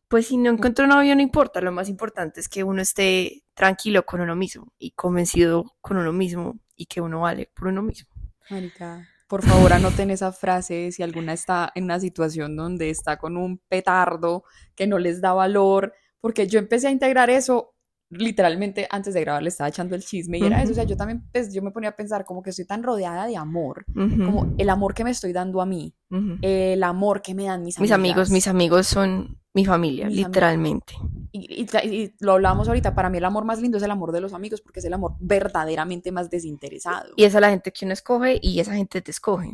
pues 0.07 0.27
si 0.27 0.37
no 0.37 0.51
encuentro 0.51 0.85
novio 0.87 1.15
no 1.15 1.21
importa, 1.21 1.61
lo 1.61 1.71
más 1.71 1.89
importante 1.89 2.39
es 2.41 2.47
que 2.49 2.63
uno 2.63 2.81
esté 2.81 3.43
tranquilo 3.55 4.05
con 4.05 4.21
uno 4.21 4.35
mismo 4.35 4.71
y 4.77 4.91
convencido 4.91 5.75
con 5.81 5.97
uno 5.97 6.13
mismo 6.13 6.59
y 6.81 6.85
que 6.87 6.99
uno 6.99 7.21
vale 7.21 7.49
por 7.53 7.67
uno 7.67 7.83
mismo. 7.83 8.09
Marica, 8.49 9.07
por 9.27 9.43
favor 9.43 9.71
anoten 9.71 10.09
esa 10.09 10.31
frase 10.31 10.91
si 10.91 11.03
alguna 11.03 11.33
está 11.33 11.71
en 11.75 11.85
una 11.85 11.99
situación 11.99 12.55
donde 12.55 12.89
está 12.89 13.17
con 13.17 13.37
un 13.37 13.59
petardo 13.69 14.43
que 14.75 14.87
no 14.87 14.97
les 14.97 15.21
da 15.21 15.33
valor, 15.33 15.93
porque 16.19 16.47
yo 16.47 16.59
empecé 16.59 16.87
a 16.87 16.91
integrar 16.91 17.29
eso 17.29 17.75
literalmente 18.09 18.87
antes 18.89 19.13
de 19.13 19.21
grabar 19.21 19.41
le 19.41 19.49
estaba 19.49 19.69
echando 19.69 19.95
el 19.95 20.03
chisme 20.03 20.37
y 20.37 20.43
era 20.43 20.61
eso, 20.61 20.73
o 20.73 20.75
sea, 20.75 20.83
yo 20.83 20.97
también 20.97 21.23
pues, 21.31 21.53
yo 21.53 21.61
me 21.61 21.71
ponía 21.71 21.91
a 21.91 21.95
pensar 21.95 22.25
como 22.25 22.41
que 22.41 22.49
estoy 22.49 22.65
tan 22.65 22.83
rodeada 22.83 23.25
de 23.25 23.37
amor, 23.37 23.85
como 23.93 24.53
el 24.57 24.69
amor 24.69 24.93
que 24.93 25.05
me 25.05 25.11
estoy 25.11 25.31
dando 25.31 25.61
a 25.61 25.65
mí, 25.65 25.95
el 26.41 26.83
amor 26.83 27.21
que 27.21 27.35
me 27.35 27.45
dan 27.45 27.63
mis 27.63 27.79
Mis 27.79 27.91
amigos, 27.91 28.31
mis 28.31 28.47
amigos 28.47 28.87
son 28.87 29.40
mi 29.53 29.65
familia, 29.65 30.09
literalmente. 30.09 30.93
Y, 31.33 31.63
y 31.63 31.87
y 31.87 32.13
lo 32.19 32.33
hablábamos 32.33 32.67
ahorita, 32.67 32.93
para 32.93 33.09
mí 33.09 33.17
el 33.17 33.25
amor 33.25 33.45
más 33.45 33.61
lindo 33.61 33.77
es 33.77 33.83
el 33.83 33.91
amor 33.91 34.11
de 34.11 34.21
los 34.21 34.33
amigos 34.33 34.61
porque 34.61 34.79
es 34.79 34.85
el 34.85 34.93
amor 34.93 35.15
verdaderamente 35.19 36.11
más 36.11 36.29
desinteresado. 36.29 37.13
Y 37.15 37.23
esa 37.23 37.37
es 37.37 37.41
la 37.41 37.49
gente 37.49 37.71
que 37.71 37.85
uno 37.85 37.93
escoge 37.93 38.39
y 38.41 38.59
esa 38.59 38.73
gente 38.73 39.01
te 39.01 39.11
escoge. 39.11 39.47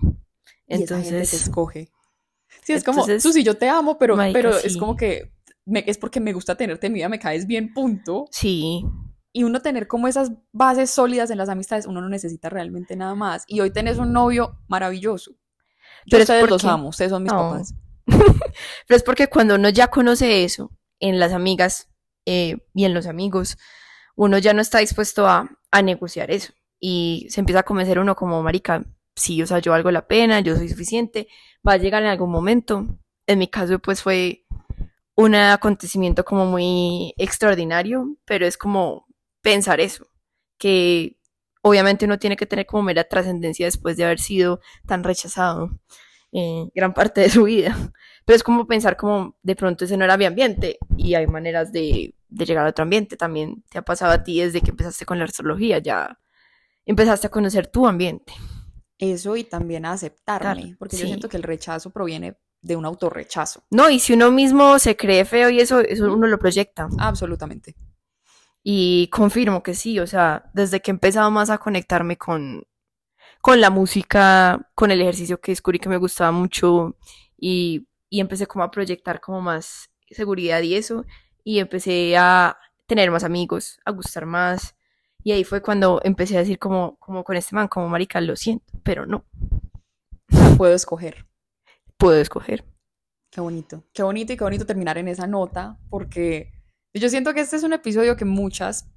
y 0.67 0.83
esa 0.83 0.95
gente 0.95 1.11
te 1.11 1.21
Entonces, 1.21 1.33
escoge. 1.43 1.89
Sí, 2.63 2.73
es 2.73 2.83
como, 2.83 3.01
entonces, 3.01 3.23
Susi, 3.23 3.43
yo 3.43 3.55
te 3.57 3.69
amo, 3.69 3.97
pero, 3.97 4.15
marica, 4.17 4.39
pero 4.39 4.57
es 4.57 4.73
sí. 4.73 4.79
como 4.79 4.95
que 4.95 5.31
me- 5.65 5.83
es 5.87 5.97
porque 5.97 6.19
me 6.19 6.33
gusta 6.33 6.55
tenerte 6.55 6.87
en 6.87 6.93
mi 6.93 6.99
vida, 6.99 7.09
me 7.09 7.19
caes 7.19 7.45
bien, 7.47 7.73
punto. 7.73 8.25
sí, 8.31 8.83
Y 9.33 9.43
uno 9.43 9.61
tener 9.61 9.87
como 9.87 10.07
esas 10.07 10.31
bases 10.51 10.89
sólidas 10.89 11.29
en 11.29 11.37
las 11.37 11.49
amistades, 11.49 11.85
uno 11.85 12.01
no 12.01 12.09
necesita 12.09 12.49
realmente 12.49 12.95
nada 12.95 13.13
más. 13.13 13.43
Y 13.47 13.59
hoy 13.59 13.69
tenés 13.71 13.97
un 13.99 14.11
novio 14.11 14.57
maravilloso. 14.67 15.31
Yo 16.05 16.17
Pero 16.27 16.47
los 16.47 16.65
amo, 16.65 16.89
ustedes 16.89 17.11
son 17.11 17.23
mis 17.23 17.31
No. 17.31 17.51
papás. 17.51 17.73
pero 18.87 18.97
es 18.97 19.03
porque 19.03 19.27
cuando 19.27 19.55
uno 19.55 19.69
ya 19.69 19.87
conoce 19.87 20.43
eso 20.43 20.71
en 20.99 21.19
las 21.19 21.33
amigas 21.33 21.89
eh, 22.25 22.57
y 22.73 22.85
en 22.85 22.93
los 22.93 23.05
amigos, 23.05 23.57
uno 24.15 24.37
ya 24.37 24.53
no 24.53 24.61
está 24.61 24.79
dispuesto 24.79 25.27
a, 25.27 25.49
negociar 25.83 26.31
eso. 26.31 26.53
Y 26.79 27.27
se 27.29 27.39
empieza 27.39 27.59
a 27.59 27.63
convencer 27.63 27.99
uno 27.99 28.15
como, 28.15 28.41
marica, 28.41 28.83
sí, 29.15 29.41
o 29.43 29.47
sea, 29.47 29.59
yo 29.59 29.71
valgo 29.71 29.91
la 29.91 30.07
pena, 30.07 30.39
yo 30.39 30.55
soy 30.55 30.69
suficiente, 30.69 31.27
va 31.67 31.73
a 31.73 31.77
llegar 31.77 32.01
en 32.01 32.09
algún 32.09 32.31
momento. 32.31 32.87
En 33.27 33.39
mi 33.39 33.47
caso, 33.47 33.77
pues 33.77 34.01
fue 34.01 34.45
un 35.15 35.35
acontecimiento 35.35 36.25
como 36.25 36.45
muy 36.45 37.13
extraordinario, 37.17 38.17
pero 38.25 38.47
es 38.47 38.57
como 38.57 39.05
pensar 39.41 39.79
eso, 39.79 40.07
que 40.57 41.17
obviamente 41.61 42.05
uno 42.05 42.17
tiene 42.17 42.37
que 42.37 42.45
tener 42.47 42.65
como 42.65 42.83
mera 42.83 43.03
trascendencia 43.03 43.67
después 43.67 43.97
de 43.97 44.05
haber 44.05 44.19
sido 44.19 44.61
tan 44.87 45.03
rechazado 45.03 45.71
eh, 46.31 46.69
gran 46.75 46.93
parte 46.93 47.21
de 47.21 47.29
su 47.29 47.43
vida. 47.43 47.75
Pero 48.25 48.35
es 48.35 48.43
como 48.43 48.67
pensar 48.67 48.97
como 48.97 49.37
de 49.41 49.55
pronto 49.55 49.85
ese 49.85 49.97
no 49.97 50.05
era 50.05 50.17
mi 50.17 50.25
ambiente 50.25 50.77
y 50.97 51.15
hay 51.15 51.27
maneras 51.27 51.71
de, 51.71 52.13
de 52.27 52.45
llegar 52.45 52.65
a 52.65 52.69
otro 52.69 52.83
ambiente. 52.83 53.17
También 53.17 53.63
te 53.69 53.77
ha 53.77 53.81
pasado 53.81 54.11
a 54.11 54.23
ti 54.23 54.41
desde 54.41 54.61
que 54.61 54.71
empezaste 54.71 55.05
con 55.05 55.19
la 55.19 55.25
astrología, 55.25 55.79
ya 55.79 56.19
empezaste 56.85 57.27
a 57.27 57.31
conocer 57.31 57.67
tu 57.67 57.87
ambiente. 57.87 58.33
Eso 58.97 59.35
y 59.35 59.43
también 59.43 59.85
a 59.85 59.91
aceptarme, 59.91 60.61
Claro, 60.61 60.75
porque 60.79 60.97
yo 60.97 61.05
siento 61.05 61.29
que 61.29 61.37
el 61.37 61.43
rechazo 61.43 61.91
proviene 61.91 62.37
de 62.61 62.75
un 62.75 62.85
autorrechazo. 62.85 63.63
No, 63.69 63.89
y 63.89 63.99
si 63.99 64.13
uno 64.13 64.31
mismo 64.31 64.79
se 64.79 64.97
cree 64.97 65.23
feo 65.23 65.49
y 65.49 65.59
eso, 65.59 65.79
eso 65.79 66.11
uno 66.11 66.27
lo 66.27 66.39
proyecta. 66.39 66.89
Absolutamente. 66.97 67.75
Y 68.63 69.07
confirmo 69.09 69.61
que 69.63 69.75
sí, 69.75 69.99
o 69.99 70.07
sea, 70.07 70.49
desde 70.53 70.81
que 70.81 70.91
he 70.91 70.93
empezado 70.93 71.29
más 71.31 71.49
a 71.49 71.59
conectarme 71.59 72.17
con, 72.17 72.65
con 73.41 73.61
la 73.61 73.69
música, 73.69 74.69
con 74.75 74.91
el 74.91 75.01
ejercicio 75.01 75.39
que 75.39 75.51
descubrí 75.51 75.79
que 75.79 75.89
me 75.89 75.97
gustaba 75.97 76.31
mucho 76.31 76.95
y, 77.37 77.87
y 78.09 78.19
empecé 78.19 78.47
como 78.47 78.63
a 78.63 78.71
proyectar 78.71 79.19
como 79.21 79.41
más 79.41 79.89
seguridad 80.09 80.61
y 80.61 80.75
eso, 80.75 81.05
y 81.43 81.59
empecé 81.59 82.17
a 82.17 82.57
tener 82.85 83.11
más 83.11 83.23
amigos, 83.23 83.79
a 83.85 83.91
gustar 83.91 84.25
más, 84.25 84.75
y 85.23 85.33
ahí 85.33 85.43
fue 85.43 85.61
cuando 85.61 85.99
empecé 86.03 86.37
a 86.37 86.39
decir 86.39 86.57
como, 86.57 86.97
como 86.99 87.23
con 87.23 87.35
este 87.35 87.55
man, 87.55 87.67
como 87.67 87.89
marica, 87.89 88.21
lo 88.21 88.35
siento, 88.35 88.65
pero 88.83 89.05
no, 89.05 89.25
puedo 90.57 90.73
escoger. 90.73 91.25
puedo 91.97 92.19
escoger. 92.19 92.63
Qué 93.29 93.41
bonito. 93.41 93.83
Qué 93.93 94.03
bonito 94.03 94.33
y 94.33 94.37
qué 94.37 94.43
bonito 94.43 94.65
terminar 94.65 94.97
en 94.97 95.09
esa 95.09 95.27
nota, 95.27 95.77
porque 95.89 96.53
yo 96.93 97.09
siento 97.09 97.33
que 97.33 97.41
este 97.41 97.57
es 97.57 97.63
un 97.63 97.73
episodio 97.73 98.15
que 98.15 98.25
muchas 98.25 98.89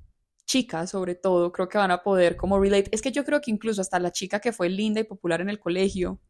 chicas, 0.51 0.91
sobre 0.91 1.15
todo, 1.15 1.53
creo 1.53 1.69
que 1.69 1.79
van 1.79 1.93
a 1.93 2.03
poder 2.03 2.37
como 2.37 2.59
relate. 2.59 2.91
Es 2.93 3.03
que 3.03 3.13
yo 3.13 3.25
creo 3.25 3.41
que 3.41 3.53
incluso 3.53 3.81
hasta 3.81 4.01
la 4.01 4.11
chica 4.11 4.41
que 4.41 4.53
fue 4.53 4.69
linda 4.69 5.01
y 5.01 5.05
popular 5.05 5.41
en 5.41 5.49
el 5.49 5.61
colegio 5.61 6.21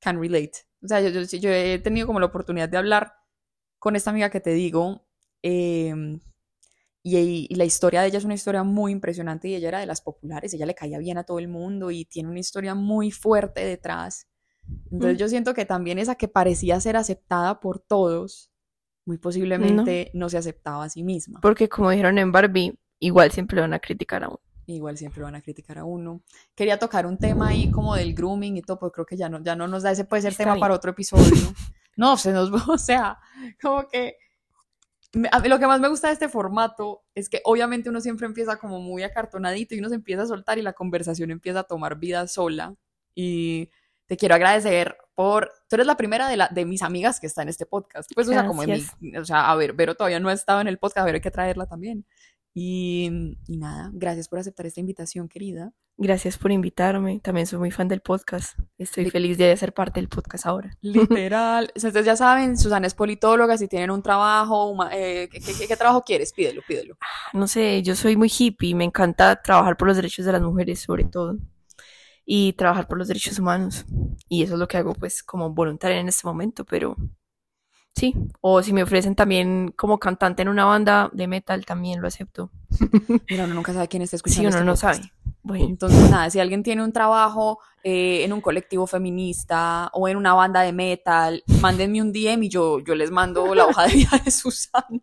can 0.00 0.20
relate. 0.20 0.52
O 0.82 0.88
sea, 0.88 1.00
yo, 1.00 1.08
yo, 1.08 1.22
yo 1.22 1.50
he 1.50 1.78
tenido 1.78 2.06
como 2.06 2.20
la 2.20 2.26
oportunidad 2.26 2.68
de 2.68 2.76
hablar 2.76 3.14
con 3.78 3.96
esta 3.96 4.10
amiga 4.10 4.28
que 4.28 4.40
te 4.40 4.50
digo, 4.52 5.06
eh, 5.42 5.94
y, 7.02 7.46
y 7.48 7.54
la 7.54 7.64
historia 7.64 8.02
de 8.02 8.08
ella 8.08 8.18
es 8.18 8.24
una 8.24 8.34
historia 8.34 8.64
muy 8.64 8.92
impresionante 8.92 9.48
y 9.48 9.54
ella 9.54 9.68
era 9.68 9.80
de 9.80 9.86
las 9.86 10.02
populares, 10.02 10.52
ella 10.52 10.66
le 10.66 10.74
caía 10.74 10.98
bien 10.98 11.16
a 11.16 11.24
todo 11.24 11.38
el 11.38 11.48
mundo 11.48 11.90
y 11.90 12.04
tiene 12.04 12.28
una 12.28 12.40
historia 12.40 12.74
muy 12.74 13.10
fuerte 13.10 13.64
detrás. 13.64 14.26
Entonces 14.90 15.16
Mm. 15.16 15.20
yo 15.20 15.28
siento 15.28 15.54
que 15.54 15.64
también 15.64 15.98
esa 15.98 16.16
que 16.16 16.28
parecía 16.28 16.78
ser 16.80 16.96
aceptada 16.96 17.60
por 17.60 17.80
todos, 17.80 18.50
muy 19.06 19.18
posiblemente 19.18 20.10
no, 20.12 20.28
se 20.28 20.38
aceptaba 20.38 20.84
a 20.84 20.90
sí 20.90 21.02
misma. 21.02 21.40
Porque 21.40 21.68
como 21.68 21.90
dijeron 21.90 22.18
en 22.18 22.32
Barbie, 22.32 22.78
igual 22.98 23.30
siempre 23.30 23.60
van 23.60 23.74
a 23.74 23.78
criticar 23.78 24.24
a 24.24 24.28
uno. 24.28 24.40
Igual 24.66 24.96
siempre 24.96 25.22
van 25.22 25.34
a 25.34 25.42
criticar 25.42 25.78
a 25.78 25.84
uno. 25.84 26.22
Quería 26.54 26.78
tocar 26.78 27.06
un 27.06 27.18
tema 27.18 27.48
ahí 27.48 27.70
como 27.70 27.94
del 27.94 28.14
grooming 28.14 28.56
y 28.56 28.62
todo, 28.62 28.78
pero 28.78 28.92
creo 28.92 29.06
que 29.06 29.16
ya 29.16 29.28
no, 29.28 29.42
ya 29.42 29.54
no 29.54 29.68
nos 29.68 29.82
da, 29.82 29.90
ese 29.90 30.04
puede 30.04 30.22
ser 30.22 30.32
Está 30.32 30.44
tema 30.44 30.54
bien. 30.54 30.60
para 30.60 30.74
otro 30.74 30.90
episodio. 30.92 31.54
No, 31.96 32.16
se 32.16 32.32
nos, 32.32 32.50
o 32.68 32.78
sea, 32.78 33.18
como 33.62 33.86
que 33.86 34.16
a 35.30 35.38
mí 35.40 35.48
lo 35.48 35.58
que 35.58 35.66
más 35.66 35.80
me 35.80 35.88
gusta 35.88 36.08
de 36.08 36.14
este 36.14 36.28
formato 36.28 37.04
es 37.14 37.28
que 37.28 37.40
obviamente 37.44 37.88
uno 37.88 38.00
siempre 38.00 38.26
empieza 38.26 38.56
como 38.56 38.80
muy 38.80 39.02
acartonadito 39.02 39.74
y 39.74 39.78
uno 39.78 39.88
se 39.88 39.94
empieza 39.94 40.22
a 40.22 40.26
soltar 40.26 40.58
y 40.58 40.62
la 40.62 40.72
conversación 40.72 41.30
empieza 41.30 41.60
a 41.60 41.64
tomar 41.64 41.98
vida 41.98 42.26
sola. 42.26 42.74
Y 43.14 43.70
te 44.06 44.16
quiero 44.16 44.34
agradecer 44.34 44.96
por, 45.14 45.52
tú 45.68 45.76
eres 45.76 45.86
la 45.86 45.96
primera 45.96 46.28
de, 46.28 46.36
la, 46.36 46.48
de 46.48 46.64
mis 46.64 46.82
amigas 46.82 47.20
que 47.20 47.26
está 47.28 47.42
en 47.42 47.48
este 47.48 47.64
podcast. 47.64 48.10
Pues, 48.14 48.28
o 48.28 48.32
sea, 48.32 48.46
como 48.46 48.64
en 48.64 48.70
mi, 48.70 48.78
Gracias. 48.78 49.22
o 49.22 49.24
sea, 49.24 49.50
a 49.50 49.54
ver, 49.54 49.72
Vero 49.72 49.94
todavía 49.94 50.18
no 50.18 50.28
ha 50.28 50.32
estado 50.32 50.60
en 50.60 50.68
el 50.68 50.78
podcast, 50.78 51.02
a 51.02 51.04
ver, 51.04 51.14
hay 51.16 51.20
que 51.20 51.30
traerla 51.30 51.66
también. 51.66 52.04
Y, 52.54 53.36
y 53.48 53.56
nada, 53.56 53.90
gracias 53.92 54.28
por 54.28 54.38
aceptar 54.38 54.64
esta 54.66 54.80
invitación, 54.80 55.28
querida. 55.28 55.72
Gracias 55.96 56.38
por 56.38 56.50
invitarme. 56.50 57.20
También 57.20 57.46
soy 57.46 57.58
muy 57.60 57.70
fan 57.70 57.86
del 57.86 58.00
podcast. 58.00 58.58
Estoy 58.78 59.10
feliz 59.10 59.38
de 59.38 59.56
ser 59.56 59.72
parte 59.72 60.00
del 60.00 60.08
podcast 60.08 60.46
ahora. 60.46 60.76
Literal. 60.80 61.70
Ustedes 61.74 62.04
ya 62.04 62.16
saben, 62.16 62.58
Susana 62.58 62.88
es 62.88 62.94
politóloga. 62.94 63.56
Si 63.56 63.68
tienen 63.68 63.90
un 63.90 64.02
trabajo, 64.02 64.76
eh, 64.90 65.28
¿qué, 65.30 65.40
qué, 65.40 65.66
qué, 65.68 65.76
trabajo 65.76 66.02
quieres? 66.02 66.32
Pídelo, 66.32 66.62
pídelo. 66.66 66.96
No 67.32 67.46
sé, 67.46 67.82
yo 67.82 67.94
soy 67.94 68.16
muy 68.16 68.30
hippie. 68.36 68.74
Me 68.74 68.84
encanta 68.84 69.40
trabajar 69.40 69.76
por 69.76 69.86
los 69.86 69.96
derechos 69.96 70.24
de 70.26 70.32
las 70.32 70.42
mujeres, 70.42 70.80
sobre 70.80 71.04
todo. 71.04 71.36
Y 72.24 72.54
trabajar 72.54 72.88
por 72.88 72.98
los 72.98 73.06
derechos 73.06 73.38
humanos. 73.38 73.84
Y 74.28 74.42
eso 74.42 74.54
es 74.54 74.58
lo 74.58 74.66
que 74.66 74.78
hago, 74.78 74.94
pues, 74.94 75.22
como 75.22 75.50
voluntaria 75.50 75.98
en 75.98 76.08
este 76.08 76.26
momento, 76.26 76.64
pero 76.64 76.96
sí. 77.94 78.14
O 78.40 78.62
si 78.62 78.72
me 78.72 78.82
ofrecen 78.82 79.14
también 79.14 79.72
como 79.76 79.98
cantante 79.98 80.42
en 80.42 80.48
una 80.48 80.64
banda 80.64 81.10
de 81.12 81.26
metal, 81.26 81.64
también 81.64 82.00
lo 82.00 82.08
acepto. 82.08 82.50
Mira, 83.30 83.44
uno 83.44 83.54
nunca 83.54 83.72
sabe 83.72 83.88
quién 83.88 84.02
está 84.02 84.16
escuchando. 84.16 84.50
Sí, 84.50 84.56
uno 84.56 84.58
este 84.58 84.64
no 84.66 84.72
podcast. 84.74 85.02
sabe. 85.02 85.12
Bueno, 85.42 85.66
Entonces, 85.66 86.10
nada, 86.10 86.30
si 86.30 86.40
alguien 86.40 86.62
tiene 86.62 86.82
un 86.82 86.92
trabajo 86.92 87.58
eh, 87.82 88.24
en 88.24 88.32
un 88.32 88.40
colectivo 88.40 88.86
feminista 88.86 89.90
o 89.92 90.08
en 90.08 90.16
una 90.16 90.32
banda 90.32 90.62
de 90.62 90.72
metal, 90.72 91.44
mándenme 91.60 92.00
un 92.00 92.12
DM 92.12 92.44
y 92.44 92.48
yo, 92.48 92.80
yo 92.80 92.94
les 92.94 93.10
mando 93.10 93.54
la 93.54 93.66
hoja 93.66 93.86
de 93.86 93.92
vida 93.92 94.22
de 94.24 94.30
Susana. 94.30 95.02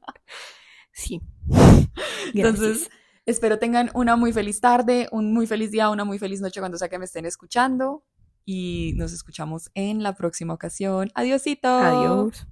sí. 0.91 1.21
Entonces, 2.33 2.89
espero 3.25 3.59
tengan 3.59 3.91
una 3.93 4.15
muy 4.15 4.33
feliz 4.33 4.59
tarde, 4.59 5.07
un 5.11 5.31
muy 5.31 5.45
feliz 5.45 5.69
día, 5.69 5.89
una 5.89 6.05
muy 6.05 6.17
feliz 6.17 6.41
noche 6.41 6.59
cuando 6.59 6.79
sea 6.79 6.89
que 6.89 6.97
me 6.97 7.05
estén 7.05 7.25
escuchando. 7.25 8.03
Y 8.43 8.93
nos 8.95 9.13
escuchamos 9.13 9.69
en 9.75 10.01
la 10.01 10.15
próxima 10.15 10.55
ocasión. 10.55 11.11
Adiósito. 11.13 11.67
Adiós. 11.69 12.47